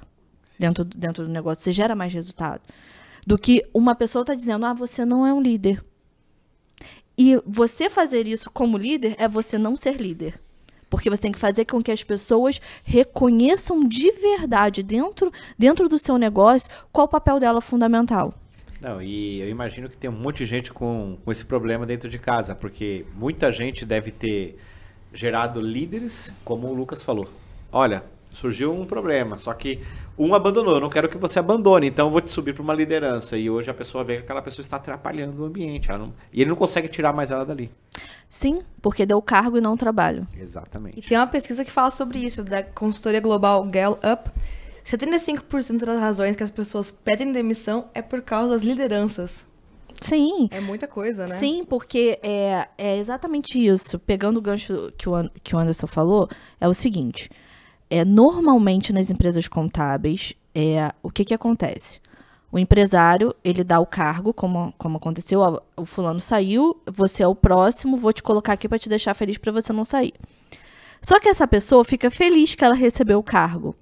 dentro, 0.58 0.84
dentro 0.84 1.24
do 1.24 1.32
negócio, 1.32 1.62
você 1.62 1.72
gera 1.72 1.94
mais 1.94 2.12
resultado. 2.12 2.60
Do 3.26 3.36
que 3.36 3.64
uma 3.74 3.94
pessoa 3.94 4.22
está 4.22 4.34
dizendo, 4.34 4.66
ah, 4.66 4.74
você 4.74 5.04
não 5.04 5.26
é 5.26 5.32
um 5.32 5.40
líder. 5.40 5.84
E 7.18 7.40
você 7.46 7.88
fazer 7.88 8.26
isso 8.26 8.50
como 8.50 8.76
líder 8.76 9.14
é 9.18 9.26
você 9.26 9.58
não 9.58 9.74
ser 9.76 9.96
líder. 9.96 10.40
Porque 10.88 11.10
você 11.10 11.22
tem 11.22 11.32
que 11.32 11.38
fazer 11.38 11.64
com 11.64 11.82
que 11.82 11.90
as 11.90 12.04
pessoas 12.04 12.60
reconheçam 12.84 13.80
de 13.80 14.12
verdade, 14.12 14.82
dentro, 14.82 15.32
dentro 15.58 15.88
do 15.88 15.98
seu 15.98 16.16
negócio, 16.16 16.70
qual 16.92 17.06
o 17.06 17.10
papel 17.10 17.40
dela 17.40 17.60
fundamental. 17.60 18.32
Não, 18.80 19.00
e 19.00 19.40
eu 19.40 19.48
imagino 19.48 19.88
que 19.88 19.96
tem 19.96 20.10
um 20.10 20.12
monte 20.12 20.38
de 20.38 20.46
gente 20.46 20.72
com, 20.72 21.16
com 21.24 21.32
esse 21.32 21.44
problema 21.44 21.86
dentro 21.86 22.08
de 22.08 22.18
casa, 22.18 22.54
porque 22.54 23.04
muita 23.14 23.50
gente 23.50 23.84
deve 23.84 24.10
ter 24.10 24.58
gerado 25.12 25.60
líderes, 25.60 26.32
como 26.44 26.66
o 26.68 26.74
Lucas 26.74 27.02
falou. 27.02 27.28
Olha, 27.72 28.04
surgiu 28.30 28.72
um 28.74 28.84
problema, 28.84 29.38
só 29.38 29.52
que 29.54 29.80
um 30.18 30.34
abandonou, 30.34 30.74
eu 30.74 30.80
não 30.80 30.90
quero 30.90 31.08
que 31.08 31.16
você 31.16 31.38
abandone, 31.38 31.86
então 31.86 32.06
eu 32.08 32.10
vou 32.12 32.20
te 32.20 32.30
subir 32.30 32.52
para 32.54 32.62
uma 32.62 32.74
liderança. 32.74 33.36
E 33.36 33.48
hoje 33.48 33.70
a 33.70 33.74
pessoa 33.74 34.04
vê 34.04 34.16
que 34.16 34.22
aquela 34.24 34.42
pessoa 34.42 34.62
está 34.62 34.76
atrapalhando 34.76 35.42
o 35.42 35.46
ambiente, 35.46 35.90
ela 35.90 36.00
não- 36.00 36.12
e 36.32 36.42
ele 36.42 36.50
não 36.50 36.56
consegue 36.56 36.88
tirar 36.88 37.12
mais 37.14 37.30
ela 37.30 37.44
dali. 37.46 37.70
Sim, 38.28 38.60
porque 38.82 39.06
deu 39.06 39.22
cargo 39.22 39.56
e 39.56 39.60
não 39.60 39.76
trabalho. 39.76 40.26
E 40.36 40.40
Exatamente. 40.40 41.00
tem 41.08 41.16
uma 41.16 41.26
pesquisa 41.26 41.64
que 41.64 41.70
fala 41.70 41.90
sobre 41.90 42.18
isso, 42.18 42.44
da 42.44 42.62
consultoria 42.62 43.20
global 43.20 43.64
Gallup. 43.64 44.30
75% 44.86 45.84
das 45.84 46.00
razões 46.00 46.36
que 46.36 46.42
as 46.44 46.50
pessoas 46.50 46.92
pedem 46.92 47.32
demissão 47.32 47.88
é 47.92 48.00
por 48.00 48.22
causa 48.22 48.54
das 48.54 48.62
lideranças. 48.62 49.44
Sim. 50.00 50.48
É 50.52 50.60
muita 50.60 50.86
coisa, 50.86 51.26
né? 51.26 51.36
Sim, 51.38 51.64
porque 51.64 52.20
é, 52.22 52.68
é 52.78 52.96
exatamente 52.96 53.58
isso. 53.58 53.98
Pegando 53.98 54.36
o 54.36 54.42
gancho 54.42 54.92
que 54.96 55.08
o, 55.08 55.30
que 55.42 55.56
o 55.56 55.58
Anderson 55.58 55.86
falou, 55.86 56.28
é 56.60 56.68
o 56.68 56.74
seguinte: 56.74 57.28
é, 57.90 58.04
normalmente 58.04 58.92
nas 58.92 59.10
empresas 59.10 59.48
contábeis, 59.48 60.34
é, 60.54 60.92
o 61.02 61.10
que, 61.10 61.24
que 61.24 61.34
acontece? 61.34 62.00
O 62.52 62.58
empresário, 62.58 63.34
ele 63.42 63.64
dá 63.64 63.80
o 63.80 63.86
cargo, 63.86 64.32
como, 64.32 64.72
como 64.78 64.98
aconteceu, 64.98 65.40
ó, 65.40 65.60
o 65.76 65.84
fulano 65.84 66.20
saiu, 66.20 66.80
você 66.86 67.22
é 67.22 67.26
o 67.26 67.34
próximo, 67.34 67.96
vou 67.96 68.12
te 68.12 68.22
colocar 68.22 68.52
aqui 68.52 68.68
para 68.68 68.78
te 68.78 68.88
deixar 68.88 69.14
feliz 69.14 69.36
para 69.36 69.50
você 69.50 69.72
não 69.72 69.84
sair. 69.84 70.14
Só 71.02 71.18
que 71.18 71.28
essa 71.28 71.46
pessoa 71.46 71.84
fica 71.84 72.10
feliz 72.10 72.54
que 72.54 72.64
ela 72.64 72.74
recebeu 72.74 73.18
o 73.18 73.22
cargo. 73.22 73.74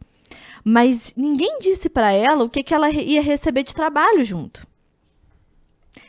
Mas 0.65 1.13
ninguém 1.15 1.59
disse 1.59 1.91
para 1.91 2.11
ela 2.11 2.43
o 2.43 2.49
que, 2.49 2.63
que 2.63 2.73
ela 2.73 2.89
ia 2.91 3.21
receber 3.21 3.63
de 3.63 3.75
trabalho 3.75 4.25
junto. 4.25 4.67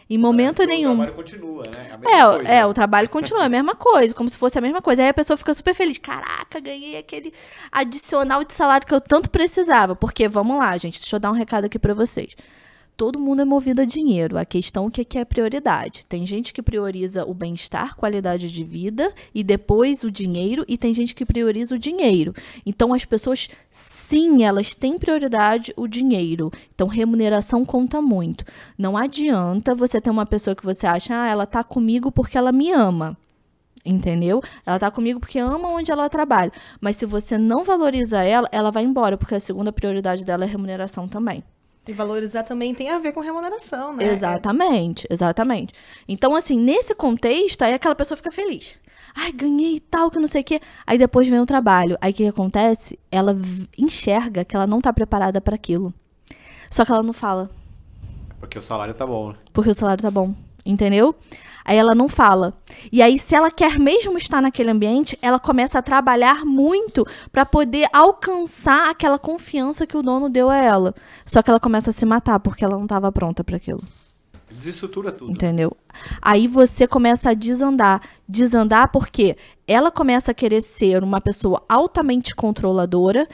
Em 0.09 0.17
momento 0.17 0.63
nenhum. 0.63 0.93
O 0.93 0.95
trabalho 0.97 1.15
continua, 1.15 1.63
né? 1.67 1.89
É, 2.03 2.23
coisa. 2.23 2.51
é, 2.51 2.65
o 2.65 2.73
trabalho 2.73 3.09
continua, 3.09 3.43
é 3.43 3.45
a 3.47 3.49
mesma 3.49 3.75
coisa, 3.75 4.13
como 4.13 4.29
se 4.29 4.37
fosse 4.37 4.57
a 4.57 4.61
mesma 4.61 4.81
coisa. 4.81 5.01
Aí 5.01 5.09
a 5.09 5.13
pessoa 5.13 5.35
fica 5.35 5.53
super 5.53 5.73
feliz. 5.73 5.97
Caraca, 5.97 6.59
ganhei 6.59 6.95
aquele 6.95 7.33
adicional 7.71 8.43
de 8.43 8.53
salário 8.53 8.85
que 8.85 8.93
eu 8.93 9.01
tanto 9.01 9.29
precisava. 9.29 9.95
Porque, 9.95 10.27
vamos 10.27 10.57
lá, 10.59 10.77
gente, 10.77 10.99
deixa 10.99 11.15
eu 11.15 11.19
dar 11.19 11.31
um 11.31 11.35
recado 11.35 11.65
aqui 11.65 11.79
pra 11.79 11.95
vocês. 11.95 12.35
Todo 12.97 13.19
mundo 13.19 13.41
é 13.41 13.45
movido 13.45 13.81
a 13.81 13.85
dinheiro. 13.85 14.37
A 14.37 14.45
questão 14.45 14.85
é 14.85 14.87
o 14.87 14.91
que 14.91 15.03
que 15.03 15.17
é 15.17 15.25
prioridade. 15.25 16.05
Tem 16.05 16.25
gente 16.25 16.53
que 16.53 16.61
prioriza 16.61 17.25
o 17.25 17.33
bem-estar, 17.33 17.95
qualidade 17.95 18.49
de 18.49 18.63
vida 18.63 19.13
e 19.33 19.43
depois 19.43 20.03
o 20.05 20.11
dinheiro, 20.11 20.63
e 20.65 20.77
tem 20.77 20.93
gente 20.93 21.13
que 21.13 21.25
prioriza 21.25 21.75
o 21.75 21.79
dinheiro. 21.79 22.33
Então 22.65 22.93
as 22.93 23.03
pessoas, 23.03 23.49
sim, 23.69 24.43
elas 24.43 24.75
têm 24.75 24.97
prioridade 24.97 25.73
o 25.75 25.87
dinheiro. 25.87 26.49
Então 26.73 26.87
remuneração 26.87 27.65
conta 27.65 28.01
muito. 28.01 28.45
Não 28.77 28.95
adianta 28.95 29.75
você 29.75 29.99
ter 29.99 30.09
uma 30.09 30.25
pessoa 30.25 30.55
que 30.55 30.63
você 30.63 30.87
acha, 30.87 31.13
ah, 31.21 31.27
ela 31.27 31.45
tá 31.45 31.65
comigo 31.65 32.09
porque 32.11 32.37
ela 32.37 32.53
me 32.53 32.71
ama. 32.71 33.17
Entendeu? 33.85 34.41
Ela 34.65 34.79
tá 34.79 34.89
comigo 34.89 35.19
porque 35.19 35.37
ama 35.37 35.67
onde 35.67 35.91
ela 35.91 36.09
trabalha. 36.09 36.51
Mas 36.79 36.95
se 36.95 37.05
você 37.05 37.37
não 37.37 37.63
valoriza 37.63 38.23
ela, 38.23 38.47
ela 38.51 38.71
vai 38.71 38.83
embora, 38.83 39.17
porque 39.17 39.35
a 39.35 39.39
segunda 39.39 39.71
prioridade 39.71 40.23
dela 40.23 40.45
é 40.45 40.47
remuneração 40.47 41.07
também. 41.07 41.43
E 41.87 41.93
valorizar 41.93 42.43
também 42.43 42.73
tem 42.73 42.89
a 42.89 42.97
ver 42.99 43.11
com 43.11 43.19
remuneração, 43.19 43.95
né? 43.95 44.05
Exatamente, 44.11 45.07
exatamente. 45.09 45.73
Então, 46.07 46.35
assim, 46.35 46.59
nesse 46.59 46.95
contexto, 46.95 47.61
aí 47.61 47.73
aquela 47.73 47.95
pessoa 47.95 48.15
fica 48.17 48.31
feliz. 48.31 48.79
Ai, 49.15 49.31
ganhei 49.31 49.79
tal, 49.79 50.11
que 50.11 50.19
não 50.19 50.27
sei 50.27 50.41
o 50.41 50.43
quê. 50.43 50.59
Aí 50.85 50.97
depois 50.97 51.27
vem 51.27 51.39
o 51.39 51.45
trabalho. 51.45 51.97
Aí 52.01 52.11
o 52.11 52.13
que 52.13 52.27
acontece? 52.27 52.99
Ela 53.11 53.37
enxerga 53.77 54.43
que 54.43 54.55
ela 54.55 54.67
não 54.67 54.81
tá 54.81 54.91
preparada 54.91 55.39
para 55.39 55.55
aquilo. 55.55 55.93
Só 56.69 56.83
que 56.83 56.91
ela 56.91 57.03
não 57.03 57.13
fala, 57.13 57.49
Porque 58.39 58.59
o 58.59 58.61
salário 58.61 58.93
tá 58.93 59.05
bom, 59.05 59.29
né? 59.29 59.35
porque 59.53 59.69
o 59.69 59.73
salário 59.73 60.01
tá 60.01 60.11
bom. 60.11 60.33
Entendeu? 60.65 61.15
Aí 61.65 61.75
ela 61.77 61.95
não 61.95 62.07
fala. 62.07 62.53
E 62.91 63.01
aí, 63.01 63.17
se 63.17 63.35
ela 63.35 63.49
quer 63.49 63.79
mesmo 63.79 64.15
estar 64.17 64.39
naquele 64.39 64.69
ambiente, 64.69 65.17
ela 65.19 65.39
começa 65.39 65.79
a 65.79 65.81
trabalhar 65.81 66.45
muito 66.45 67.03
para 67.31 67.43
poder 67.43 67.87
alcançar 67.91 68.91
aquela 68.91 69.17
confiança 69.17 69.87
que 69.87 69.97
o 69.97 70.03
dono 70.03 70.29
deu 70.29 70.47
a 70.51 70.57
ela. 70.57 70.93
Só 71.25 71.41
que 71.41 71.49
ela 71.49 71.59
começa 71.59 71.89
a 71.89 71.93
se 71.93 72.05
matar 72.05 72.39
porque 72.39 72.63
ela 72.63 72.75
não 72.75 72.83
estava 72.83 73.11
pronta 73.11 73.43
para 73.43 73.57
aquilo. 73.57 73.81
Desestrutura 74.51 75.11
tudo. 75.11 75.31
Entendeu? 75.31 75.75
Aí 76.21 76.47
você 76.47 76.87
começa 76.87 77.31
a 77.31 77.33
desandar. 77.33 78.01
Desandar 78.29 78.91
porque 78.91 79.35
ela 79.67 79.91
começa 79.91 80.31
a 80.31 80.35
querer 80.35 80.61
ser 80.61 81.03
uma 81.03 81.19
pessoa 81.19 81.63
altamente 81.67 82.35
controladora. 82.35 83.27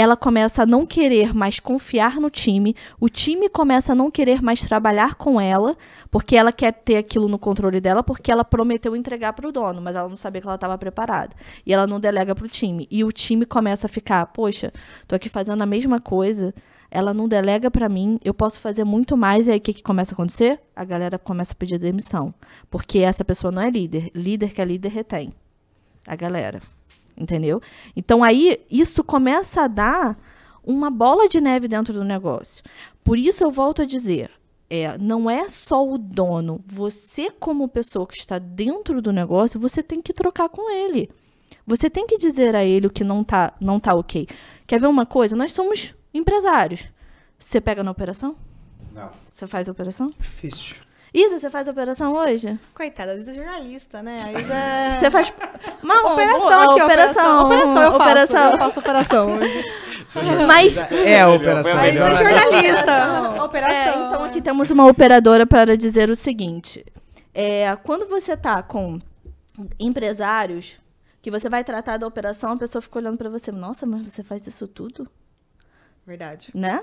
Ela 0.00 0.16
começa 0.16 0.62
a 0.62 0.66
não 0.66 0.86
querer 0.86 1.34
mais 1.34 1.58
confiar 1.58 2.20
no 2.20 2.30
time. 2.30 2.72
O 3.00 3.08
time 3.08 3.48
começa 3.48 3.90
a 3.90 3.96
não 3.96 4.12
querer 4.12 4.40
mais 4.40 4.60
trabalhar 4.60 5.16
com 5.16 5.40
ela, 5.40 5.76
porque 6.08 6.36
ela 6.36 6.52
quer 6.52 6.70
ter 6.70 6.98
aquilo 6.98 7.26
no 7.26 7.36
controle 7.36 7.80
dela, 7.80 8.00
porque 8.00 8.30
ela 8.30 8.44
prometeu 8.44 8.94
entregar 8.94 9.32
para 9.32 9.48
o 9.48 9.50
dono, 9.50 9.82
mas 9.82 9.96
ela 9.96 10.08
não 10.08 10.14
sabia 10.14 10.40
que 10.40 10.46
ela 10.46 10.54
estava 10.54 10.78
preparada. 10.78 11.34
E 11.66 11.72
ela 11.72 11.84
não 11.84 11.98
delega 11.98 12.32
para 12.32 12.44
o 12.44 12.48
time. 12.48 12.86
E 12.88 13.02
o 13.02 13.10
time 13.10 13.44
começa 13.44 13.88
a 13.88 13.90
ficar: 13.90 14.24
poxa, 14.26 14.72
tô 15.08 15.16
aqui 15.16 15.28
fazendo 15.28 15.62
a 15.62 15.66
mesma 15.66 16.00
coisa 16.00 16.54
ela 16.90 17.12
não 17.12 17.28
delega 17.28 17.68
pra 17.68 17.88
mim, 17.88 18.18
eu 18.24 18.32
posso 18.32 18.60
fazer 18.60 18.84
muito 18.84 19.16
mais, 19.16 19.46
e 19.46 19.50
aí 19.50 19.58
o 19.58 19.60
que, 19.60 19.74
que 19.74 19.82
começa 19.82 20.12
a 20.12 20.14
acontecer? 20.14 20.58
A 20.74 20.84
galera 20.84 21.18
começa 21.18 21.52
a 21.52 21.56
pedir 21.56 21.76
demissão. 21.76 22.32
Porque 22.70 23.00
essa 23.00 23.24
pessoa 23.24 23.50
não 23.50 23.60
é 23.60 23.68
líder. 23.68 24.10
Líder 24.14 24.52
que 24.52 24.62
é 24.62 24.64
líder 24.64 24.92
retém. 24.92 25.32
A 26.06 26.16
galera. 26.16 26.60
Entendeu? 27.18 27.60
Então 27.96 28.22
aí 28.22 28.60
isso 28.70 29.02
começa 29.02 29.62
a 29.62 29.68
dar 29.68 30.18
uma 30.62 30.90
bola 30.90 31.28
de 31.28 31.40
neve 31.40 31.66
dentro 31.66 31.92
do 31.92 32.04
negócio. 32.04 32.62
Por 33.02 33.18
isso 33.18 33.42
eu 33.42 33.50
volto 33.50 33.82
a 33.82 33.86
dizer. 33.86 34.30
É, 34.70 34.98
não 34.98 35.30
é 35.30 35.48
só 35.48 35.86
o 35.86 35.96
dono. 35.96 36.62
Você, 36.66 37.30
como 37.30 37.66
pessoa 37.68 38.06
que 38.06 38.18
está 38.18 38.38
dentro 38.38 39.00
do 39.00 39.10
negócio, 39.10 39.58
você 39.58 39.82
tem 39.82 40.02
que 40.02 40.12
trocar 40.12 40.48
com 40.50 40.70
ele. 40.70 41.10
Você 41.66 41.88
tem 41.88 42.06
que 42.06 42.18
dizer 42.18 42.54
a 42.54 42.64
ele 42.64 42.86
o 42.86 42.90
que 42.90 43.02
não 43.02 43.24
tá, 43.24 43.54
não 43.60 43.80
tá 43.80 43.94
ok. 43.94 44.28
Quer 44.66 44.78
ver 44.78 44.86
uma 44.86 45.06
coisa? 45.06 45.34
Nós 45.34 45.52
somos 45.52 45.94
empresários. 46.12 46.88
Você 47.38 47.60
pega 47.60 47.82
na 47.82 47.90
operação? 47.90 48.36
Não. 48.92 49.10
Você 49.32 49.46
faz 49.46 49.68
a 49.68 49.72
operação? 49.72 50.08
Difícil. 50.18 50.76
Isa, 51.12 51.38
você 51.38 51.48
faz 51.48 51.66
operação 51.68 52.12
hoje? 52.14 52.58
Coitada, 52.74 53.12
a 53.12 53.16
Isa 53.16 53.30
é 53.30 53.34
jornalista, 53.34 54.02
né? 54.02 54.18
A 54.22 54.32
Isa 54.32 54.54
é... 54.54 54.98
Você 54.98 55.10
faz. 55.10 55.32
Uma 55.82 56.12
Operação 56.12 56.62
aqui, 56.62 56.82
operação. 56.82 57.46
Operação, 57.46 57.82
eu 57.82 57.92
faço. 57.92 58.02
operação. 58.02 58.52
Eu 58.52 58.58
faço 58.58 58.80
operação 58.80 59.36
hoje. 59.36 59.64
Mas. 60.46 60.78
É 60.90 61.20
a 61.20 61.30
operação. 61.30 61.78
A 61.78 61.88
Isa 61.88 62.04
é 62.04 62.14
jornalista. 62.14 63.44
Operação. 63.44 63.76
É, 63.76 64.06
então 64.06 64.24
aqui 64.24 64.40
temos 64.42 64.70
uma 64.70 64.86
operadora 64.86 65.46
para 65.46 65.76
dizer 65.76 66.10
o 66.10 66.16
seguinte: 66.16 66.84
é, 67.34 67.74
quando 67.76 68.06
você 68.06 68.36
tá 68.36 68.62
com 68.62 68.98
empresários 69.78 70.78
que 71.20 71.30
você 71.30 71.48
vai 71.48 71.64
tratar 71.64 71.96
da 71.96 72.06
operação, 72.06 72.52
a 72.52 72.56
pessoa 72.56 72.80
fica 72.82 72.98
olhando 72.98 73.16
para 73.18 73.28
você, 73.28 73.50
nossa, 73.50 73.84
mas 73.84 74.02
você 74.02 74.22
faz 74.22 74.46
isso 74.46 74.68
tudo, 74.68 75.06
Verdade. 76.06 76.50
né? 76.54 76.82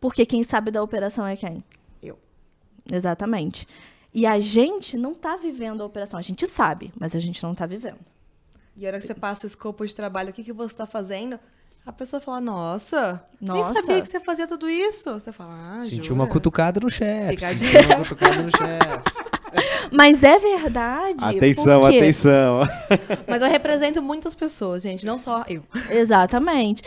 Porque 0.00 0.26
quem 0.26 0.42
sabe 0.42 0.70
da 0.70 0.82
operação 0.82 1.26
é 1.26 1.36
quem? 1.36 1.62
Exatamente. 2.90 3.66
E 4.12 4.26
a 4.26 4.40
gente 4.40 4.96
não 4.96 5.14
tá 5.14 5.36
vivendo 5.36 5.82
a 5.82 5.86
operação, 5.86 6.18
a 6.18 6.22
gente 6.22 6.46
sabe, 6.46 6.92
mas 6.98 7.14
a 7.14 7.18
gente 7.20 7.42
não 7.42 7.54
tá 7.54 7.66
vivendo. 7.66 7.98
E 8.76 8.86
a 8.86 8.88
hora 8.88 9.00
que 9.00 9.06
você 9.06 9.14
passa 9.14 9.44
o 9.44 9.46
escopo 9.46 9.86
de 9.86 9.94
trabalho, 9.94 10.30
o 10.30 10.32
que, 10.32 10.44
que 10.44 10.52
você 10.52 10.72
está 10.72 10.86
fazendo, 10.86 11.38
a 11.84 11.92
pessoa 11.92 12.20
fala, 12.20 12.40
nossa, 12.40 13.22
Nossa. 13.40 13.72
nem 13.72 13.82
sabia 13.82 14.00
que 14.00 14.08
você 14.08 14.20
fazia 14.20 14.46
tudo 14.46 14.68
isso. 14.68 15.12
Você 15.12 15.32
fala, 15.32 15.78
ah, 15.78 15.80
Sentiu 15.82 16.14
uma 16.14 16.26
cutucada 16.26 16.78
no 16.78 16.88
chefe. 16.88 17.38
Sentiu 17.38 17.80
uma 17.86 17.96
cutucada 18.04 18.42
no 18.42 18.50
chefe. 18.50 19.28
Mas 19.90 20.22
é 20.22 20.38
verdade. 20.38 21.24
Atenção, 21.24 21.80
porque... 21.80 21.96
atenção. 21.96 22.60
Mas 23.26 23.42
eu 23.42 23.48
represento 23.48 24.02
muitas 24.02 24.34
pessoas, 24.34 24.82
gente, 24.82 25.06
não 25.06 25.18
só 25.18 25.44
eu. 25.48 25.62
Exatamente. 25.90 26.82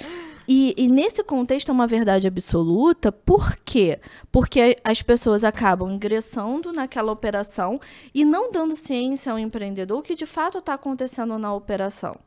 E, 0.48 0.74
e 0.78 0.88
nesse 0.88 1.24
contexto 1.24 1.70
é 1.70 1.72
uma 1.72 1.88
verdade 1.88 2.28
absoluta, 2.28 3.12
por 3.12 3.58
quê? 3.58 4.00
Porque 4.32 4.78
as 4.84 5.02
pessoas 5.02 5.44
acabam 5.44 5.92
ingressando 5.92 6.72
naquela 6.72 7.12
operação 7.12 7.80
e 8.14 8.26
não 8.26 8.52
dando 8.52 8.76
ciência 8.76 9.32
ao 9.32 9.40
empreendedor 9.40 10.00
o 10.00 10.02
que 10.02 10.16
de 10.16 10.26
fato 10.26 10.58
está 10.58 10.74
acontecendo 10.74 11.38
na 11.38 11.54
operação. 11.54 12.18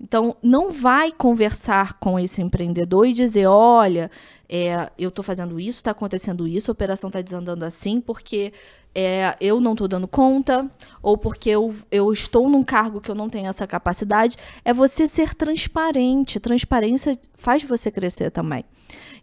Então, 0.00 0.36
não 0.40 0.70
vai 0.70 1.10
conversar 1.10 1.94
com 1.94 2.20
esse 2.20 2.40
empreendedor 2.40 3.04
e 3.06 3.12
dizer: 3.12 3.46
olha, 3.46 4.10
é, 4.48 4.90
eu 4.96 5.08
estou 5.08 5.24
fazendo 5.24 5.58
isso, 5.58 5.78
está 5.78 5.90
acontecendo 5.90 6.46
isso, 6.46 6.70
a 6.70 6.72
operação 6.72 7.08
está 7.08 7.20
desandando 7.20 7.64
assim, 7.64 8.00
porque 8.00 8.52
é, 9.00 9.36
eu 9.40 9.60
não 9.60 9.72
estou 9.72 9.86
dando 9.86 10.08
conta, 10.08 10.68
ou 11.00 11.16
porque 11.16 11.48
eu, 11.50 11.72
eu 11.88 12.12
estou 12.12 12.48
num 12.48 12.64
cargo 12.64 13.00
que 13.00 13.08
eu 13.08 13.14
não 13.14 13.30
tenho 13.30 13.48
essa 13.48 13.64
capacidade. 13.64 14.36
É 14.64 14.72
você 14.72 15.06
ser 15.06 15.34
transparente. 15.34 16.40
Transparência 16.40 17.16
faz 17.34 17.62
você 17.62 17.92
crescer 17.92 18.32
também. 18.32 18.64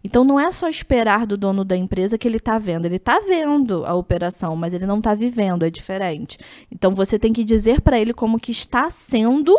Então 0.02 0.24
não 0.24 0.40
é 0.40 0.50
só 0.50 0.66
esperar 0.68 1.26
do 1.26 1.36
dono 1.36 1.62
da 1.62 1.76
empresa 1.76 2.16
que 2.16 2.26
ele 2.26 2.38
está 2.38 2.56
vendo. 2.56 2.86
Ele 2.86 2.96
está 2.96 3.20
vendo 3.20 3.84
a 3.84 3.94
operação, 3.94 4.56
mas 4.56 4.72
ele 4.72 4.86
não 4.86 4.96
está 4.96 5.14
vivendo, 5.14 5.62
é 5.62 5.68
diferente. 5.68 6.38
Então 6.72 6.92
você 6.92 7.18
tem 7.18 7.32
que 7.32 7.44
dizer 7.44 7.82
para 7.82 7.98
ele 7.98 8.14
como 8.14 8.40
que 8.40 8.52
está 8.52 8.88
sendo 8.88 9.54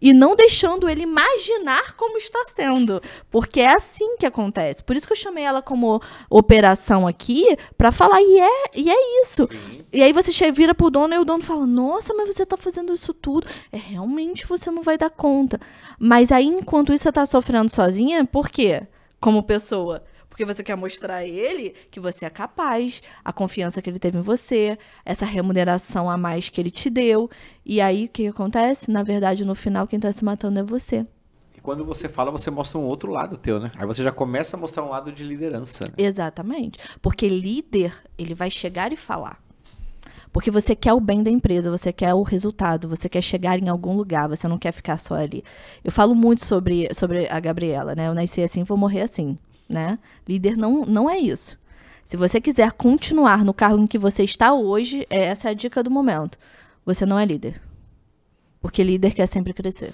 e 0.00 0.12
não 0.12 0.36
deixando 0.36 0.88
ele 0.88 1.02
imaginar 1.02 1.94
como 1.96 2.18
está 2.18 2.44
sendo, 2.44 3.00
porque 3.30 3.60
é 3.60 3.74
assim 3.74 4.16
que 4.16 4.26
acontece. 4.26 4.82
Por 4.82 4.96
isso 4.96 5.06
que 5.06 5.12
eu 5.12 5.16
chamei 5.16 5.44
ela 5.44 5.62
como 5.62 6.00
operação 6.28 7.06
aqui 7.06 7.44
para 7.76 7.90
falar 7.90 8.20
e 8.20 8.38
é 8.40 8.64
e 8.74 8.90
é 8.90 9.20
isso. 9.22 9.48
Sim. 9.50 9.84
E 9.92 10.02
aí 10.02 10.12
você 10.12 10.50
vira 10.52 10.74
pro 10.74 10.90
dono 10.90 11.14
e 11.14 11.18
o 11.18 11.24
dono 11.24 11.42
fala: 11.42 11.66
"Nossa, 11.66 12.12
mas 12.14 12.34
você 12.34 12.42
está 12.42 12.56
fazendo 12.56 12.92
isso 12.92 13.14
tudo. 13.14 13.46
É 13.72 13.76
realmente 13.76 14.46
você 14.46 14.70
não 14.70 14.82
vai 14.82 14.98
dar 14.98 15.10
conta". 15.10 15.58
Mas 15.98 16.30
aí 16.30 16.46
enquanto 16.46 16.92
isso 16.92 17.04
você 17.04 17.08
está 17.08 17.24
sofrendo 17.24 17.70
sozinha, 17.70 18.24
por 18.24 18.48
quê? 18.48 18.82
Como 19.18 19.42
pessoa, 19.42 20.04
porque 20.36 20.44
você 20.44 20.62
quer 20.62 20.76
mostrar 20.76 21.14
a 21.14 21.26
ele 21.26 21.74
que 21.90 21.98
você 21.98 22.26
é 22.26 22.30
capaz, 22.30 23.02
a 23.24 23.32
confiança 23.32 23.80
que 23.80 23.88
ele 23.88 23.98
teve 23.98 24.18
em 24.18 24.20
você, 24.20 24.78
essa 25.02 25.24
remuneração 25.24 26.10
a 26.10 26.18
mais 26.18 26.50
que 26.50 26.60
ele 26.60 26.70
te 26.70 26.90
deu. 26.90 27.30
E 27.64 27.80
aí 27.80 28.04
o 28.04 28.08
que 28.10 28.26
acontece? 28.26 28.90
Na 28.90 29.02
verdade, 29.02 29.46
no 29.46 29.54
final, 29.54 29.86
quem 29.86 29.96
está 29.96 30.12
se 30.12 30.22
matando 30.22 30.60
é 30.60 30.62
você. 30.62 31.06
E 31.56 31.60
quando 31.62 31.86
você 31.86 32.06
fala, 32.06 32.30
você 32.30 32.50
mostra 32.50 32.78
um 32.78 32.84
outro 32.84 33.10
lado 33.10 33.38
teu, 33.38 33.58
né? 33.58 33.70
Aí 33.78 33.86
você 33.86 34.02
já 34.02 34.12
começa 34.12 34.58
a 34.58 34.60
mostrar 34.60 34.84
um 34.84 34.90
lado 34.90 35.10
de 35.10 35.24
liderança. 35.24 35.84
Né? 35.86 35.94
Exatamente. 35.96 36.80
Porque 37.00 37.26
líder, 37.30 37.94
ele 38.18 38.34
vai 38.34 38.50
chegar 38.50 38.92
e 38.92 38.96
falar. 38.96 39.42
Porque 40.30 40.50
você 40.50 40.76
quer 40.76 40.92
o 40.92 41.00
bem 41.00 41.22
da 41.22 41.30
empresa, 41.30 41.70
você 41.70 41.94
quer 41.94 42.12
o 42.12 42.22
resultado, 42.22 42.90
você 42.90 43.08
quer 43.08 43.22
chegar 43.22 43.58
em 43.58 43.70
algum 43.70 43.96
lugar, 43.96 44.28
você 44.28 44.46
não 44.46 44.58
quer 44.58 44.72
ficar 44.72 44.98
só 44.98 45.14
ali. 45.14 45.42
Eu 45.82 45.90
falo 45.90 46.14
muito 46.14 46.44
sobre, 46.44 46.92
sobre 46.92 47.26
a 47.26 47.40
Gabriela, 47.40 47.94
né? 47.94 48.06
Eu 48.06 48.12
nasci 48.12 48.42
assim, 48.42 48.64
vou 48.64 48.76
morrer 48.76 49.00
assim 49.00 49.34
né? 49.68 49.98
Líder 50.28 50.56
não, 50.56 50.84
não 50.84 51.10
é 51.10 51.18
isso. 51.18 51.58
Se 52.04 52.16
você 52.16 52.40
quiser 52.40 52.72
continuar 52.72 53.44
no 53.44 53.52
cargo 53.52 53.82
em 53.82 53.86
que 53.86 53.98
você 53.98 54.22
está 54.22 54.52
hoje, 54.52 55.06
é, 55.10 55.24
essa 55.24 55.48
é 55.48 55.50
a 55.50 55.54
dica 55.54 55.82
do 55.82 55.90
momento. 55.90 56.38
Você 56.84 57.04
não 57.04 57.18
é 57.18 57.24
líder. 57.24 57.60
Porque 58.60 58.82
líder 58.82 59.12
quer 59.12 59.26
sempre 59.26 59.52
crescer. 59.52 59.92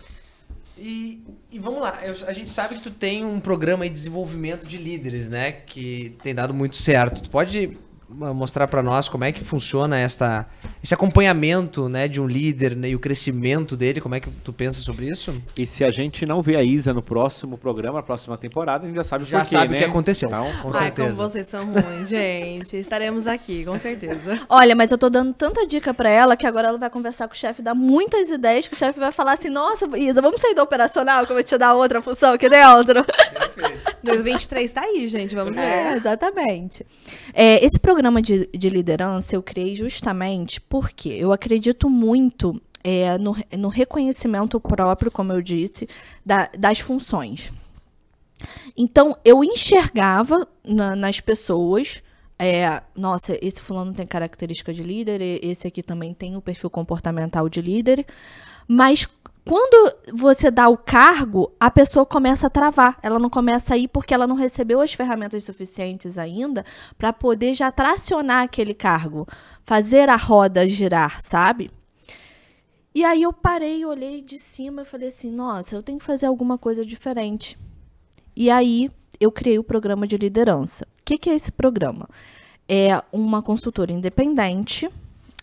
E, 0.76 1.22
e 1.50 1.58
vamos 1.58 1.80
lá, 1.80 2.00
eu, 2.04 2.14
a 2.26 2.32
gente 2.32 2.50
sabe 2.50 2.74
que 2.76 2.82
tu 2.82 2.90
tem 2.90 3.24
um 3.24 3.40
programa 3.40 3.86
de 3.86 3.94
desenvolvimento 3.94 4.66
de 4.66 4.76
líderes, 4.76 5.28
né? 5.28 5.52
Que 5.52 6.16
tem 6.22 6.34
dado 6.34 6.52
muito 6.52 6.76
certo. 6.76 7.22
Tu 7.22 7.30
pode 7.30 7.78
mostrar 8.12 8.68
para 8.68 8.82
nós 8.82 9.08
como 9.08 9.24
é 9.24 9.32
que 9.32 9.42
funciona 9.42 9.98
esta, 9.98 10.46
esse 10.82 10.94
acompanhamento 10.94 11.88
né, 11.88 12.06
de 12.08 12.20
um 12.20 12.26
líder 12.26 12.76
né, 12.76 12.90
e 12.90 12.94
o 12.94 12.98
crescimento 12.98 13.76
dele, 13.76 14.00
como 14.00 14.14
é 14.14 14.20
que 14.20 14.30
tu 14.30 14.52
pensa 14.52 14.80
sobre 14.80 15.08
isso? 15.08 15.34
E 15.58 15.66
se 15.66 15.84
a 15.84 15.90
gente 15.90 16.26
não 16.26 16.42
vê 16.42 16.56
a 16.56 16.62
Isa 16.62 16.92
no 16.92 17.02
próximo 17.02 17.56
programa, 17.56 17.98
na 17.98 18.02
próxima 18.02 18.36
temporada, 18.36 18.84
a 18.84 18.88
gente 18.88 18.96
já 18.96 19.04
sabe 19.04 19.24
já 19.24 19.38
por 19.38 19.46
sabe 19.46 19.68
né? 19.72 19.76
o 19.76 19.78
que 19.78 19.84
aconteceu. 19.84 20.28
Então, 20.28 20.46
com 20.62 20.68
Ai, 20.68 20.84
certeza. 20.84 21.08
como 21.08 21.14
vocês 21.14 21.46
são 21.46 21.64
ruins, 21.66 22.08
gente. 22.08 22.76
Estaremos 22.76 23.26
aqui, 23.26 23.64
com 23.64 23.78
certeza. 23.78 24.40
Olha, 24.48 24.74
mas 24.74 24.90
eu 24.90 24.98
tô 24.98 25.08
dando 25.08 25.32
tanta 25.32 25.66
dica 25.66 25.94
para 25.94 26.10
ela 26.10 26.36
que 26.36 26.46
agora 26.46 26.68
ela 26.68 26.78
vai 26.78 26.90
conversar 26.90 27.28
com 27.28 27.34
o 27.34 27.36
chefe, 27.36 27.62
dar 27.62 27.74
muitas 27.74 28.30
ideias, 28.30 28.68
que 28.68 28.74
o 28.74 28.78
chefe 28.78 28.98
vai 28.98 29.12
falar 29.12 29.32
assim, 29.32 29.48
nossa, 29.48 29.86
Isa, 29.98 30.20
vamos 30.20 30.40
sair 30.40 30.54
do 30.54 30.62
operacional 30.62 31.24
que 31.24 31.32
eu 31.32 31.36
vou 31.36 31.44
te 31.44 31.56
dar 31.56 31.74
outra 31.74 32.02
função 32.02 32.34
aqui 32.34 32.48
dentro. 32.48 33.04
Perfeito. 33.04 33.92
2023 34.02 34.72
tá 34.72 34.80
aí, 34.82 35.06
gente, 35.06 35.34
vamos 35.34 35.56
ver. 35.56 35.62
É, 35.62 35.92
exatamente. 35.96 36.84
É, 37.32 37.64
esse 37.64 37.78
programa 37.78 38.01
programa 38.02 38.20
de, 38.20 38.48
de 38.48 38.68
liderança 38.68 39.36
eu 39.36 39.42
criei 39.42 39.76
justamente 39.76 40.60
porque 40.60 41.08
eu 41.08 41.30
acredito 41.30 41.88
muito 41.88 42.60
é, 42.82 43.16
no, 43.16 43.36
no 43.56 43.68
reconhecimento 43.68 44.58
próprio, 44.58 45.08
como 45.08 45.32
eu 45.32 45.40
disse, 45.40 45.88
da, 46.26 46.50
das 46.58 46.80
funções. 46.80 47.52
Então, 48.76 49.16
eu 49.24 49.44
enxergava 49.44 50.48
na, 50.64 50.96
nas 50.96 51.20
pessoas. 51.20 52.02
É, 52.36 52.82
nossa, 52.96 53.38
esse 53.40 53.60
fulano 53.60 53.94
tem 53.94 54.04
característica 54.04 54.72
de 54.72 54.82
líder, 54.82 55.20
esse 55.40 55.68
aqui 55.68 55.80
também 55.80 56.12
tem 56.12 56.36
o 56.36 56.42
perfil 56.42 56.70
comportamental 56.70 57.48
de 57.48 57.62
líder, 57.62 58.04
mas 58.66 59.06
quando 59.44 59.96
você 60.14 60.50
dá 60.50 60.68
o 60.68 60.76
cargo, 60.76 61.52
a 61.58 61.70
pessoa 61.70 62.06
começa 62.06 62.46
a 62.46 62.50
travar. 62.50 62.98
Ela 63.02 63.18
não 63.18 63.28
começa 63.28 63.74
a 63.74 63.76
ir 63.76 63.88
porque 63.88 64.14
ela 64.14 64.26
não 64.26 64.36
recebeu 64.36 64.80
as 64.80 64.94
ferramentas 64.94 65.42
suficientes 65.42 66.16
ainda 66.16 66.64
para 66.96 67.12
poder 67.12 67.52
já 67.52 67.72
tracionar 67.72 68.44
aquele 68.44 68.72
cargo, 68.72 69.26
fazer 69.64 70.08
a 70.08 70.16
roda 70.16 70.68
girar, 70.68 71.20
sabe? 71.20 71.70
E 72.94 73.04
aí 73.04 73.22
eu 73.22 73.32
parei, 73.32 73.84
olhei 73.84 74.22
de 74.22 74.38
cima 74.38 74.82
e 74.82 74.84
falei 74.84 75.08
assim: 75.08 75.30
nossa, 75.30 75.74
eu 75.74 75.82
tenho 75.82 75.98
que 75.98 76.04
fazer 76.04 76.26
alguma 76.26 76.56
coisa 76.56 76.84
diferente. 76.84 77.58
E 78.36 78.48
aí 78.48 78.90
eu 79.18 79.32
criei 79.32 79.58
o 79.58 79.64
programa 79.64 80.06
de 80.06 80.16
liderança. 80.16 80.84
O 81.00 81.02
que, 81.04 81.18
que 81.18 81.30
é 81.30 81.34
esse 81.34 81.50
programa? 81.50 82.08
É 82.68 83.02
uma 83.10 83.42
consultora 83.42 83.92
independente. 83.92 84.88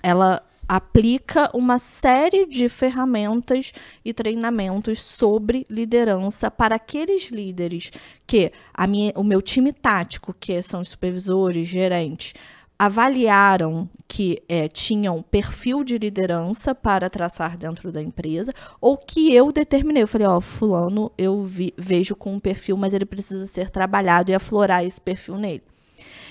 Ela 0.01 0.41
aplica 0.69 1.49
uma 1.51 1.79
série 1.79 2.45
de 2.45 2.69
ferramentas 2.69 3.73
e 4.05 4.13
treinamentos 4.13 4.99
sobre 4.99 5.65
liderança 5.67 6.51
para 6.51 6.75
aqueles 6.75 7.31
líderes 7.31 7.89
que 8.27 8.51
a 8.71 8.85
minha, 8.85 9.11
o 9.15 9.23
meu 9.23 9.41
time 9.41 9.73
tático, 9.73 10.31
que 10.31 10.61
são 10.61 10.81
os 10.81 10.89
supervisores, 10.89 11.65
gerentes, 11.65 12.35
avaliaram 12.77 13.89
que 14.07 14.43
é, 14.47 14.67
tinham 14.67 15.23
perfil 15.23 15.83
de 15.83 15.97
liderança 15.97 16.75
para 16.75 17.09
traçar 17.09 17.57
dentro 17.57 17.91
da 17.91 18.01
empresa, 18.01 18.53
ou 18.79 18.95
que 18.95 19.33
eu 19.33 19.51
determinei. 19.51 20.03
Eu 20.03 20.07
falei, 20.07 20.27
ó, 20.27 20.39
fulano, 20.39 21.11
eu 21.17 21.41
vi, 21.41 21.73
vejo 21.75 22.15
com 22.15 22.35
um 22.35 22.39
perfil, 22.39 22.77
mas 22.77 22.93
ele 22.93 23.05
precisa 23.05 23.47
ser 23.47 23.71
trabalhado 23.71 24.29
e 24.29 24.35
aflorar 24.35 24.85
esse 24.85 25.01
perfil 25.01 25.35
nele. 25.35 25.63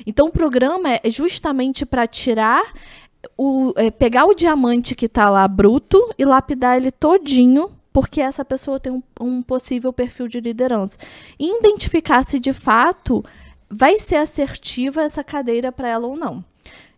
Então, 0.07 0.29
o 0.29 0.33
programa 0.33 0.95
é 1.03 1.11
justamente 1.11 1.85
para 1.85 2.07
tirar 2.07 2.63
o, 3.37 3.73
é, 3.77 3.91
pegar 3.91 4.27
o 4.27 4.35
diamante 4.35 4.95
que 4.95 5.07
está 5.07 5.29
lá 5.29 5.47
bruto 5.47 6.13
e 6.19 6.25
lapidar 6.25 6.77
ele 6.77 6.91
todinho, 6.91 7.71
porque 7.93 8.21
essa 8.21 8.45
pessoa 8.45 8.79
tem 8.79 8.93
um, 8.93 9.03
um 9.21 9.43
possível 9.43 9.93
perfil 9.93 10.29
de 10.29 10.41
liderança. 10.41 10.99
E 11.39 11.59
identificar 11.59 12.25
se 12.25 12.39
de 12.39 12.53
fato 12.53 13.25
vai 13.69 13.99
ser 13.99 14.17
assertiva 14.17 15.03
essa 15.03 15.23
cadeira 15.23 15.71
para 15.73 15.89
ela 15.89 16.07
ou 16.07 16.17
não. 16.17 16.45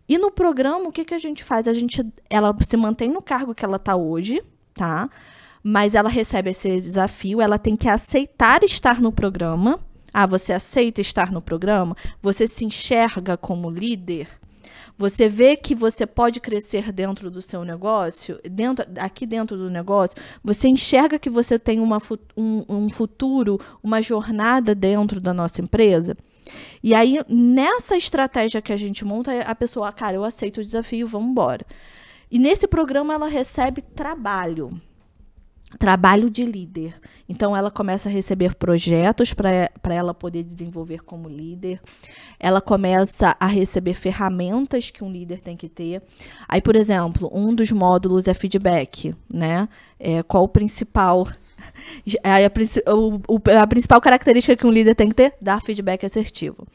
E 0.09 0.19
no 0.19 0.31
programa, 0.31 0.89
o 0.89 0.93
que, 0.93 1.05
que 1.05 1.15
a 1.15 1.19
gente 1.19 1.45
faz? 1.45 1.69
A 1.69 1.73
gente, 1.73 2.05
ela 2.29 2.55
se 2.61 2.77
mantém 2.77 3.11
no 3.11 3.23
cargo 3.23 3.55
que 3.55 3.65
ela 3.65 3.77
está 3.77 3.95
hoje, 3.95 4.43
tá? 4.75 5.09
Mas 5.63 5.95
ela 5.95 6.09
recebe 6.09 6.51
esse 6.51 6.81
desafio, 6.81 7.41
ela 7.41 7.59
tem 7.59 7.77
que 7.77 7.89
aceitar 7.89 8.65
estar 8.65 9.01
no 9.01 9.13
programa. 9.13 9.79
Ah, 10.13 10.27
você 10.27 10.53
aceita 10.53 11.01
estar 11.01 11.31
no 11.31 11.41
programa? 11.41 11.97
Você 12.21 12.47
se 12.49 12.65
enxerga 12.65 13.37
como 13.37 13.71
líder? 13.71 14.40
Você 15.01 15.31
vê 15.31 15.57
que 15.57 15.75
você 15.75 16.07
pode 16.07 16.41
crescer 16.41 16.93
dentro 16.93 17.31
do 17.31 17.41
seu 17.41 17.65
negócio, 17.65 18.39
dentro, 18.45 18.85
aqui 18.99 19.25
dentro 19.25 19.57
do 19.57 19.71
negócio, 19.71 20.15
você 20.45 20.69
enxerga 20.69 21.19
que 21.19 21.31
você 21.31 21.59
tem 21.59 21.81
uma, 21.81 21.97
um, 22.37 22.63
um 22.69 22.91
futuro, 22.91 23.59
uma 23.83 24.03
jornada 24.03 24.75
dentro 24.75 25.19
da 25.19 25.33
nossa 25.33 25.63
empresa. 25.63 26.15
E 26.83 26.95
aí, 26.95 27.17
nessa 27.31 27.97
estratégia 27.97 28.61
que 28.61 28.75
a 28.75 28.77
gente 28.77 29.03
monta, 29.03 29.41
a 29.41 29.55
pessoa, 29.55 29.89
ah, 29.89 29.93
cara, 29.93 30.17
eu 30.17 30.23
aceito 30.23 30.61
o 30.61 30.65
desafio, 30.65 31.07
vamos 31.07 31.31
embora. 31.31 31.65
E 32.31 32.39
nesse 32.39 32.69
programa 32.69 33.15
ela 33.15 33.27
recebe 33.27 33.81
trabalho 33.81 34.79
trabalho 35.79 36.29
de 36.29 36.45
líder. 36.45 36.95
Então, 37.29 37.57
ela 37.57 37.71
começa 37.71 38.09
a 38.09 38.13
receber 38.13 38.55
projetos 38.55 39.33
para 39.33 39.95
ela 39.95 40.13
poder 40.13 40.43
desenvolver 40.45 41.03
como 41.03 41.29
líder. 41.29 41.81
Ela 42.39 42.61
começa 42.61 43.37
a 43.39 43.47
receber 43.47 43.95
ferramentas 43.95 44.91
que 44.91 45.05
um 45.05 45.11
líder 45.11 45.41
tem 45.41 45.57
que 45.57 45.69
ter. 45.69 46.03
Aí, 46.49 46.61
por 46.61 46.77
exemplo, 46.77 47.31
um 47.33 47.55
dos 47.55 47.71
módulos 47.71 48.27
é 48.29 48.35
feedback, 48.35 49.15
né? 49.33 49.69
É, 49.99 50.23
qual 50.23 50.45
o 50.45 50.49
principal 50.49 51.27
a, 52.25 52.37
a, 52.37 53.63
a, 53.63 53.67
principal 53.67 54.01
característica 54.01 54.57
que 54.57 54.67
um 54.67 54.71
líder 54.71 54.95
tem 54.95 55.09
que 55.09 55.15
ter? 55.15 55.35
Dar 55.41 55.61
feedback 55.61 56.05
assertivo. 56.05 56.67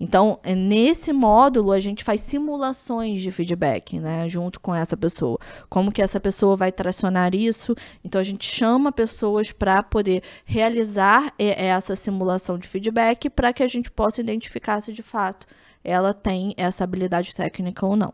Então, 0.00 0.38
é, 0.44 0.54
nesse 0.54 1.12
módulo, 1.12 1.72
a 1.72 1.80
gente 1.80 2.04
faz 2.04 2.20
simulações 2.20 3.20
de 3.20 3.30
feedback, 3.32 3.98
né, 3.98 4.28
junto 4.28 4.60
com 4.60 4.74
essa 4.74 4.96
pessoa. 4.96 5.38
Como 5.68 5.90
que 5.90 6.00
essa 6.00 6.20
pessoa 6.20 6.56
vai 6.56 6.70
tracionar 6.70 7.34
isso? 7.34 7.74
Então, 8.04 8.20
a 8.20 8.24
gente 8.24 8.44
chama 8.44 8.92
pessoas 8.92 9.50
para 9.50 9.82
poder 9.82 10.22
realizar 10.44 11.34
essa 11.38 11.96
simulação 11.96 12.58
de 12.58 12.68
feedback 12.68 13.28
para 13.28 13.52
que 13.52 13.62
a 13.62 13.68
gente 13.68 13.90
possa 13.90 14.20
identificar 14.20 14.80
se 14.80 14.92
de 14.92 15.02
fato 15.02 15.46
ela 15.82 16.12
tem 16.12 16.54
essa 16.56 16.84
habilidade 16.84 17.34
técnica 17.34 17.86
ou 17.86 17.96
não. 17.96 18.12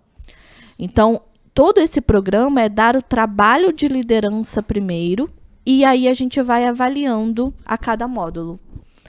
Então, 0.79 1.23
todo 1.53 1.79
esse 1.79 2.01
programa 2.01 2.63
é 2.63 2.69
dar 2.69 2.97
o 2.97 3.03
trabalho 3.03 3.73
de 3.73 3.89
liderança 3.89 4.63
primeiro, 4.63 5.31
e 5.67 5.85
aí 5.85 6.09
a 6.09 6.13
gente 6.13 6.41
vai 6.43 6.65
avaliando 6.65 7.55
a 7.65 7.79
cada 7.79 8.07
módulo. 8.07 8.61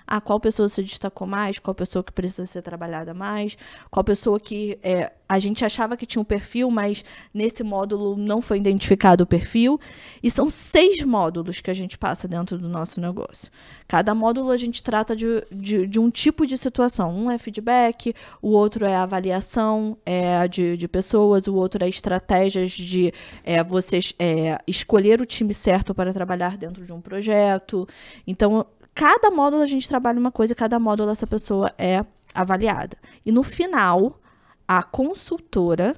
Ah, 0.08 0.22
qual 0.22 0.40
pessoa 0.40 0.70
se 0.70 0.84
destacou 0.84 1.28
mais, 1.28 1.60
qual 1.60 1.74
pessoa 1.74 2.04
que 2.04 2.12
precisa 2.12 2.46
ser 2.46 2.62
trabalhada 2.62 3.14
mais, 3.14 3.58
qual 3.90 4.04
pessoa 4.04 4.40
que 4.40 4.78
é, 4.84 5.12
a 5.28 5.40
gente 5.40 5.66
achava 5.66 5.98
que 5.98 6.06
tinha 6.06 6.22
um 6.22 6.26
perfil, 6.26 6.70
mas 6.70 7.04
nesse 7.34 7.64
módulo 7.64 8.16
não 8.16 8.42
foi 8.42 8.58
identificado 8.58 9.24
o 9.24 9.28
perfil. 9.28 9.80
E 10.22 10.30
são 10.30 10.50
seis 10.50 11.02
módulos 11.04 11.62
que 11.62 11.72
a 11.72 11.74
gente 11.74 11.98
passa 11.98 12.28
dentro 12.28 12.58
do 12.58 12.70
nosso 12.70 13.02
negócio. 13.02 13.52
Cada 13.88 14.14
módulo 14.14 14.52
a 14.52 14.58
gente 14.58 14.84
trata 14.84 15.16
de, 15.16 15.44
de, 15.52 15.88
de 15.88 16.00
um 16.00 16.10
tipo 16.10 16.46
de 16.46 16.58
situação. 16.58 17.12
Um 17.16 17.32
é 17.32 17.38
feedback, 17.38 18.14
o 18.42 18.50
outro 18.50 18.86
é 18.86 18.96
avaliação 18.96 19.98
é, 20.06 20.48
de, 20.48 20.78
de 20.78 20.88
pessoas, 20.88 21.48
o 21.48 21.56
outro 21.56 21.84
é 21.84 21.90
estratégias 21.90 22.72
de 22.72 23.12
é, 23.44 23.64
vocês 23.64 24.14
é, 24.20 24.60
escolher 24.68 25.22
o 25.22 25.26
time 25.26 25.54
certo 25.54 25.94
para 25.94 26.14
trabalhar 26.14 26.58
dentro 26.58 26.86
de 26.86 26.94
um 26.94 27.02
projeto. 27.02 27.88
Então, 28.28 28.66
cada 28.96 29.30
módulo 29.30 29.62
a 29.62 29.68
gente 29.68 29.88
trabalha 29.88 30.18
uma 30.18 30.32
coisa, 30.32 30.56
cada 30.56 30.80
módulo 30.80 31.12
essa 31.12 31.28
pessoa 31.28 31.72
é 31.78 32.04
avaliada. 32.34 32.98
E 33.26 33.32
no 33.32 33.44
final, 33.44 34.20
a 34.66 34.82
consultora 34.82 35.96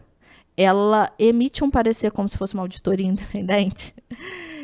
ela 0.58 1.12
emite 1.20 1.64
um 1.64 1.70
parecer 1.70 2.12
como 2.12 2.28
se 2.28 2.36
fosse 2.36 2.56
uma 2.56 2.64
auditoria 2.64 3.06
independente, 3.08 3.94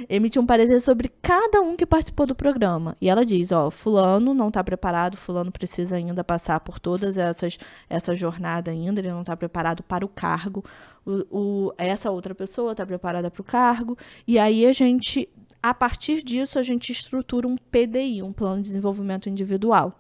emite 0.09 0.39
um 0.39 0.45
parecer 0.45 0.79
sobre 0.79 1.07
cada 1.21 1.61
um 1.61 1.77
que 1.77 1.85
participou 1.85 2.25
do 2.25 2.33
programa. 2.33 2.97
E 2.99 3.07
ela 3.07 3.23
diz, 3.23 3.51
ó, 3.51 3.69
fulano 3.69 4.33
não 4.33 4.47
está 4.47 4.63
preparado, 4.63 5.15
fulano 5.15 5.51
precisa 5.51 5.95
ainda 5.95 6.23
passar 6.23 6.59
por 6.61 6.79
todas 6.79 7.19
essas 7.19 7.59
essa 7.87 8.15
jornada 8.15 8.71
ainda, 8.71 8.99
ele 8.99 9.11
não 9.11 9.21
está 9.21 9.37
preparado 9.37 9.83
para 9.83 10.03
o 10.03 10.09
cargo. 10.09 10.65
O, 11.05 11.67
o 11.67 11.73
essa 11.77 12.09
outra 12.09 12.33
pessoa 12.33 12.71
está 12.71 12.85
preparada 12.85 13.29
para 13.29 13.41
o 13.41 13.45
cargo. 13.45 13.95
E 14.25 14.39
aí 14.39 14.65
a 14.65 14.71
gente 14.71 15.29
a 15.63 15.73
partir 15.73 16.21
disso, 16.21 16.59
a 16.59 16.61
gente 16.61 16.91
estrutura 16.91 17.47
um 17.47 17.55
PDI, 17.55 18.21
um 18.21 18.33
plano 18.33 18.57
de 18.57 18.63
desenvolvimento 18.63 19.29
individual. 19.29 19.97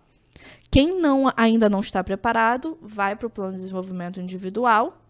Quem 0.69 0.99
não 0.99 1.31
ainda 1.37 1.69
não 1.69 1.79
está 1.79 2.03
preparado, 2.03 2.77
vai 2.81 3.15
para 3.15 3.27
o 3.27 3.29
plano 3.29 3.53
de 3.53 3.59
desenvolvimento 3.59 4.19
individual. 4.19 5.01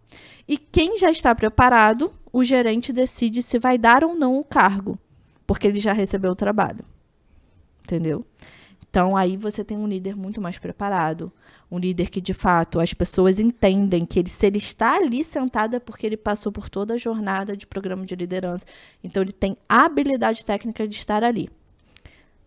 E 0.48 0.58
quem 0.58 0.96
já 0.96 1.10
está 1.10 1.34
preparado, 1.34 2.14
o 2.32 2.44
gerente 2.44 2.94
decide 2.94 3.42
se 3.42 3.58
vai 3.58 3.80
dar 3.80 4.04
ou 4.04 4.14
não 4.14 4.38
o 4.38 4.44
cargo, 4.44 5.00
porque 5.48 5.66
ele 5.66 5.80
já 5.80 5.92
recebeu 5.92 6.32
o 6.32 6.36
trabalho. 6.36 6.86
Entendeu? 7.84 8.24
Então 8.88 9.18
aí 9.18 9.36
você 9.36 9.64
tem 9.64 9.76
um 9.76 9.88
líder 9.88 10.16
muito 10.16 10.40
mais 10.40 10.60
preparado, 10.60 11.32
um 11.74 11.80
líder 11.80 12.12
que 12.12 12.22
de 12.22 12.36
fato 12.36 12.80
as 12.80 12.94
pessoas 12.94 13.40
entendem 13.40 14.06
que 14.06 14.20
ele, 14.20 14.30
se 14.30 14.46
ele 14.46 14.60
está 14.60 14.96
ali 14.96 15.24
sentado 15.24 15.76
é 15.76 15.80
porque 15.80 16.06
ele 16.06 16.16
passou 16.16 16.52
por 16.52 16.70
toda 16.70 16.94
a 16.94 16.98
jornada 16.98 17.58
de 17.58 17.66
programa 17.66 18.06
de 18.06 18.16
liderança. 18.16 18.64
Então 19.04 19.24
ele 19.24 19.32
tem 19.32 19.58
a 19.68 19.86
habilidade 19.86 20.46
técnica 20.46 20.88
de 20.88 20.96
estar 20.96 21.24
ali. 21.24 21.50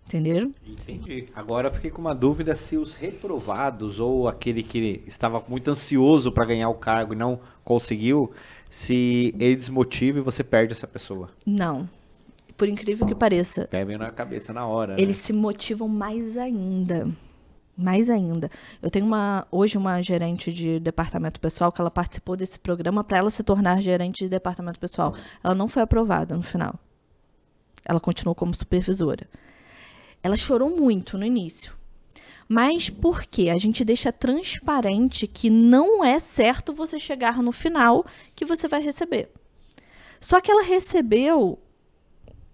Entenderam? 0.06 0.52
Entendi. 0.64 1.26
Agora 1.34 1.66
eu 1.66 1.72
fiquei 1.72 1.90
com 1.90 2.00
uma 2.00 2.14
dúvida 2.14 2.54
se 2.54 2.76
os 2.76 2.94
reprovados 2.94 3.98
ou 3.98 4.28
aquele 4.28 4.62
que 4.62 5.02
estava 5.04 5.42
muito 5.48 5.68
ansioso 5.68 6.30
para 6.30 6.44
ganhar 6.44 6.68
o 6.68 6.74
cargo 6.74 7.12
e 7.12 7.16
não 7.16 7.40
conseguiu, 7.64 8.30
se 8.70 9.34
ele 9.40 9.56
desmotiva 9.56 10.20
e 10.20 10.22
você 10.22 10.44
perde 10.44 10.72
essa 10.72 10.86
pessoa. 10.86 11.30
Não 11.44 11.88
por 12.56 12.68
incrível 12.68 13.06
que 13.06 13.14
pareça. 13.14 13.68
Meio 13.70 13.98
na 13.98 14.10
cabeça 14.10 14.50
na 14.50 14.66
hora. 14.66 14.94
Eles 14.98 15.18
né? 15.18 15.22
se 15.24 15.32
motivam 15.34 15.88
mais 15.88 16.38
ainda. 16.38 17.06
Mais 17.76 18.08
ainda. 18.08 18.50
Eu 18.80 18.90
tenho 18.90 19.04
uma 19.04 19.46
hoje 19.50 19.76
uma 19.76 20.00
gerente 20.00 20.52
de 20.52 20.80
departamento 20.80 21.38
pessoal 21.38 21.70
que 21.70 21.80
ela 21.80 21.90
participou 21.90 22.34
desse 22.34 22.58
programa 22.58 23.04
para 23.04 23.18
ela 23.18 23.30
se 23.30 23.42
tornar 23.42 23.82
gerente 23.82 24.24
de 24.24 24.30
departamento 24.30 24.80
pessoal. 24.80 25.14
Ela 25.44 25.54
não 25.54 25.68
foi 25.68 25.82
aprovada 25.82 26.34
no 26.34 26.42
final. 26.42 26.78
Ela 27.84 28.00
continuou 28.00 28.34
como 28.34 28.54
supervisora. 28.54 29.28
Ela 30.22 30.36
chorou 30.36 30.74
muito 30.74 31.18
no 31.18 31.24
início. 31.24 31.74
Mas 32.48 32.88
por 32.88 33.24
quê? 33.24 33.50
A 33.50 33.58
gente 33.58 33.84
deixa 33.84 34.12
transparente 34.12 35.26
que 35.26 35.50
não 35.50 36.04
é 36.04 36.18
certo 36.18 36.72
você 36.72 36.98
chegar 36.98 37.42
no 37.42 37.52
final 37.52 38.06
que 38.34 38.44
você 38.44 38.68
vai 38.68 38.80
receber. 38.80 39.30
Só 40.20 40.40
que 40.40 40.50
ela 40.50 40.62
recebeu 40.62 41.58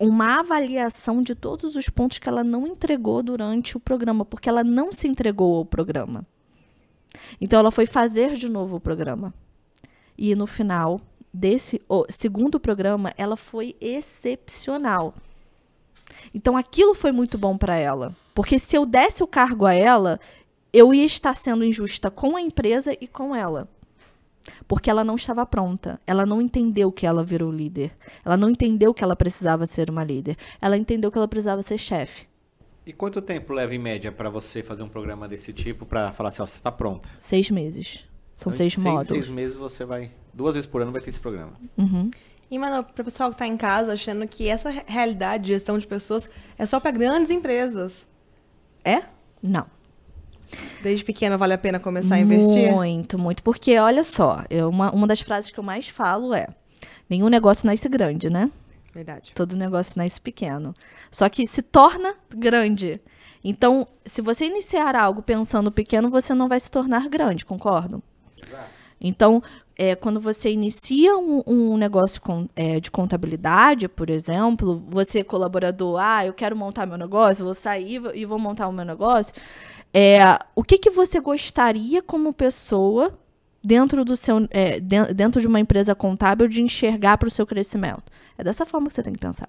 uma 0.08 0.40
avaliação 0.40 1.22
de 1.22 1.34
todos 1.34 1.76
os 1.76 1.88
pontos 1.88 2.18
que 2.18 2.28
ela 2.28 2.42
não 2.42 2.66
entregou 2.66 3.22
durante 3.22 3.76
o 3.76 3.80
programa, 3.80 4.24
porque 4.24 4.48
ela 4.48 4.64
não 4.64 4.92
se 4.92 5.06
entregou 5.06 5.56
ao 5.56 5.64
programa. 5.64 6.26
Então 7.40 7.58
ela 7.58 7.70
foi 7.70 7.86
fazer 7.86 8.34
de 8.34 8.48
novo 8.48 8.76
o 8.76 8.80
programa. 8.80 9.32
E 10.16 10.34
no 10.34 10.46
final 10.46 11.00
desse 11.32 11.80
segundo 12.08 12.60
programa, 12.60 13.12
ela 13.16 13.36
foi 13.36 13.76
excepcional. 13.80 15.14
Então 16.34 16.56
aquilo 16.56 16.94
foi 16.94 17.12
muito 17.12 17.38
bom 17.38 17.56
para 17.56 17.76
ela, 17.76 18.14
porque 18.34 18.58
se 18.58 18.76
eu 18.76 18.84
desse 18.84 19.22
o 19.22 19.26
cargo 19.26 19.66
a 19.66 19.72
ela, 19.72 20.20
eu 20.72 20.92
ia 20.92 21.04
estar 21.04 21.36
sendo 21.36 21.64
injusta 21.64 22.10
com 22.10 22.36
a 22.36 22.40
empresa 22.40 22.96
e 23.00 23.06
com 23.06 23.34
ela. 23.34 23.68
Porque 24.66 24.90
ela 24.90 25.04
não 25.04 25.16
estava 25.16 25.44
pronta. 25.46 26.00
Ela 26.06 26.26
não 26.26 26.40
entendeu 26.40 26.90
que 26.90 27.06
ela 27.06 27.24
virou 27.24 27.50
líder. 27.50 27.92
Ela 28.24 28.36
não 28.36 28.48
entendeu 28.48 28.92
que 28.92 29.02
ela 29.04 29.16
precisava 29.16 29.66
ser 29.66 29.90
uma 29.90 30.04
líder. 30.04 30.36
Ela 30.60 30.76
entendeu 30.76 31.10
que 31.10 31.18
ela 31.18 31.28
precisava 31.28 31.62
ser 31.62 31.78
chefe. 31.78 32.26
E 32.84 32.92
quanto 32.92 33.22
tempo 33.22 33.52
leva 33.52 33.74
em 33.74 33.78
média 33.78 34.10
para 34.10 34.28
você 34.28 34.62
fazer 34.62 34.82
um 34.82 34.88
programa 34.88 35.28
desse 35.28 35.52
tipo 35.52 35.86
para 35.86 36.12
falar 36.12 36.30
assim, 36.30 36.42
ó, 36.42 36.46
você 36.46 36.56
está 36.56 36.72
pronta? 36.72 37.08
Seis 37.18 37.48
meses. 37.48 38.04
São 38.34 38.50
então, 38.50 38.56
seis, 38.56 38.74
seis 38.74 38.84
módulos. 38.84 39.06
Seis 39.08 39.28
meses 39.28 39.56
você 39.56 39.84
vai. 39.84 40.10
Duas 40.34 40.54
vezes 40.54 40.68
por 40.68 40.82
ano 40.82 40.90
vai 40.90 41.00
ter 41.00 41.10
esse 41.10 41.20
programa. 41.20 41.52
Uhum. 41.78 42.10
E, 42.50 42.58
mano, 42.58 42.82
para 42.82 43.00
o 43.00 43.04
pessoal 43.04 43.30
que 43.30 43.36
está 43.36 43.46
em 43.46 43.56
casa 43.56 43.92
achando 43.92 44.26
que 44.26 44.48
essa 44.48 44.70
realidade 44.86 45.44
de 45.44 45.52
gestão 45.52 45.78
de 45.78 45.86
pessoas 45.86 46.28
é 46.58 46.66
só 46.66 46.80
para 46.80 46.90
grandes 46.90 47.30
empresas. 47.30 48.06
É? 48.84 49.02
Não. 49.42 49.66
Desde 50.82 51.04
pequena 51.04 51.36
vale 51.36 51.52
a 51.52 51.58
pena 51.58 51.78
começar 51.78 52.16
a 52.16 52.20
investir? 52.20 52.72
Muito, 52.72 53.18
muito. 53.18 53.42
Porque, 53.42 53.78
olha 53.78 54.02
só, 54.02 54.44
eu, 54.50 54.68
uma, 54.68 54.92
uma 54.92 55.06
das 55.06 55.20
frases 55.20 55.50
que 55.50 55.58
eu 55.58 55.64
mais 55.64 55.88
falo 55.88 56.34
é: 56.34 56.46
nenhum 57.08 57.28
negócio 57.28 57.66
nasce 57.66 57.88
grande, 57.88 58.28
né? 58.28 58.50
Verdade. 58.94 59.32
Todo 59.34 59.56
negócio 59.56 59.94
nasce 59.96 60.20
pequeno. 60.20 60.74
Só 61.10 61.28
que 61.28 61.46
se 61.46 61.62
torna 61.62 62.14
grande. 62.28 63.00
Então, 63.44 63.86
se 64.04 64.22
você 64.22 64.46
iniciar 64.46 64.94
algo 64.94 65.22
pensando 65.22 65.72
pequeno, 65.72 66.10
você 66.10 66.34
não 66.34 66.48
vai 66.48 66.60
se 66.60 66.70
tornar 66.70 67.08
grande, 67.08 67.44
concordo? 67.44 68.02
Então, 69.00 69.42
é, 69.76 69.96
quando 69.96 70.20
você 70.20 70.52
inicia 70.52 71.16
um, 71.16 71.42
um 71.44 71.76
negócio 71.76 72.20
com, 72.20 72.48
é, 72.54 72.78
de 72.78 72.88
contabilidade, 72.90 73.88
por 73.88 74.10
exemplo, 74.10 74.80
você 74.88 75.24
colaborador, 75.24 75.98
ah, 75.98 76.24
eu 76.24 76.32
quero 76.32 76.56
montar 76.56 76.86
meu 76.86 76.96
negócio, 76.96 77.44
vou 77.44 77.54
sair 77.54 78.00
e 78.14 78.24
vou 78.24 78.38
montar 78.38 78.68
o 78.68 78.72
meu 78.72 78.84
negócio. 78.84 79.34
É, 79.94 80.18
o 80.54 80.64
que, 80.64 80.78
que 80.78 80.90
você 80.90 81.20
gostaria 81.20 82.02
como 82.02 82.32
pessoa 82.32 83.18
dentro 83.62 84.04
do 84.04 84.16
seu 84.16 84.48
é, 84.50 84.80
dentro 84.80 85.40
de 85.40 85.46
uma 85.46 85.60
empresa 85.60 85.94
contábil 85.94 86.48
de 86.48 86.62
enxergar 86.62 87.18
para 87.18 87.28
o 87.28 87.30
seu 87.30 87.46
crescimento? 87.46 88.04
É 88.38 88.44
dessa 88.44 88.64
forma 88.64 88.88
que 88.88 88.94
você 88.94 89.02
tem 89.02 89.12
que 89.12 89.18
pensar. 89.18 89.48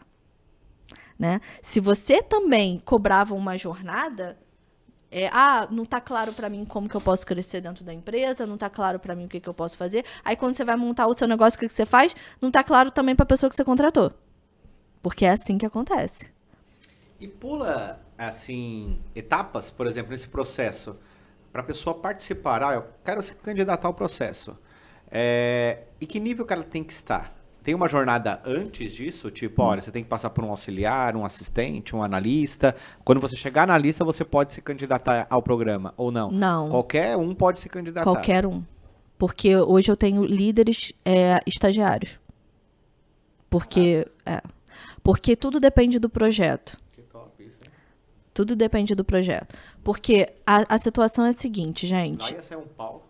Né? 1.18 1.40
Se 1.62 1.80
você 1.80 2.22
também 2.22 2.82
cobrava 2.84 3.34
uma 3.34 3.58
jornada, 3.58 4.38
é, 5.10 5.30
ah, 5.32 5.68
não 5.72 5.84
está 5.84 6.02
claro 6.02 6.34
para 6.34 6.50
mim 6.50 6.66
como 6.66 6.90
que 6.90 6.96
eu 6.96 7.02
posso 7.02 7.26
crescer 7.26 7.62
dentro 7.62 7.86
da 7.86 7.94
empresa, 7.94 8.48
não 8.48 8.56
está 8.56 8.70
claro 8.70 9.00
para 9.00 9.16
mim 9.16 9.26
o 9.26 9.30
que, 9.30 9.40
que 9.40 9.48
eu 9.48 9.54
posso 9.54 9.78
fazer. 9.78 10.04
Aí 10.26 10.36
quando 10.36 10.56
você 10.56 10.66
vai 10.66 10.76
montar 10.76 11.08
o 11.08 11.14
seu 11.14 11.28
negócio, 11.28 11.56
o 11.56 11.60
que, 11.60 11.68
que 11.68 11.74
você 11.74 11.86
faz? 11.86 12.16
Não 12.42 12.50
está 12.50 12.64
claro 12.64 12.92
também 12.92 13.16
para 13.16 13.24
a 13.24 13.28
pessoa 13.28 13.50
que 13.50 13.56
você 13.56 13.64
contratou. 13.64 14.12
Porque 15.02 15.24
é 15.24 15.30
assim 15.30 15.58
que 15.58 15.66
acontece. 15.66 16.32
E 17.20 17.28
pula 17.28 18.03
assim, 18.26 19.00
etapas, 19.16 19.72
por 19.72 19.88
exemplo, 19.88 20.12
nesse 20.12 20.28
processo, 20.28 20.96
para 21.52 21.62
a 21.62 21.66
pessoa 21.66 21.96
participar, 21.96 22.64
ah, 22.64 22.74
eu 22.74 22.86
quero 23.04 23.22
se 23.22 23.34
candidatar 23.36 23.88
ao 23.88 23.94
processo. 23.94 24.58
É, 25.10 25.84
e 26.02 26.06
que 26.06 26.20
nível 26.20 26.46
que 26.46 26.54
ela 26.54 26.64
tem 26.64 26.84
que 26.84 26.92
estar? 26.92 27.36
Tem 27.64 27.74
uma 27.74 27.88
jornada 27.88 28.42
antes 28.46 28.92
disso? 28.92 29.32
Tipo, 29.32 29.62
olha, 29.62 29.80
você 29.80 29.90
tem 29.90 30.04
que 30.04 30.10
passar 30.10 30.32
por 30.32 30.44
um 30.44 30.50
auxiliar, 30.50 31.16
um 31.16 31.24
assistente, 31.24 31.96
um 31.96 32.04
analista. 32.04 32.76
Quando 33.06 33.22
você 33.22 33.38
chegar 33.38 33.66
na 33.66 33.78
lista, 33.78 34.04
você 34.04 34.26
pode 34.26 34.52
se 34.52 34.62
candidatar 34.62 35.26
ao 35.30 35.42
programa, 35.42 35.94
ou 35.96 36.12
não? 36.12 36.30
Não. 36.30 36.68
Qualquer 36.68 37.16
um 37.16 37.34
pode 37.34 37.62
se 37.62 37.70
candidatar. 37.70 38.04
Qualquer 38.04 38.46
um. 38.46 38.64
Porque 39.18 39.56
hoje 39.56 39.90
eu 39.90 39.96
tenho 39.96 40.26
líderes 40.26 40.92
é, 41.06 41.40
estagiários. 41.48 42.20
Porque, 43.50 44.06
ah. 44.26 44.34
é, 44.34 44.42
porque 45.02 45.36
tudo 45.36 45.60
depende 45.60 46.00
do 46.00 46.10
projeto. 46.10 46.78
Tudo 48.34 48.56
depende 48.56 48.96
do 48.96 49.04
projeto. 49.04 49.56
Porque 49.84 50.28
a, 50.46 50.76
a 50.76 50.78
situação 50.78 51.26
é 51.26 51.30
a 51.30 51.34
seguinte, 51.34 51.86
gente. 51.86 52.32
Não 52.32 52.38
ia 52.38 52.44
ser 52.44 52.58
um 52.58 52.66
pau. 52.66 53.08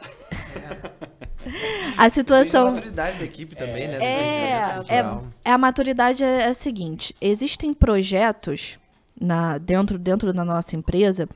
a 1.96 2.08
situação. 2.08 2.68
a 2.68 2.72
maturidade 2.72 3.18
da 3.18 3.24
equipe 3.24 3.54
também, 3.54 3.88
né? 3.88 3.98
É, 3.98 4.80
é, 4.88 5.20
é, 5.44 5.52
a 5.52 5.58
maturidade 5.58 6.24
é, 6.24 6.42
é 6.42 6.46
a 6.48 6.54
seguinte: 6.54 7.14
existem 7.20 7.72
projetos 7.72 8.78
na, 9.20 9.58
dentro, 9.58 9.98
dentro 9.98 10.32
da 10.32 10.44
nossa 10.44 10.74
empresa 10.74 11.28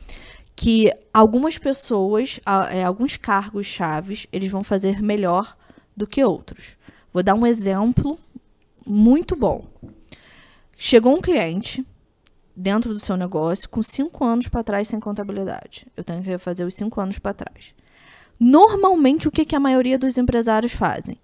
que 0.56 0.90
algumas 1.12 1.58
pessoas, 1.58 2.40
é, 2.72 2.82
alguns 2.82 3.18
cargos 3.18 3.66
chaves, 3.66 4.26
eles 4.32 4.50
vão 4.50 4.64
fazer 4.64 5.02
melhor 5.02 5.54
do 5.94 6.06
que 6.06 6.24
outros. 6.24 6.76
Vou 7.12 7.22
dar 7.22 7.34
um 7.34 7.46
exemplo 7.46 8.18
muito 8.86 9.36
bom. 9.36 9.64
Chegou 10.76 11.14
um 11.14 11.20
cliente 11.20 11.84
dentro 12.56 12.94
do 12.94 13.00
seu 13.00 13.16
negócio 13.16 13.68
com 13.68 13.82
cinco 13.82 14.24
anos 14.24 14.48
para 14.48 14.64
trás 14.64 14.88
sem 14.88 14.98
contabilidade. 14.98 15.86
Eu 15.96 16.02
tenho 16.02 16.22
que 16.22 16.28
refazer 16.28 16.66
os 16.66 16.74
cinco 16.74 17.00
anos 17.00 17.18
para 17.18 17.34
trás. 17.34 17.74
Normalmente, 18.40 19.28
o 19.28 19.30
que, 19.30 19.44
que 19.44 19.54
a 19.54 19.60
maioria 19.60 19.98
dos 19.98 20.16
empresários 20.16 20.72
fazem? 20.72 21.18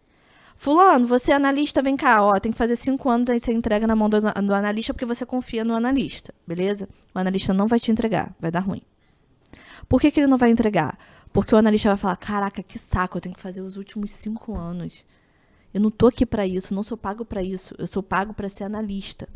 Fulano, 0.57 1.07
você 1.07 1.33
é 1.33 1.35
analista, 1.35 1.83
vem 1.83 1.97
cá, 1.97 2.23
ó, 2.23 2.39
tem 2.39 2.53
que 2.53 2.59
fazer 2.59 2.77
cinco 2.77 3.11
anos, 3.11 3.29
aí 3.29 3.41
você 3.41 3.53
entrega 3.53 3.87
na 3.87 3.97
mão 3.97 4.09
do, 4.09 4.21
do 4.21 4.55
analista 4.55 4.95
porque 4.95 5.05
você 5.05 5.27
confia 5.27 5.65
no 5.65 5.75
analista, 5.75 6.33
beleza? 6.47 6.89
O 7.13 7.19
analista 7.19 7.53
não 7.53 7.67
vai 7.67 7.81
te 7.81 7.91
entregar, 7.91 8.33
vai 8.39 8.51
dar 8.51 8.61
ruim. 8.61 8.83
Por 9.89 10.01
que, 10.01 10.11
que 10.11 10.21
ele 10.21 10.29
não 10.29 10.39
vai 10.39 10.51
entregar? 10.51 10.97
Porque 11.33 11.55
o 11.55 11.59
analista 11.59 11.89
vai 11.89 11.97
falar: 11.97 12.17
caraca, 12.17 12.63
que 12.63 12.79
saco, 12.79 13.17
eu 13.17 13.21
tenho 13.21 13.35
que 13.35 13.41
fazer 13.41 13.63
os 13.63 13.77
últimos 13.77 14.13
cinco 14.13 14.57
anos. 14.57 15.05
Eu 15.75 15.81
não 15.81 15.91
tô 15.91 16.07
aqui 16.07 16.27
para 16.27 16.47
isso, 16.47 16.75
não 16.75 16.83
sou 16.83 16.97
pago 16.97 17.25
para 17.25 17.43
isso. 17.43 17.75
Eu 17.79 17.87
sou 17.87 18.03
pago 18.03 18.35
para 18.35 18.49
ser 18.49 18.65
analista. 18.65 19.29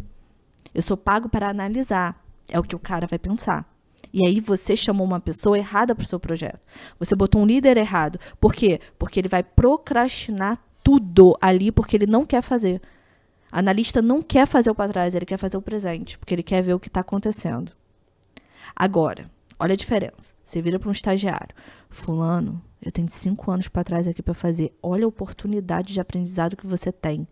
Eu 0.75 0.83
sou 0.83 0.97
pago 0.97 1.29
para 1.29 1.49
analisar. 1.49 2.23
É 2.49 2.59
o 2.59 2.63
que 2.63 2.77
o 2.77 2.79
cara 2.79 3.07
vai 3.07 3.19
pensar. 3.19 3.69
E 4.13 4.27
aí 4.27 4.41
você 4.41 4.77
chamou 4.77 5.07
uma 5.07 5.21
pessoa 5.21 5.59
errada 5.59 5.95
para 5.95 6.05
o 6.05 6.07
seu 6.07 6.21
projeto. 6.21 6.61
Você 6.99 7.15
botou 7.15 7.41
um 7.41 7.47
líder 7.47 7.77
errado. 7.77 8.19
Por 8.41 8.55
quê? 8.55 8.81
Porque 8.99 9.21
ele 9.21 9.29
vai 9.29 9.43
procrastinar 9.43 10.59
tudo 10.83 11.37
ali 11.41 11.73
porque 11.73 11.97
ele 11.97 12.07
não 12.07 12.25
quer 12.25 12.43
fazer. 12.43 12.81
Analista 13.51 14.01
não 14.03 14.23
quer 14.23 14.47
fazer 14.47 14.71
o 14.71 14.75
para 14.75 14.93
trás, 14.93 15.15
ele 15.15 15.27
quer 15.27 15.37
fazer 15.37 15.57
o 15.57 15.63
presente, 15.63 16.19
porque 16.19 16.35
ele 16.35 16.43
quer 16.43 16.63
ver 16.63 16.75
o 16.75 16.81
que 16.81 16.89
está 16.89 17.01
acontecendo. 17.01 17.73
Agora, 18.75 19.31
olha 19.59 19.73
a 19.73 19.77
diferença. 19.77 20.35
Você 20.45 20.61
vira 20.61 20.79
para 20.79 20.89
um 20.89 20.93
estagiário. 20.93 21.55
Fulano, 21.89 22.63
eu 22.83 22.93
tenho 22.93 23.09
cinco 23.09 23.51
anos 23.51 23.69
para 23.69 23.83
trás 23.85 24.07
aqui 24.07 24.23
para 24.23 24.35
fazer. 24.35 24.77
Olha 24.83 25.05
a 25.05 25.09
oportunidade 25.09 25.93
de 25.93 26.01
aprendizado 26.01 26.57
que 26.57 26.67
você 26.67 26.93
tem. 26.93 27.27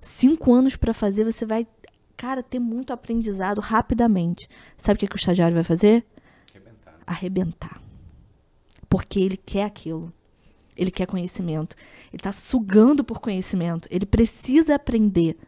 Cinco 0.00 0.52
anos 0.52 0.76
para 0.76 0.94
fazer, 0.94 1.24
você 1.24 1.44
vai, 1.44 1.66
cara, 2.20 2.42
ter 2.42 2.58
muito 2.58 2.92
aprendizado 2.92 3.62
rapidamente. 3.62 4.46
Sabe 4.76 4.98
o 4.98 5.00
que, 5.00 5.06
que 5.08 5.14
o 5.14 5.16
estagiário 5.16 5.54
vai 5.54 5.64
fazer? 5.64 6.04
Arrebentar. 6.54 6.94
Arrebentar. 7.06 7.82
Porque 8.90 9.18
ele 9.18 9.38
quer 9.38 9.64
aquilo. 9.64 10.12
Ele 10.76 10.90
quer 10.90 11.06
conhecimento. 11.06 11.74
Ele 12.12 12.20
está 12.20 12.30
sugando 12.30 13.02
por 13.02 13.20
conhecimento. 13.20 13.88
Ele 13.90 14.04
precisa 14.04 14.74
aprender. 14.74 15.38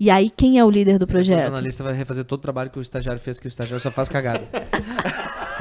E 0.00 0.10
aí, 0.10 0.30
quem 0.30 0.58
é 0.58 0.64
o 0.64 0.70
líder 0.70 0.98
do 0.98 1.04
O 1.04 1.06
projeto? 1.06 1.42
jornalista 1.42 1.84
vai 1.84 1.92
refazer 1.92 2.24
todo 2.24 2.40
o 2.40 2.42
trabalho 2.42 2.70
que 2.70 2.78
o 2.80 2.82
estagiário 2.82 3.20
fez, 3.20 3.38
que 3.38 3.46
o 3.46 3.48
estagiário 3.48 3.80
só 3.80 3.90
faz 3.92 4.08
cagada. 4.08 4.48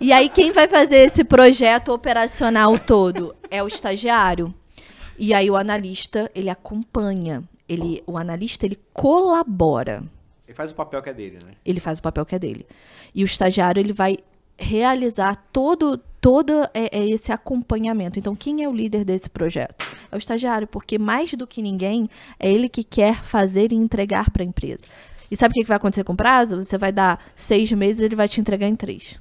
E 0.00 0.12
aí, 0.12 0.28
quem 0.28 0.52
vai 0.52 0.68
fazer 0.68 0.98
esse 0.98 1.24
projeto 1.24 1.88
operacional 1.88 2.78
todo? 2.78 3.34
É 3.50 3.64
o 3.64 3.66
estagiário. 3.66 4.54
E 5.18 5.34
aí, 5.34 5.50
o 5.50 5.56
analista, 5.56 6.30
ele 6.36 6.48
acompanha. 6.48 7.42
Ele, 7.68 8.02
o 8.06 8.16
analista, 8.16 8.64
ele 8.64 8.78
colabora. 8.92 10.02
Ele 10.46 10.54
faz 10.54 10.70
o 10.70 10.74
papel 10.74 11.02
que 11.02 11.10
é 11.10 11.14
dele, 11.14 11.38
né? 11.44 11.52
Ele 11.64 11.80
faz 11.80 11.98
o 11.98 12.02
papel 12.02 12.24
que 12.24 12.34
é 12.34 12.38
dele. 12.38 12.66
E 13.14 13.22
o 13.22 13.26
estagiário, 13.26 13.78
ele 13.78 13.92
vai 13.92 14.16
realizar 14.58 15.36
todo, 15.52 15.98
todo 16.20 16.52
é, 16.74 16.98
é 16.98 17.08
esse 17.08 17.30
acompanhamento. 17.30 18.18
Então, 18.18 18.34
quem 18.34 18.64
é 18.64 18.68
o 18.68 18.72
líder 18.72 19.04
desse 19.04 19.28
projeto? 19.28 19.84
É 20.10 20.16
o 20.16 20.18
estagiário, 20.18 20.66
porque 20.66 20.98
mais 20.98 21.32
do 21.34 21.46
que 21.46 21.62
ninguém, 21.62 22.08
é 22.40 22.50
ele 22.50 22.68
que 22.68 22.82
quer 22.82 23.22
fazer 23.22 23.72
e 23.72 23.76
entregar 23.76 24.30
para 24.30 24.42
a 24.42 24.46
empresa. 24.46 24.86
E 25.30 25.36
sabe 25.36 25.52
o 25.52 25.62
que 25.62 25.68
vai 25.68 25.76
acontecer 25.76 26.04
com 26.04 26.14
o 26.14 26.16
prazo? 26.16 26.56
Você 26.56 26.78
vai 26.78 26.90
dar 26.90 27.22
seis 27.36 27.70
meses, 27.72 28.00
ele 28.00 28.16
vai 28.16 28.28
te 28.28 28.40
entregar 28.40 28.66
em 28.66 28.74
três. 28.74 29.20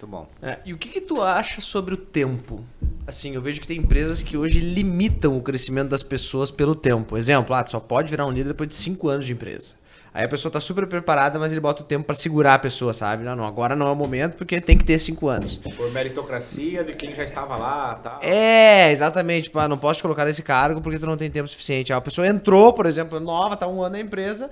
Muito 0.00 0.06
bom. 0.06 0.26
É, 0.40 0.58
e 0.64 0.72
o 0.72 0.78
que, 0.78 0.88
que 0.88 1.00
tu 1.02 1.20
acha 1.20 1.60
sobre 1.60 1.92
o 1.92 1.96
tempo? 1.96 2.64
Assim, 3.06 3.34
eu 3.34 3.42
vejo 3.42 3.60
que 3.60 3.66
tem 3.66 3.78
empresas 3.78 4.22
que 4.22 4.34
hoje 4.34 4.58
limitam 4.58 5.36
o 5.36 5.42
crescimento 5.42 5.90
das 5.90 6.02
pessoas 6.02 6.50
pelo 6.50 6.74
tempo. 6.74 7.18
Exemplo, 7.18 7.54
ah, 7.54 7.62
tu 7.62 7.72
só 7.72 7.80
pode 7.80 8.10
virar 8.10 8.24
um 8.24 8.30
líder 8.30 8.48
depois 8.48 8.68
de 8.70 8.76
cinco 8.76 9.08
anos 9.08 9.26
de 9.26 9.32
empresa. 9.32 9.74
Aí 10.14 10.24
a 10.24 10.28
pessoa 10.28 10.50
tá 10.50 10.58
super 10.58 10.86
preparada, 10.86 11.38
mas 11.38 11.52
ele 11.52 11.60
bota 11.60 11.82
o 11.82 11.84
tempo 11.84 12.06
pra 12.06 12.14
segurar 12.14 12.54
a 12.54 12.58
pessoa, 12.58 12.94
sabe? 12.94 13.24
Não, 13.24 13.36
não, 13.36 13.44
agora 13.44 13.76
não 13.76 13.86
é 13.88 13.90
o 13.90 13.94
momento 13.94 14.36
porque 14.36 14.58
tem 14.58 14.78
que 14.78 14.84
ter 14.84 14.98
cinco 14.98 15.28
anos. 15.28 15.58
Por 15.58 15.92
meritocracia 15.92 16.82
de 16.82 16.94
quem 16.94 17.14
já 17.14 17.22
estava 17.22 17.54
lá 17.56 17.94
tal. 17.96 18.20
É, 18.22 18.90
exatamente. 18.90 19.44
Tipo, 19.44 19.58
ah, 19.58 19.68
não 19.68 19.76
posso 19.76 19.98
te 19.98 20.02
colocar 20.02 20.24
nesse 20.24 20.42
cargo 20.42 20.80
porque 20.80 20.98
tu 20.98 21.04
não 21.04 21.16
tem 21.16 21.30
tempo 21.30 21.46
suficiente. 21.46 21.92
Ah, 21.92 21.98
a 21.98 22.00
pessoa 22.00 22.26
entrou, 22.26 22.72
por 22.72 22.86
exemplo, 22.86 23.20
nova, 23.20 23.54
tá 23.54 23.68
um 23.68 23.82
ano 23.82 23.96
na 23.96 24.00
empresa, 24.00 24.50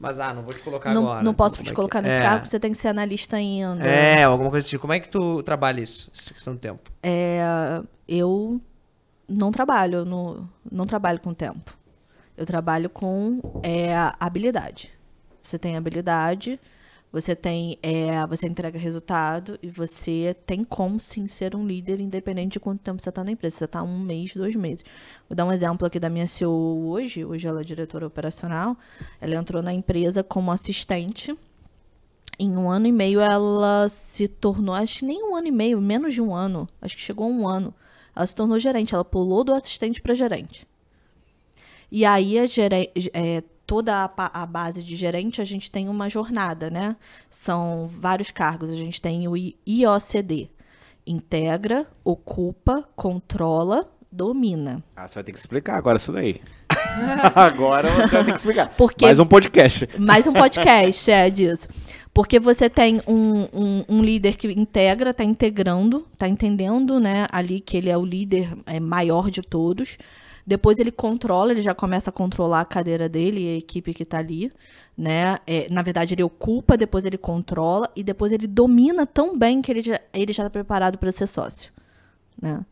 mas 0.00 0.18
ah, 0.18 0.32
não 0.32 0.42
vou 0.42 0.54
te 0.54 0.62
colocar 0.62 0.94
Não, 0.94 1.02
agora. 1.02 1.22
não 1.22 1.34
posso 1.34 1.56
Como 1.56 1.66
te 1.66 1.72
é 1.72 1.74
colocar 1.74 2.00
nesse 2.00 2.16
é. 2.16 2.22
cargo, 2.22 2.46
você 2.46 2.58
tem 2.58 2.72
que 2.72 2.78
ser 2.78 2.88
analista 2.88 3.36
ainda. 3.36 3.84
É, 3.84 4.24
alguma 4.24 4.48
coisa 4.48 4.66
assim. 4.66 4.78
Como 4.78 4.94
é 4.94 4.98
que 4.98 5.10
tu 5.10 5.42
trabalha 5.42 5.82
isso? 5.82 6.10
Essa 6.12 6.32
questão 6.32 6.54
do 6.54 6.58
tempo. 6.58 6.90
É, 7.02 7.42
eu 8.08 8.58
não 9.28 9.52
trabalho, 9.52 10.06
não, 10.06 10.48
não 10.72 10.86
trabalho 10.86 11.20
com 11.20 11.34
tempo. 11.34 11.76
Eu 12.34 12.46
trabalho 12.46 12.88
com 12.88 13.42
é, 13.62 13.94
habilidade. 14.18 14.90
Você 15.42 15.58
tem 15.58 15.76
habilidade, 15.76 16.58
você 17.12 17.34
tem, 17.34 17.76
é, 17.82 18.24
você 18.26 18.46
entrega 18.46 18.78
resultado 18.78 19.58
e 19.62 19.68
você 19.68 20.36
tem 20.46 20.62
como 20.62 21.00
sim 21.00 21.26
ser 21.26 21.56
um 21.56 21.66
líder, 21.66 21.98
independente 22.00 22.52
de 22.52 22.60
quanto 22.60 22.80
tempo 22.80 23.02
você 23.02 23.08
está 23.08 23.24
na 23.24 23.32
empresa. 23.32 23.56
Você 23.56 23.64
está 23.64 23.82
um 23.82 23.98
mês, 23.98 24.32
dois 24.34 24.54
meses. 24.54 24.84
Vou 25.28 25.34
dar 25.34 25.44
um 25.44 25.52
exemplo 25.52 25.86
aqui 25.86 25.98
da 25.98 26.08
minha 26.08 26.26
CEO 26.26 26.86
hoje. 26.88 27.24
Hoje 27.24 27.48
ela 27.48 27.62
é 27.62 27.64
diretora 27.64 28.06
operacional. 28.06 28.76
Ela 29.20 29.34
entrou 29.34 29.60
na 29.62 29.72
empresa 29.72 30.22
como 30.22 30.52
assistente. 30.52 31.36
Em 32.38 32.56
um 32.56 32.70
ano 32.70 32.86
e 32.86 32.92
meio 32.92 33.20
ela 33.20 33.86
se 33.88 34.26
tornou, 34.26 34.74
acho 34.74 35.00
que 35.00 35.04
nem 35.04 35.22
um 35.22 35.36
ano 35.36 35.48
e 35.48 35.50
meio, 35.50 35.78
menos 35.78 36.14
de 36.14 36.22
um 36.22 36.34
ano, 36.34 36.66
acho 36.80 36.96
que 36.96 37.02
chegou 37.02 37.26
a 37.26 37.28
um 37.28 37.46
ano. 37.46 37.74
Ela 38.16 38.26
se 38.26 38.34
tornou 38.34 38.58
gerente, 38.58 38.94
ela 38.94 39.04
pulou 39.04 39.44
do 39.44 39.52
assistente 39.52 40.00
para 40.00 40.14
gerente. 40.14 40.66
E 41.92 42.02
aí 42.04 42.38
a 42.38 42.46
gere- 42.46 42.90
é, 43.12 43.42
toda 43.70 43.94
a, 44.16 44.42
a 44.42 44.46
base 44.46 44.82
de 44.82 44.96
gerente 44.96 45.40
a 45.40 45.44
gente 45.44 45.70
tem 45.70 45.88
uma 45.88 46.08
jornada, 46.08 46.68
né? 46.68 46.96
São 47.30 47.86
vários 47.86 48.32
cargos. 48.32 48.68
A 48.68 48.74
gente 48.74 49.00
tem 49.00 49.28
o 49.28 49.36
IOCD. 49.36 50.50
Integra, 51.06 51.86
ocupa, 52.02 52.82
controla, 52.96 53.88
domina. 54.10 54.82
Ah, 54.96 55.06
você 55.06 55.14
vai 55.14 55.22
ter 55.22 55.32
que 55.32 55.38
explicar 55.38 55.76
agora 55.76 55.98
isso 55.98 56.12
daí. 56.12 56.40
agora 57.32 57.90
você 57.92 58.16
vai 58.16 58.24
ter 58.24 58.32
que 58.32 58.38
explicar. 58.38 58.74
Porque- 58.76 59.04
Mais 59.04 59.20
um 59.20 59.26
podcast. 59.26 59.88
Mais 59.96 60.26
um 60.26 60.32
podcast 60.32 61.06
é 61.12 61.30
disso. 61.30 61.68
Porque 62.12 62.40
você 62.40 62.68
tem 62.68 63.00
um, 63.06 63.46
um, 63.52 63.84
um 63.88 64.02
líder 64.02 64.36
que 64.36 64.48
integra, 64.48 65.14
tá 65.14 65.22
integrando, 65.22 66.08
tá 66.18 66.26
entendendo, 66.26 66.98
né, 66.98 67.28
ali 67.30 67.60
que 67.60 67.76
ele 67.76 67.88
é 67.88 67.96
o 67.96 68.04
líder 68.04 68.52
é, 68.66 68.80
maior 68.80 69.30
de 69.30 69.42
todos. 69.42 69.96
Depois 70.46 70.78
ele 70.78 70.90
controla, 70.90 71.52
ele 71.52 71.62
já 71.62 71.74
começa 71.74 72.10
a 72.10 72.12
controlar 72.12 72.60
a 72.60 72.64
cadeira 72.64 73.08
dele 73.08 73.40
e 73.40 73.54
a 73.54 73.58
equipe 73.58 73.94
que 73.94 74.04
tá 74.04 74.18
ali, 74.18 74.52
né? 74.96 75.38
É, 75.46 75.68
na 75.70 75.82
verdade, 75.82 76.14
ele 76.14 76.22
ocupa, 76.22 76.76
depois 76.76 77.04
ele 77.04 77.18
controla 77.18 77.90
e 77.94 78.02
depois 78.02 78.32
ele 78.32 78.46
domina 78.46 79.06
tão 79.06 79.38
bem 79.38 79.62
que 79.62 79.70
ele 79.70 79.82
já, 79.82 80.00
ele 80.12 80.32
já 80.32 80.44
tá 80.44 80.50
preparado 80.50 80.98
para 80.98 81.12
ser 81.12 81.26
sócio, 81.26 81.72
né? 82.40 82.64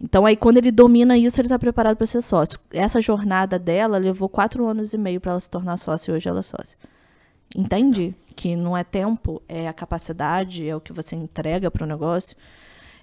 Então, 0.00 0.26
aí, 0.26 0.36
quando 0.36 0.58
ele 0.58 0.72
domina 0.72 1.16
isso, 1.16 1.40
ele 1.40 1.46
está 1.46 1.58
preparado 1.58 1.96
para 1.96 2.06
ser 2.06 2.20
sócio. 2.20 2.58
Essa 2.70 3.00
jornada 3.00 3.58
dela 3.58 3.96
levou 3.96 4.28
quatro 4.28 4.66
anos 4.66 4.92
e 4.92 4.98
meio 4.98 5.20
para 5.20 5.32
ela 5.32 5.40
se 5.40 5.48
tornar 5.48 5.76
sócia 5.76 6.10
e 6.10 6.14
hoje 6.14 6.28
ela 6.28 6.40
é 6.40 6.42
sócia. 6.42 6.76
Entende? 7.54 8.14
Que 8.34 8.56
não 8.56 8.76
é 8.76 8.82
tempo, 8.82 9.40
é 9.48 9.68
a 9.68 9.72
capacidade, 9.72 10.68
é 10.68 10.74
o 10.74 10.80
que 10.80 10.92
você 10.92 11.14
entrega 11.14 11.70
para 11.70 11.84
o 11.84 11.86
negócio. 11.86 12.36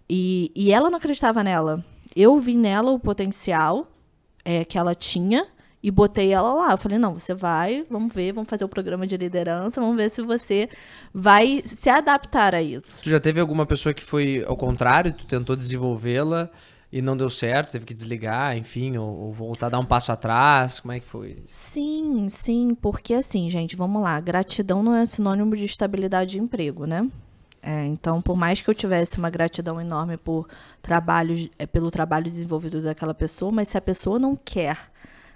E, 0.09 0.51
e 0.53 0.72
ela 0.72 0.89
não 0.89 0.97
acreditava 0.97 1.43
nela. 1.43 1.84
Eu 2.15 2.38
vi 2.38 2.55
nela 2.57 2.91
o 2.91 2.99
potencial 2.99 3.88
é, 4.43 4.65
que 4.65 4.77
ela 4.77 4.95
tinha 4.95 5.47
e 5.83 5.89
botei 5.89 6.31
ela 6.31 6.53
lá. 6.53 6.71
Eu 6.71 6.77
falei, 6.77 6.97
não, 6.97 7.17
você 7.17 7.33
vai, 7.33 7.83
vamos 7.89 8.13
ver, 8.13 8.33
vamos 8.33 8.49
fazer 8.49 8.63
o 8.63 8.69
programa 8.69 9.07
de 9.07 9.17
liderança, 9.17 9.81
vamos 9.81 9.95
ver 9.95 10.09
se 10.09 10.21
você 10.21 10.69
vai 11.13 11.61
se 11.65 11.89
adaptar 11.89 12.53
a 12.53 12.61
isso. 12.61 13.01
Tu 13.01 13.09
já 13.09 13.19
teve 13.19 13.39
alguma 13.39 13.65
pessoa 13.65 13.93
que 13.93 14.03
foi 14.03 14.43
ao 14.47 14.55
contrário, 14.55 15.13
tu 15.13 15.25
tentou 15.25 15.55
desenvolvê-la 15.55 16.49
e 16.91 17.01
não 17.01 17.15
deu 17.15 17.29
certo, 17.29 17.71
teve 17.71 17.85
que 17.85 17.93
desligar, 17.93 18.55
enfim, 18.57 18.97
ou, 18.97 19.07
ou 19.07 19.31
voltar 19.31 19.67
a 19.67 19.69
dar 19.69 19.79
um 19.79 19.85
passo 19.85 20.11
atrás? 20.11 20.81
Como 20.81 20.91
é 20.91 20.99
que 20.99 21.07
foi? 21.07 21.41
Sim, 21.47 22.27
sim, 22.27 22.75
porque 22.75 23.13
assim, 23.13 23.49
gente, 23.49 23.75
vamos 23.75 24.01
lá, 24.01 24.19
gratidão 24.19 24.83
não 24.83 24.95
é 24.95 25.05
sinônimo 25.05 25.55
de 25.55 25.63
estabilidade 25.63 26.31
de 26.31 26.39
emprego, 26.39 26.85
né? 26.85 27.07
É, 27.64 27.86
então, 27.86 28.22
por 28.22 28.36
mais 28.36 28.62
que 28.62 28.70
eu 28.70 28.74
tivesse 28.74 29.18
uma 29.18 29.30
gratidão 29.30 29.80
enorme 29.80 30.18
por 30.18 30.47
trabalho, 30.82 31.49
é, 31.59 31.66
pelo 31.66 31.91
trabalho 31.91 32.26
desenvolvido 32.26 32.82
daquela 32.82 33.14
pessoa, 33.14 33.51
mas 33.51 33.68
se 33.68 33.78
a 33.78 33.82
pessoa 33.82 34.18
não 34.18 34.36
quer 34.36 34.91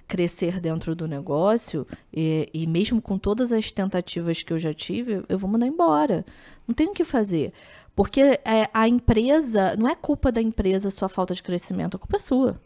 crescer 0.07 0.59
dentro 0.59 0.95
do 0.95 1.07
negócio, 1.07 1.85
e, 2.13 2.49
e 2.53 2.67
mesmo 2.67 3.01
com 3.01 3.17
todas 3.17 3.51
as 3.51 3.71
tentativas 3.71 4.41
que 4.41 4.53
eu 4.53 4.59
já 4.59 4.73
tive, 4.73 5.23
eu 5.29 5.37
vou 5.37 5.49
mandar 5.49 5.67
embora. 5.67 6.25
Não 6.67 6.73
tem 6.73 6.87
o 6.87 6.93
que 6.93 7.03
fazer. 7.03 7.53
Porque 7.95 8.21
é, 8.21 8.69
a 8.73 8.87
empresa, 8.87 9.75
não 9.77 9.87
é 9.87 9.95
culpa 9.95 10.31
da 10.31 10.41
empresa 10.41 10.89
sua 10.89 11.07
falta 11.07 11.33
de 11.33 11.43
crescimento, 11.43 11.95
a 11.95 11.99
culpa 11.99 12.17
é 12.17 12.19
sua. 12.19 12.59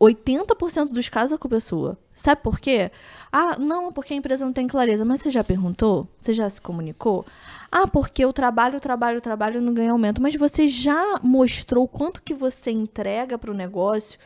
80% 0.00 0.92
dos 0.92 1.08
casos 1.08 1.32
a 1.32 1.38
culpa 1.38 1.56
é 1.56 1.60
sua. 1.60 1.98
Sabe 2.14 2.42
por 2.42 2.60
quê? 2.60 2.90
Ah, 3.32 3.58
não, 3.58 3.92
porque 3.92 4.12
a 4.12 4.16
empresa 4.16 4.44
não 4.44 4.52
tem 4.52 4.66
clareza. 4.66 5.04
Mas 5.04 5.20
você 5.20 5.30
já 5.30 5.42
perguntou? 5.42 6.08
Você 6.16 6.32
já 6.32 6.48
se 6.48 6.60
comunicou? 6.60 7.26
Ah, 7.70 7.86
porque 7.86 8.24
o 8.24 8.32
trabalho, 8.32 8.80
trabalho, 8.80 9.20
trabalho 9.20 9.60
não 9.60 9.74
ganha 9.74 9.92
aumento. 9.92 10.20
Mas 10.20 10.34
você 10.36 10.68
já 10.68 11.20
mostrou 11.22 11.88
quanto 11.88 12.22
que 12.22 12.34
você 12.34 12.70
entrega 12.70 13.38
para 13.38 13.50
o 13.50 13.54
negócio 13.54 14.18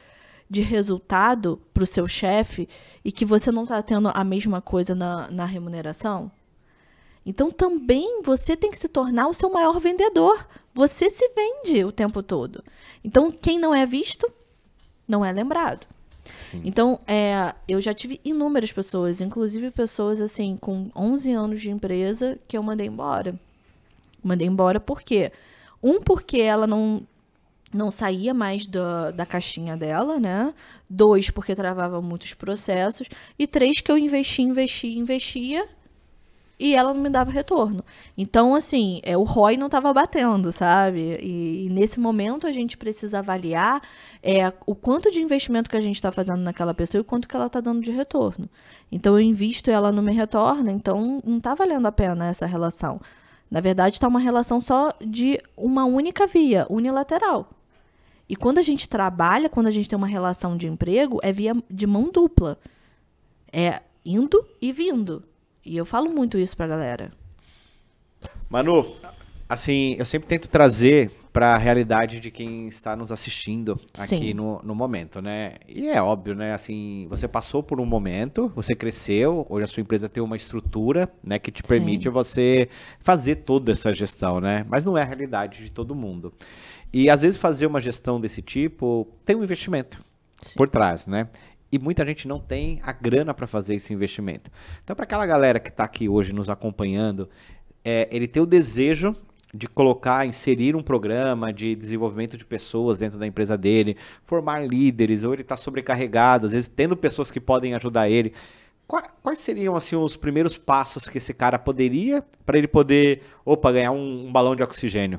de 0.49 0.61
resultado 0.61 1.61
para 1.73 1.83
o 1.83 1.87
seu 1.87 2.07
chefe 2.07 2.69
e 3.03 3.11
que 3.11 3.25
você 3.25 3.51
não 3.51 3.63
está 3.63 3.83
tendo 3.83 4.11
a 4.13 4.25
mesma 4.25 4.61
coisa 4.61 4.95
na, 4.95 5.31
na 5.31 5.45
remuneração? 5.47 6.31
Então 7.25 7.51
também 7.51 8.21
você 8.23 8.57
tem 8.57 8.71
que 8.71 8.79
se 8.79 8.89
tornar 8.89 9.29
o 9.29 9.35
seu 9.35 9.51
maior 9.51 9.79
vendedor. 9.79 10.47
Você 10.75 11.09
se 11.09 11.29
vende 11.35 11.85
o 11.85 11.93
tempo 11.93 12.23
todo. 12.23 12.63
Então 13.03 13.31
quem 13.31 13.59
não 13.59 13.75
é 13.75 13.87
visto, 13.87 14.31
não 15.13 15.23
é 15.25 15.31
lembrado. 15.31 15.87
Sim. 16.25 16.63
Então, 16.65 16.99
é, 17.07 17.55
eu 17.69 17.81
já 17.81 17.93
tive 17.93 18.19
inúmeras 18.25 18.73
pessoas, 18.73 19.21
inclusive 19.21 19.71
pessoas 19.71 20.21
assim 20.21 20.57
com 20.57 20.91
11 20.97 21.33
anos 21.33 21.61
de 21.61 21.71
empresa 21.71 22.39
que 22.49 22.57
eu 22.57 22.63
mandei 22.63 22.87
embora. 22.87 23.39
Mandei 24.25 24.47
embora 24.47 24.81
por 24.81 25.03
quê? 25.03 25.31
Um, 25.83 26.01
porque 26.01 26.41
ela 26.41 26.67
não 26.67 27.07
não 27.75 27.91
saía 27.91 28.35
mais 28.35 28.67
da, 28.67 29.11
da 29.13 29.25
caixinha 29.25 29.79
dela, 29.79 30.21
né? 30.21 30.53
Dois, 30.89 31.31
porque 31.31 31.55
travava 31.55 32.03
muitos 32.03 32.35
processos. 32.35 33.09
E 33.39 33.47
três, 33.47 33.81
que 33.81 33.91
eu 33.91 33.97
investia, 33.97 34.45
investia, 34.45 34.99
investia 34.99 35.69
e 36.63 36.77
ela 36.77 36.95
não 36.95 37.01
me 37.01 37.11
dava 37.11 37.29
retorno. 37.33 37.85
Então, 38.17 38.55
assim, 38.55 39.01
é, 39.03 39.17
o 39.17 39.25
ROI 39.25 39.57
não 39.57 39.67
estava 39.67 39.93
batendo, 39.93 40.53
sabe? 40.53 41.19
E, 41.21 41.67
e, 41.67 41.69
nesse 41.71 41.99
momento 41.99 42.47
a 42.47 42.53
gente 42.53 42.77
precisa 42.77 43.19
avaliar 43.19 43.83
é, 44.23 44.53
o 44.65 44.73
quanto 44.73 45.11
de 45.11 45.21
investimento 45.21 45.69
que 45.69 45.77
a 45.77 45.81
gente 45.81 45.97
está 45.97 46.13
fazendo 46.13 46.39
naquela 46.39 46.73
pessoa 46.73 47.01
e 47.01 47.03
o 47.03 47.05
quanto 47.05 47.27
que 47.27 47.35
ela 47.35 47.47
está 47.47 47.61
dando 47.61 47.81
de 47.83 47.91
retorno. 47.91 48.49
Então, 48.93 49.15
eu 49.15 49.21
invisto 49.21 49.71
e 49.71 49.73
ela 49.73 49.91
não 49.91 50.05
me 50.05 50.13
retorna, 50.13 50.71
então 50.71 51.21
não 51.27 51.39
está 51.39 51.53
valendo 51.53 51.87
a 51.87 51.93
pena 51.93 52.29
essa 52.29 52.47
relação. 52.47 53.01
Na 53.51 53.61
verdade, 53.61 53.97
está 53.97 54.07
uma 54.07 54.21
relação 54.21 54.61
só 54.61 54.95
de 55.05 55.41
uma 55.57 55.85
única 55.85 56.29
via, 56.29 56.65
unilateral. 56.71 57.51
E 58.29 58.37
quando 58.37 58.59
a 58.59 58.63
gente 58.63 58.89
trabalha, 58.89 59.49
quando 59.49 59.67
a 59.67 59.71
gente 59.73 59.89
tem 59.89 59.97
uma 59.97 60.07
relação 60.07 60.57
de 60.57 60.69
emprego, 60.69 61.19
é 61.25 61.33
via 61.33 61.57
de 61.69 61.89
mão 61.89 62.09
dupla. 62.09 62.57
É 63.53 63.81
indo 64.05 64.47
e 64.61 64.71
vindo. 64.71 65.25
E 65.65 65.77
eu 65.77 65.85
falo 65.85 66.11
muito 66.11 66.39
isso 66.39 66.57
pra 66.57 66.67
galera. 66.67 67.13
Manu, 68.49 68.95
assim, 69.49 69.97
eu 69.99 70.05
sempre 70.05 70.29
tento 70.29 70.49
trazer 70.49 71.11
para 71.33 71.55
a 71.55 71.59
realidade 71.59 72.21
de 72.21 72.31
quem 72.31 72.69
está 72.69 72.95
nos 72.95 73.11
assistindo 73.11 73.81
aqui 73.99 74.35
no, 74.35 74.61
no 74.63 74.75
momento, 74.75 75.23
né? 75.23 75.55
E 75.67 75.89
é 75.89 76.03
óbvio, 76.03 76.35
né? 76.35 76.53
Assim, 76.53 77.07
você 77.09 77.27
passou 77.27 77.63
por 77.63 77.81
um 77.81 77.87
momento, 77.87 78.53
você 78.55 78.75
cresceu, 78.75 79.47
hoje 79.49 79.65
a 79.65 79.67
sua 79.67 79.81
empresa 79.81 80.09
tem 80.09 80.23
uma 80.23 80.37
estrutura, 80.37 81.09
né, 81.25 81.39
que 81.39 81.51
te 81.51 81.63
permite 81.63 82.05
Sim. 82.05 82.11
você 82.11 82.69
fazer 83.01 83.37
toda 83.37 83.73
essa 83.73 83.95
gestão, 83.95 84.41
né? 84.41 84.67
Mas 84.69 84.85
não 84.85 84.99
é 84.99 85.03
a 85.03 85.07
realidade 85.07 85.65
de 85.65 85.73
todo 85.73 85.95
mundo. 85.95 86.33
E 86.93 87.09
às 87.09 87.23
vezes 87.23 87.39
fazer 87.39 87.67
uma 87.67 87.81
gestão 87.81 88.21
desse 88.21 88.43
tipo 88.43 89.09
tem 89.25 89.35
um 89.35 89.43
investimento 89.43 89.99
Sim. 90.43 90.55
por 90.55 90.69
trás, 90.69 91.07
né? 91.07 91.29
E 91.73 91.79
muita 91.79 92.05
gente 92.05 92.29
não 92.29 92.39
tem 92.39 92.79
a 92.83 92.93
grana 92.93 93.33
para 93.33 93.47
fazer 93.47 93.75
esse 93.75 93.95
investimento. 93.95 94.51
Então, 94.85 94.95
para 94.95 95.05
aquela 95.05 95.25
galera 95.25 95.59
que 95.59 95.71
está 95.71 95.85
aqui 95.85 96.07
hoje 96.07 96.33
nos 96.33 96.51
acompanhando, 96.51 97.31
é, 97.83 98.07
ele 98.13 98.29
tem 98.29 98.43
o 98.43 98.47
desejo 98.47 99.17
de 99.55 99.67
colocar, 99.67 100.27
inserir 100.27 100.75
um 100.77 100.83
programa 100.83 101.53
de 101.53 101.75
desenvolvimento 101.75 102.39
de 102.39 102.45
pessoas 102.45 102.99
dentro 102.99 103.19
da 103.19 103.27
empresa 103.27 103.57
dele, 103.57 103.97
formar 104.23 104.67
líderes, 104.67 105.25
ou 105.25 105.33
ele 105.33 105.43
está 105.43 105.57
sobrecarregado, 105.57 106.47
às 106.47 106.53
vezes 106.53 106.69
tendo 106.69 106.97
pessoas 106.97 107.31
que 107.31 107.41
podem 107.41 107.75
ajudar 107.75 108.09
ele. 108.09 108.33
Quais 109.23 109.39
seriam 109.39 109.75
assim 109.75 109.97
os 109.97 110.17
primeiros 110.17 110.59
passos 110.59 111.09
que 111.09 111.19
esse 111.19 111.33
cara 111.33 111.59
poderia 111.59 112.23
para 112.45 112.59
ele 112.59 112.69
poder, 112.69 113.23
opa, 113.45 113.73
ganhar 113.73 113.93
um, 113.93 114.27
um, 114.27 114.33
balão 114.33 114.55
de 114.55 114.63
oxigênio? 114.63 115.19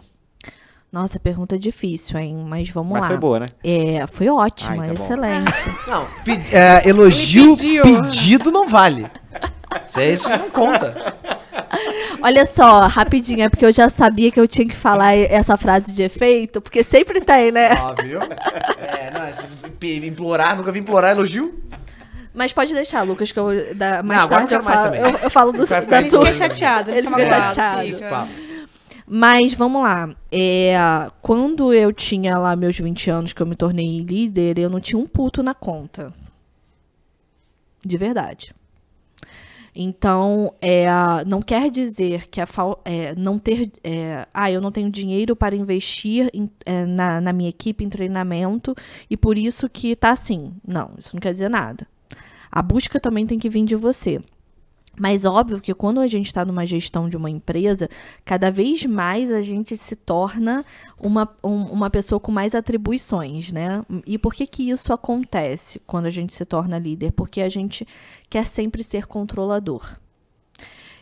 Nossa, 0.94 1.20
pergunta 1.20 1.58
difícil, 1.58 2.20
hein? 2.20 2.46
Mas 2.48 2.70
vamos 2.70 2.94
Mas 2.94 3.02
lá. 3.02 3.08
Foi 3.08 3.18
boa, 3.18 3.40
né? 3.40 3.48
É, 3.64 4.06
foi 4.06 4.30
ótima, 4.30 4.84
ah, 4.84 4.88
então 4.90 5.04
excelente. 5.04 5.52
Não, 5.90 6.08
é, 6.52 6.88
elogio 6.88 7.56
pedido 7.82 8.52
não 8.52 8.68
vale. 8.68 9.08
Isso 10.14 10.30
não 10.30 10.52
conta. 10.52 11.16
Olha 12.22 12.46
só, 12.46 12.86
rapidinho, 12.86 13.42
é 13.42 13.50
porque 13.50 13.66
eu 13.66 13.74
já 13.74 13.90
sabia 13.90 14.32
que 14.32 14.40
eu 14.40 14.48
tinha 14.48 14.68
que 14.68 14.76
falar 14.76 15.16
essa 15.16 15.58
frase 15.58 15.92
de 15.94 16.04
efeito, 16.04 16.62
porque 16.62 16.84
sempre 16.84 17.20
tem, 17.22 17.52
né? 17.52 17.72
Óbvio. 17.82 18.20
É, 18.78 19.10
não, 19.10 19.28
esses, 19.28 19.58
implorar, 20.04 20.56
nunca 20.56 20.72
vi 20.72 20.80
implorar 20.80 21.14
elogio. 21.14 21.60
Mas 22.36 22.54
pode 22.54 22.72
deixar, 22.72 23.02
Lucas, 23.02 23.32
que 23.32 23.40
eu 23.40 23.76
da, 23.76 24.04
mais 24.04 24.22
não, 24.22 24.30
tarde 24.30 24.54
eu 24.54 24.62
falo, 24.62 24.96
eu, 24.96 25.08
eu, 25.24 25.30
falo 25.32 25.52
do, 25.52 25.66
da 25.66 25.82
sua. 25.82 25.98
Ele 25.98 26.10
fica 26.10 26.34
chateado, 26.34 26.92
ele, 26.92 27.08
fica 27.08 27.26
chateado. 27.26 27.88
Mas 29.16 29.54
vamos 29.54 29.84
lá. 29.84 30.10
É, 30.32 30.76
quando 31.22 31.72
eu 31.72 31.94
tinha 31.94 32.36
lá 32.36 32.56
meus 32.56 32.80
20 32.80 33.12
anos, 33.12 33.32
que 33.32 33.44
eu 33.44 33.46
me 33.46 33.56
tornei 33.56 34.00
líder, 34.00 34.58
eu 34.58 34.72
não 34.72 34.80
tinha 34.80 34.98
um 34.98 35.06
puto 35.06 35.44
na 35.44 35.54
conta. 35.54 36.12
De 37.86 37.96
verdade. 37.96 38.56
Então, 39.76 40.56
é, 40.60 40.88
não 41.28 41.44
quer 41.44 41.70
dizer 41.70 42.28
que 42.28 42.42
a 42.42 42.48
é, 42.86 43.14
não 43.14 43.38
ter. 43.38 43.72
É, 43.84 44.28
ah, 44.34 44.50
eu 44.50 44.60
não 44.60 44.72
tenho 44.72 44.90
dinheiro 44.90 45.36
para 45.36 45.56
investir 45.56 46.32
em, 46.34 46.50
é, 46.66 46.84
na, 46.84 47.22
na 47.22 47.32
minha 47.32 47.50
equipe 47.50 47.84
em 47.84 47.90
treinamento 47.90 48.74
e 49.08 49.16
por 49.16 49.38
isso 49.38 49.70
que 49.70 49.96
tá 49.96 50.10
assim. 50.10 50.56
Não, 50.68 50.90
isso 50.98 51.16
não 51.16 51.22
quer 51.22 51.34
dizer 51.34 51.52
nada. 51.52 51.86
A 52.52 52.64
busca 52.64 53.00
também 53.00 53.28
tem 53.28 53.38
que 53.38 53.50
vir 53.50 53.64
de 53.64 53.76
você. 53.76 54.20
Mas 55.00 55.26
óbvio 55.26 55.60
que 55.60 55.74
quando 55.74 56.00
a 56.00 56.08
gente 56.08 56.28
está 56.28 56.46
numa 56.46 56.66
gestão 56.66 57.10
de 57.10 57.18
uma 57.18 57.30
empresa, 57.30 57.90
cada 58.24 58.52
vez 58.52 58.86
mais 58.86 59.32
a 59.32 59.42
gente 59.42 59.76
se 59.76 59.96
torna 59.96 60.64
uma, 61.02 61.28
um, 61.44 61.64
uma 61.64 61.90
pessoa 61.90 62.20
com 62.20 62.32
mais 62.32 62.54
atribuições, 62.54 63.52
né? 63.52 63.84
E 64.06 64.20
por 64.20 64.34
que 64.34 64.46
que 64.46 64.70
isso 64.70 64.94
acontece 64.94 65.82
quando 65.88 66.06
a 66.06 66.12
gente 66.12 66.34
se 66.34 66.46
torna 66.46 66.78
líder? 66.78 67.12
Porque 67.12 67.42
a 67.42 67.50
gente 67.50 67.88
quer 68.30 68.46
sempre 68.46 68.84
ser 68.84 69.08
controlador. 69.08 69.98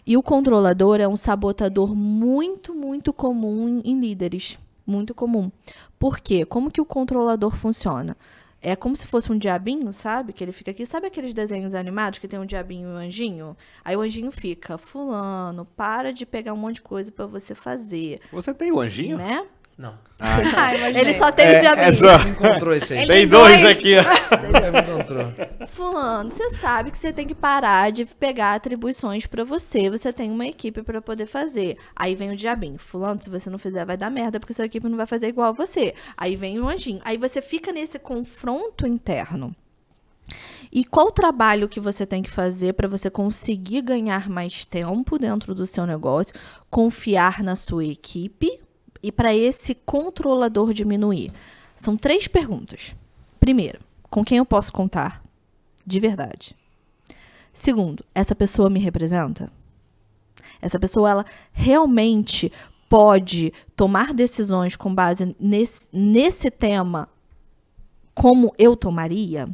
E 0.06 0.16
o 0.16 0.24
controlador 0.24 1.00
é 1.00 1.08
um 1.08 1.18
sabotador 1.18 1.94
muito, 1.94 2.74
muito 2.74 3.12
comum 3.12 3.82
em 3.84 4.00
líderes. 4.00 4.58
Muito 4.88 5.14
comum. 5.14 5.52
Por 6.00 6.20
quê? 6.20 6.46
Como 6.46 6.72
que 6.72 6.82
o 6.82 6.86
controlador 6.86 7.56
funciona? 7.56 8.18
É 8.62 8.76
como 8.76 8.96
se 8.96 9.08
fosse 9.08 9.32
um 9.32 9.38
diabinho, 9.38 9.92
sabe? 9.92 10.34
Que 10.34 10.44
ele 10.44 10.52
fica 10.52 10.70
aqui. 10.70 10.86
Sabe 10.86 11.08
aqueles 11.08 11.34
desenhos 11.34 11.74
animados 11.74 12.20
que 12.20 12.28
tem 12.28 12.40
um 12.40 12.46
diabinho 12.46 12.90
e 12.90 12.92
um 12.92 12.98
anjinho? 12.98 13.58
Aí 13.84 13.96
o 13.96 14.02
anjinho 14.02 14.32
fica, 14.32 14.78
fulano, 14.78 15.66
para 15.66 16.14
de 16.14 16.26
pegar 16.26 16.54
um 16.54 16.58
monte 16.58 16.76
de 16.76 16.82
coisa 16.84 17.12
para 17.12 17.26
você 17.26 17.56
fazer. 17.56 18.20
Você 18.32 18.54
tem 18.54 18.72
o 18.72 18.80
anjinho? 18.80 19.18
Né? 19.18 19.46
Não. 19.78 19.98
Ah, 20.20 20.76
ele 20.94 21.14
só 21.18 21.32
tem 21.32 21.48
é, 21.48 21.58
o 21.58 21.60
diabinho. 21.60 21.88
É 21.88 21.94
só... 21.94 22.16
encontrou 22.28 22.74
esse 22.76 22.94
aí. 22.94 23.06
Tem 23.08 23.28
dois, 23.28 23.62
dois 23.62 23.78
aqui, 23.78 23.96
ó. 23.98 25.66
Fulano, 25.68 26.30
você 26.30 26.56
sabe 26.56 26.92
que 26.92 26.98
você 26.98 27.12
tem 27.12 27.26
que 27.26 27.34
parar 27.34 27.92
de 27.92 28.06
pegar 28.06 28.54
atribuições 28.54 29.26
para 29.26 29.44
você. 29.44 29.90
Você 29.90 30.14
tem 30.14 30.30
uma 30.30 30.46
equipe 30.46 30.84
para 30.84 31.02
poder 31.02 31.26
fazer. 31.26 31.78
Aí 31.96 32.14
vem 32.14 32.32
o 32.32 32.36
diabinho. 32.36 32.78
Fulano, 32.78 33.22
se 33.22 33.30
você 33.30 33.50
não 33.50 33.58
fizer, 33.58 33.84
vai 33.86 33.98
dar 33.98 34.12
merda, 34.12 34.40
porque 34.40 34.54
sua 34.54 34.66
equipe 34.66 34.88
não 34.88 34.98
vai 34.98 35.08
fazer 35.08 35.28
igual 35.28 35.50
a 35.50 35.54
você. 35.54 35.96
Aí 36.16 36.36
vem 36.36 36.60
o 36.60 36.68
anjinho. 36.68 37.02
Aí 37.04 37.18
você 37.18 37.42
fica 37.42 37.72
nesse 37.72 37.98
confronto 37.98 38.86
interno. 38.86 39.56
E 40.72 40.86
qual 40.86 41.08
o 41.08 41.12
trabalho 41.12 41.68
que 41.68 41.80
você 41.80 42.06
tem 42.06 42.22
que 42.22 42.30
fazer 42.30 42.74
para 42.74 42.88
você 42.88 43.10
conseguir 43.10 43.82
ganhar 43.82 44.30
mais 44.30 44.66
tempo 44.66 45.18
dentro 45.18 45.54
do 45.54 45.66
seu 45.66 45.86
negócio, 45.86 46.34
confiar 46.70 47.44
na 47.44 47.56
sua 47.56 47.84
equipe 47.84 48.60
e 49.04 49.12
para 49.12 49.34
esse 49.34 49.76
controlador 49.76 50.74
diminuir? 50.74 51.32
São 51.76 51.98
três 51.98 52.28
perguntas. 52.28 52.96
Primeiro, 53.40 53.80
com 54.10 54.24
quem 54.24 54.38
eu 54.38 54.46
posso 54.46 54.72
contar? 54.72 55.22
De 55.86 56.00
verdade. 56.00 56.56
Segundo, 57.54 58.06
essa 58.14 58.36
pessoa 58.36 58.70
me 58.70 58.80
representa? 58.80 59.52
Essa 60.62 60.80
pessoa, 60.80 61.10
ela 61.10 61.26
realmente 61.52 62.52
pode 62.88 63.52
tomar 63.76 64.14
decisões 64.14 64.76
com 64.76 64.94
base 64.94 65.36
nesse, 65.40 65.88
nesse 65.92 66.52
tema 66.52 67.10
como 68.14 68.54
eu 68.58 68.76
tomaria? 68.76 69.48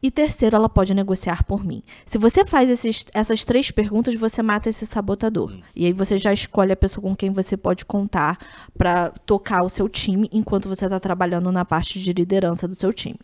E 0.00 0.12
terceiro, 0.12 0.54
ela 0.54 0.68
pode 0.68 0.94
negociar 0.94 1.42
por 1.42 1.64
mim. 1.64 1.82
Se 2.06 2.18
você 2.18 2.44
faz 2.44 2.70
esses, 2.70 3.04
essas 3.12 3.44
três 3.44 3.70
perguntas, 3.70 4.14
você 4.14 4.42
mata 4.42 4.68
esse 4.68 4.86
sabotador. 4.86 5.50
Hum. 5.50 5.60
E 5.74 5.86
aí 5.86 5.92
você 5.92 6.16
já 6.16 6.32
escolhe 6.32 6.70
a 6.70 6.76
pessoa 6.76 7.02
com 7.02 7.16
quem 7.16 7.32
você 7.32 7.56
pode 7.56 7.84
contar 7.84 8.38
para 8.76 9.10
tocar 9.10 9.64
o 9.64 9.68
seu 9.68 9.88
time 9.88 10.28
enquanto 10.32 10.68
você 10.68 10.86
está 10.86 11.00
trabalhando 11.00 11.50
na 11.50 11.64
parte 11.64 12.00
de 12.00 12.12
liderança 12.12 12.68
do 12.68 12.76
seu 12.76 12.92
time. 12.92 13.18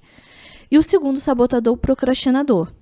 E 0.69 0.77
o 0.77 0.83
segundo 0.83 1.21
sabotador, 1.21 1.75
o 1.75 1.77
procrastinador. 1.77 2.73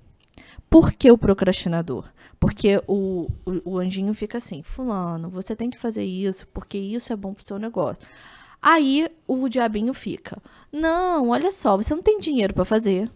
Por 0.69 0.91
que 0.91 1.11
o 1.11 1.17
procrastinador? 1.17 2.05
Porque 2.39 2.81
o, 2.87 3.29
o, 3.45 3.73
o 3.73 3.77
anjinho 3.77 4.11
fica 4.15 4.39
assim: 4.39 4.63
Fulano, 4.63 5.29
você 5.29 5.55
tem 5.55 5.69
que 5.69 5.77
fazer 5.77 6.03
isso 6.03 6.47
porque 6.47 6.79
isso 6.79 7.13
é 7.13 7.15
bom 7.15 7.31
pro 7.31 7.43
seu 7.43 7.59
negócio. 7.59 8.03
Aí 8.59 9.07
o 9.27 9.47
diabinho 9.47 9.93
fica: 9.93 10.41
Não, 10.71 11.29
olha 11.29 11.51
só, 11.51 11.77
você 11.77 11.93
não 11.93 12.01
tem 12.01 12.17
dinheiro 12.19 12.55
para 12.55 12.65
fazer. 12.65 13.07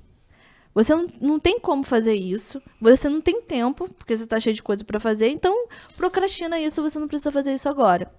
Você 0.77 0.93
não, 0.93 1.05
não 1.19 1.39
tem 1.39 1.59
como 1.59 1.81
fazer 1.81 2.13
isso. 2.13 2.61
Você 2.79 3.09
não 3.09 3.19
tem 3.19 3.41
tempo, 3.41 3.89
porque 3.97 4.15
você 4.15 4.25
está 4.25 4.39
cheio 4.39 4.55
de 4.55 4.61
coisa 4.61 4.83
para 4.83 4.99
fazer. 4.99 5.27
Então, 5.27 5.67
procrastina 5.95 6.59
isso, 6.59 6.83
você 6.83 6.99
não 6.99 7.07
precisa 7.07 7.31
fazer 7.31 7.51
isso 7.51 7.67
agora. 7.67 8.13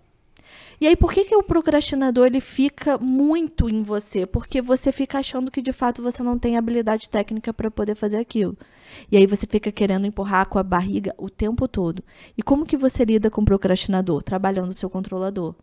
E 0.81 0.89
aí, 0.89 0.97
por 0.97 1.13
que, 1.13 1.25
que 1.25 1.37
o 1.37 1.43
procrastinador 1.43 2.27
ele 2.27 2.41
fica 2.41 2.99
muito 2.99 3.71
em 3.71 3.85
você? 3.85 4.27
Porque 4.27 4.61
você 4.61 4.91
fica 4.91 5.21
achando 5.21 5.53
que 5.53 5.63
de 5.63 5.71
fato 5.71 6.03
você 6.03 6.21
não 6.21 6.37
tem 6.37 6.57
habilidade 6.57 7.09
técnica 7.09 7.55
para 7.55 7.71
poder 7.71 7.95
fazer 7.95 8.19
aquilo. 8.19 8.59
E 9.09 9.17
aí 9.17 9.25
você 9.25 9.47
fica 9.49 9.71
querendo 9.71 10.09
empurrar 10.09 10.49
com 10.49 10.59
a 10.59 10.63
barriga 10.65 11.15
o 11.17 11.31
tempo 11.31 11.69
todo. 11.69 12.03
E 12.37 12.43
como 12.43 12.67
que 12.67 12.77
você 12.77 13.05
lida 13.05 13.31
com 13.31 13.43
o 13.43 13.45
procrastinador? 13.45 14.21
Trabalhando 14.21 14.71
o 14.71 14.75
seu 14.75 14.91
controlador. 14.91 15.55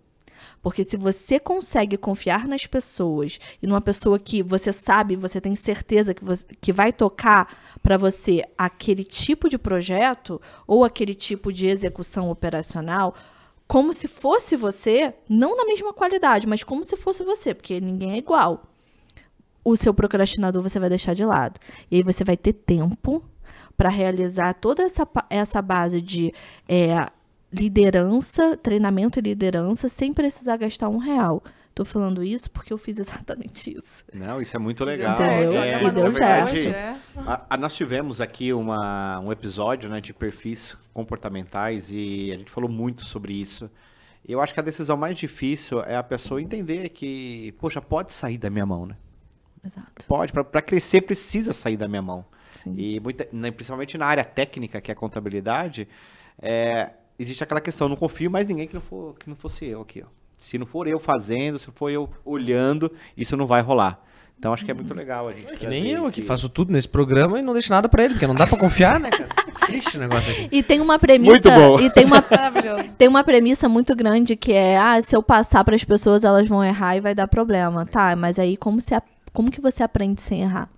Porque 0.65 0.83
se 0.83 0.97
você 0.97 1.39
consegue 1.39 1.95
confiar 1.95 2.47
nas 2.47 2.65
pessoas 2.65 3.39
e 3.61 3.67
numa 3.67 3.79
pessoa 3.79 4.17
que 4.17 4.41
você 4.41 4.73
sabe, 4.73 5.15
você 5.15 5.39
tem 5.39 5.53
certeza 5.53 6.11
que, 6.11 6.25
você, 6.25 6.43
que 6.59 6.73
vai 6.73 6.91
tocar 6.91 7.77
para 7.83 7.99
você 7.99 8.43
aquele 8.57 9.03
tipo 9.03 9.47
de 9.47 9.59
projeto 9.59 10.41
ou 10.65 10.83
aquele 10.83 11.13
tipo 11.13 11.53
de 11.53 11.67
execução 11.67 12.31
operacional, 12.31 13.13
como 13.67 13.93
se 13.93 14.07
fosse 14.07 14.55
você, 14.55 15.13
não 15.29 15.55
na 15.55 15.65
mesma 15.65 15.93
qualidade, 15.93 16.47
mas 16.47 16.63
como 16.63 16.83
se 16.83 16.97
fosse 16.97 17.23
você, 17.23 17.53
porque 17.53 17.79
ninguém 17.79 18.13
é 18.13 18.17
igual. 18.17 18.63
O 19.63 19.75
seu 19.75 19.93
procrastinador 19.93 20.63
você 20.63 20.79
vai 20.79 20.89
deixar 20.89 21.13
de 21.13 21.23
lado. 21.23 21.59
E 21.91 21.97
aí 21.97 22.01
você 22.01 22.23
vai 22.23 22.35
ter 22.35 22.53
tempo 22.53 23.23
para 23.77 23.89
realizar 23.89 24.55
toda 24.55 24.81
essa, 24.81 25.07
essa 25.29 25.61
base 25.61 26.01
de 26.01 26.33
é, 26.67 27.07
liderança, 27.57 28.57
treinamento 28.57 29.19
e 29.19 29.21
liderança, 29.21 29.89
sem 29.89 30.13
precisar 30.13 30.57
gastar 30.57 30.89
um 30.89 30.97
real. 30.97 31.43
Tô 31.73 31.83
falando 31.83 32.23
isso 32.23 32.49
porque 32.51 32.71
eu 32.71 32.77
fiz 32.77 32.99
exatamente 32.99 33.75
isso. 33.77 34.05
Não, 34.13 34.41
isso 34.41 34.55
é 34.55 34.59
muito 34.59 34.83
legal. 34.85 35.17
certo, 35.17 35.33
É, 35.57 35.79
e 35.79 35.83
na 35.83 35.89
deu 35.89 36.03
verdade, 36.11 36.63
certo. 36.63 36.75
É. 36.75 36.97
a- 37.27 37.45
a- 37.49 37.57
nós 37.57 37.73
tivemos 37.73 38.21
aqui 38.21 38.53
uma, 38.53 39.19
um 39.19 39.31
episódio 39.31 39.89
né, 39.89 39.99
de 39.99 40.13
perfis 40.13 40.75
comportamentais 40.93 41.91
e 41.91 42.31
a 42.33 42.37
gente 42.37 42.49
falou 42.51 42.69
muito 42.69 43.03
sobre 43.05 43.33
isso. 43.33 43.69
Eu 44.27 44.41
acho 44.41 44.53
que 44.53 44.59
a 44.59 44.63
decisão 44.63 44.97
mais 44.97 45.17
difícil 45.17 45.81
é 45.83 45.95
a 45.97 46.03
pessoa 46.03 46.41
entender 46.41 46.89
que, 46.89 47.53
poxa, 47.59 47.81
pode 47.81 48.11
sair 48.13 48.37
da 48.37 48.49
minha 48.49 48.65
mão, 48.65 48.85
né? 48.87 48.95
Exato. 49.63 50.05
Pode, 50.07 50.31
para 50.31 50.61
crescer 50.61 51.01
precisa 51.01 51.51
sair 51.53 51.75
da 51.77 51.87
minha 51.87 52.01
mão. 52.01 52.25
Sim. 52.63 52.73
E 52.77 52.99
muita- 52.99 53.27
né, 53.31 53.51
principalmente 53.51 53.97
na 53.97 54.05
área 54.05 54.23
técnica, 54.23 54.79
que 54.79 54.89
é 54.89 54.93
a 54.93 54.95
contabilidade, 54.95 55.87
é, 56.41 56.91
existe 57.17 57.43
aquela 57.43 57.61
questão, 57.61 57.87
não 57.89 57.95
confio 57.95 58.29
mais 58.31 58.47
ninguém 58.47 58.67
que 58.67 58.73
não, 58.73 58.81
for, 58.81 59.15
que 59.19 59.29
não 59.29 59.35
fosse 59.35 59.65
eu 59.65 59.81
aqui. 59.81 60.03
Ó. 60.05 60.09
Se 60.37 60.57
não 60.57 60.65
for 60.65 60.87
eu 60.87 60.99
fazendo, 60.99 61.57
se 61.57 61.67
for 61.73 61.89
eu 61.89 62.09
olhando, 62.25 62.91
isso 63.15 63.35
não 63.37 63.47
vai 63.47 63.61
rolar. 63.61 63.99
Então 64.37 64.51
acho 64.53 64.65
que 64.65 64.71
é 64.71 64.73
muito 64.73 64.93
legal 64.93 65.29
a 65.29 65.31
gente. 65.31 65.55
Que 65.55 65.65
nem 65.65 65.89
eu 65.91 66.05
aqui 66.05 66.19
esse- 66.19 66.27
faço 66.27 66.49
tudo 66.49 66.71
nesse 66.73 66.89
programa 66.89 67.39
e 67.39 67.41
não 67.41 67.53
deixo 67.53 67.71
nada 67.71 67.87
pra 67.87 68.03
ele, 68.03 68.15
porque 68.15 68.27
não 68.27 68.35
dá 68.35 68.45
pra 68.45 68.59
confiar, 68.59 68.99
né, 68.99 69.09
cara? 69.09 69.29
Triste 69.65 69.95
o 69.95 69.99
negócio 70.01 70.29
aqui. 70.31 70.49
E 70.51 70.61
tem 70.61 70.81
uma 70.81 70.99
premissa. 70.99 71.31
Muito 71.31 71.49
bom. 71.49 71.79
E 71.79 71.89
tem 71.89 72.03
uma, 72.05 72.21
Maravilhoso. 72.29 72.93
tem 72.97 73.07
uma 73.07 73.23
premissa 73.23 73.69
muito 73.69 73.95
grande 73.95 74.35
que 74.35 74.51
é: 74.51 74.77
ah, 74.77 75.01
se 75.01 75.15
eu 75.15 75.23
passar 75.23 75.63
para 75.63 75.73
as 75.73 75.85
pessoas, 75.85 76.25
elas 76.25 76.47
vão 76.49 76.61
errar 76.61 76.97
e 76.97 76.99
vai 77.01 77.15
dar 77.15 77.29
problema. 77.29 77.85
Tá, 77.85 78.13
mas 78.17 78.37
aí 78.37 78.57
como, 78.57 78.81
se, 78.81 78.93
como 79.31 79.49
que 79.49 79.61
você 79.61 79.81
aprende 79.81 80.19
sem 80.19 80.41
errar? 80.41 80.69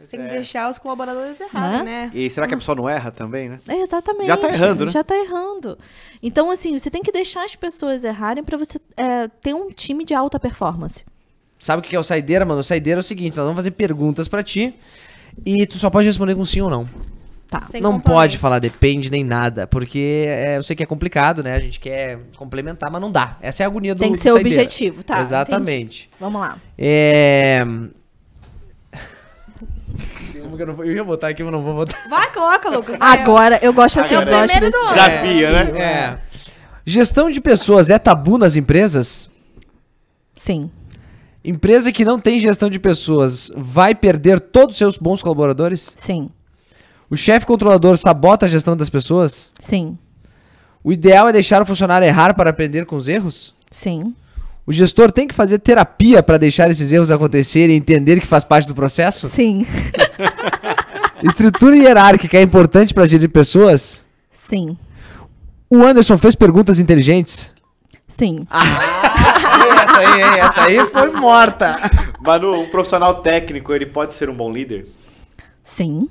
Pois 0.00 0.10
Tem 0.10 0.20
que 0.20 0.26
é. 0.26 0.30
deixar 0.30 0.70
os 0.70 0.78
colaboradores 0.78 1.38
errados, 1.38 1.84
né? 1.84 2.10
E 2.14 2.30
será 2.30 2.46
que 2.46 2.54
a 2.54 2.56
pessoa 2.56 2.74
não 2.74 2.88
erra 2.88 3.10
também, 3.10 3.50
né? 3.50 3.58
É, 3.68 3.82
exatamente. 3.82 4.26
Já 4.26 4.36
tá 4.36 4.48
errando, 4.48 4.84
né? 4.86 4.90
Já 4.90 5.04
tá 5.04 5.14
errando. 5.14 5.78
Então, 6.22 6.50
assim, 6.50 6.78
você 6.78 6.90
tem 6.90 7.02
que 7.02 7.12
deixar 7.12 7.44
as 7.44 7.54
pessoas 7.54 8.02
errarem 8.02 8.42
para 8.42 8.56
você 8.56 8.80
é, 8.96 9.28
ter 9.28 9.54
um 9.54 9.70
time 9.70 10.04
de 10.04 10.14
alta 10.14 10.40
performance. 10.40 11.04
Sabe 11.58 11.80
o 11.80 11.82
que 11.88 11.94
é 11.94 11.98
o 11.98 12.02
saideira, 12.02 12.46
mano? 12.46 12.60
O 12.60 12.64
saideira 12.64 13.00
é 13.00 13.02
o 13.02 13.04
seguinte, 13.04 13.36
nós 13.36 13.44
vamos 13.44 13.56
fazer 13.56 13.72
perguntas 13.72 14.26
pra 14.26 14.42
ti 14.42 14.74
e 15.44 15.66
tu 15.66 15.78
só 15.78 15.90
pode 15.90 16.06
responder 16.06 16.34
com 16.34 16.44
sim 16.44 16.62
ou 16.62 16.70
não. 16.70 16.88
Tá. 17.50 17.66
Sem 17.70 17.80
não 17.80 17.98
pode 17.98 18.38
falar 18.38 18.60
depende 18.60 19.10
nem 19.10 19.24
nada, 19.24 19.66
porque 19.66 20.24
é, 20.28 20.56
eu 20.56 20.62
sei 20.62 20.76
que 20.76 20.84
é 20.84 20.86
complicado, 20.86 21.42
né? 21.42 21.54
A 21.54 21.60
gente 21.60 21.80
quer 21.80 22.20
complementar, 22.36 22.90
mas 22.90 23.00
não 23.00 23.10
dá. 23.10 23.36
Essa 23.42 23.62
é 23.62 23.66
a 23.66 23.68
agonia 23.68 23.92
do 23.92 23.98
Tem 23.98 24.12
que 24.12 24.18
ser 24.18 24.30
saideira. 24.30 24.62
objetivo, 24.62 25.02
tá? 25.02 25.20
Exatamente. 25.20 26.08
Vamos 26.18 26.40
lá. 26.40 26.58
É... 26.78 27.60
Eu, 30.40 30.66
não 30.66 30.84
eu 30.84 30.92
ia 30.92 31.04
botar 31.04 31.28
aqui, 31.28 31.42
mas 31.42 31.52
não 31.52 31.62
vou 31.62 31.74
botar. 31.74 31.98
Vai, 32.08 32.32
coloca, 32.32 32.68
Lucas. 32.68 32.96
Agora, 32.98 33.58
eu 33.62 33.72
gosto 33.72 34.00
assim, 34.00 34.14
eu 34.14 34.22
é 34.22 34.24
gosto 34.24 34.50
primeiro 34.50 34.70
desse 34.70 34.86
tipo. 34.86 35.74
né? 35.74 35.80
É. 35.80 36.18
Gestão 36.84 37.30
de 37.30 37.40
pessoas 37.40 37.90
é 37.90 37.98
tabu 37.98 38.38
nas 38.38 38.56
empresas? 38.56 39.28
Sim. 40.36 40.70
Empresa 41.44 41.92
que 41.92 42.04
não 42.04 42.18
tem 42.20 42.38
gestão 42.38 42.68
de 42.68 42.78
pessoas 42.78 43.52
vai 43.56 43.94
perder 43.94 44.40
todos 44.40 44.74
os 44.74 44.78
seus 44.78 44.98
bons 44.98 45.22
colaboradores? 45.22 45.94
Sim. 45.96 46.30
O 47.08 47.16
chefe 47.16 47.46
controlador 47.46 47.96
sabota 47.96 48.46
a 48.46 48.48
gestão 48.48 48.76
das 48.76 48.90
pessoas? 48.90 49.48
Sim. 49.58 49.98
O 50.82 50.92
ideal 50.92 51.28
é 51.28 51.32
deixar 51.32 51.60
o 51.60 51.66
funcionário 51.66 52.06
errar 52.06 52.34
para 52.34 52.50
aprender 52.50 52.86
com 52.86 52.96
os 52.96 53.08
erros? 53.08 53.54
Sim. 53.70 54.14
O 54.66 54.72
gestor 54.72 55.10
tem 55.10 55.26
que 55.26 55.34
fazer 55.34 55.58
terapia 55.58 56.22
para 56.22 56.38
deixar 56.38 56.70
esses 56.70 56.92
erros 56.92 57.10
acontecerem 57.10 57.74
e 57.74 57.78
entender 57.78 58.20
que 58.20 58.26
faz 58.26 58.44
parte 58.44 58.68
do 58.68 58.74
processo? 58.74 59.26
Sim. 59.28 59.66
Estrutura 61.22 61.76
hierárquica 61.76 62.38
é 62.38 62.42
importante 62.42 62.94
para 62.94 63.06
gerir 63.06 63.28
pessoas? 63.28 64.04
Sim. 64.30 64.76
O 65.68 65.84
Anderson 65.84 66.18
fez 66.18 66.34
perguntas 66.34 66.78
inteligentes? 66.78 67.54
Sim. 68.08 68.40
essa 68.50 69.98
aí, 69.98 70.22
hein? 70.22 70.40
essa 70.40 70.62
aí 70.64 70.86
foi 70.86 71.12
morta. 71.12 71.76
Manu, 72.20 72.60
um 72.60 72.68
profissional 72.68 73.22
técnico, 73.22 73.72
ele 73.72 73.86
pode 73.86 74.14
ser 74.14 74.28
um 74.28 74.34
bom 74.34 74.52
líder? 74.52 74.86
Sim. 75.62 76.08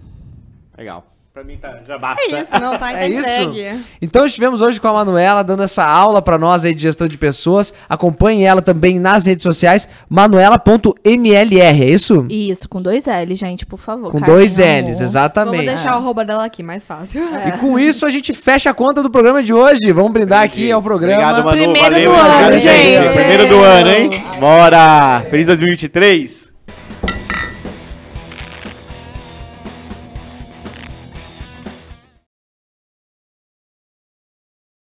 Legal. 0.78 1.06
Pra 1.40 1.46
mim 1.46 1.56
tá, 1.56 1.80
já 1.88 1.98
basta. 1.98 2.22
É 2.36 2.42
isso, 2.42 2.52
não, 2.60 2.72
tá, 2.74 2.80
tá 2.80 2.92
É 3.00 3.08
isso? 3.08 3.86
Então 4.02 4.26
estivemos 4.26 4.60
hoje 4.60 4.82
com 4.82 4.90
a 4.90 4.94
Manuela 4.94 5.42
dando 5.42 5.64
essa 5.64 5.86
aula 5.86 6.22
para 6.22 6.38
nós 6.38 6.66
aí 6.66 6.76
de 6.76 6.82
gestão 6.82 7.08
de 7.08 7.18
pessoas. 7.18 7.74
Acompanhe 7.88 8.44
ela 8.44 8.62
também 8.62 9.00
nas 9.00 9.26
redes 9.26 9.44
sociais, 9.44 9.88
manuela.mlr, 10.10 11.62
é 11.62 11.90
isso? 11.90 12.26
Isso, 12.30 12.68
com 12.68 12.82
dois 12.82 13.06
L's, 13.06 13.40
gente, 13.40 13.66
por 13.66 13.80
favor. 13.80 14.12
Com 14.12 14.20
dois 14.20 14.60
amor. 14.60 14.90
L's, 14.90 15.00
exatamente. 15.00 15.64
Vamos 15.64 15.76
deixar 15.76 15.94
o 15.94 16.00
arroba 16.00 16.26
dela 16.26 16.44
aqui, 16.44 16.62
mais 16.62 16.84
fácil. 16.84 17.24
E 17.48 17.58
com 17.58 17.80
isso 17.80 18.06
a 18.06 18.10
gente 18.10 18.34
fecha 18.34 18.72
a 18.72 18.74
conta 18.74 19.02
do 19.02 19.10
programa 19.10 19.42
de 19.42 19.54
hoje. 19.54 19.94
Vamos 19.94 20.12
brindar 20.12 20.44
aqui 20.44 20.70
ao 20.70 20.84
programa. 20.84 21.24
Obrigado, 21.24 21.46
Manu. 21.46 21.58
Primeiro 21.58 21.96
Valeu, 21.96 22.12
do 22.12 22.18
ano, 22.18 22.60
gente. 22.60 22.64
gente. 22.64 23.14
Primeiro 23.14 23.48
do 23.48 23.60
ano, 23.62 23.90
hein? 23.90 24.10
Bora! 24.42 25.24
Feliz 25.30 25.48
2023! 25.48 26.49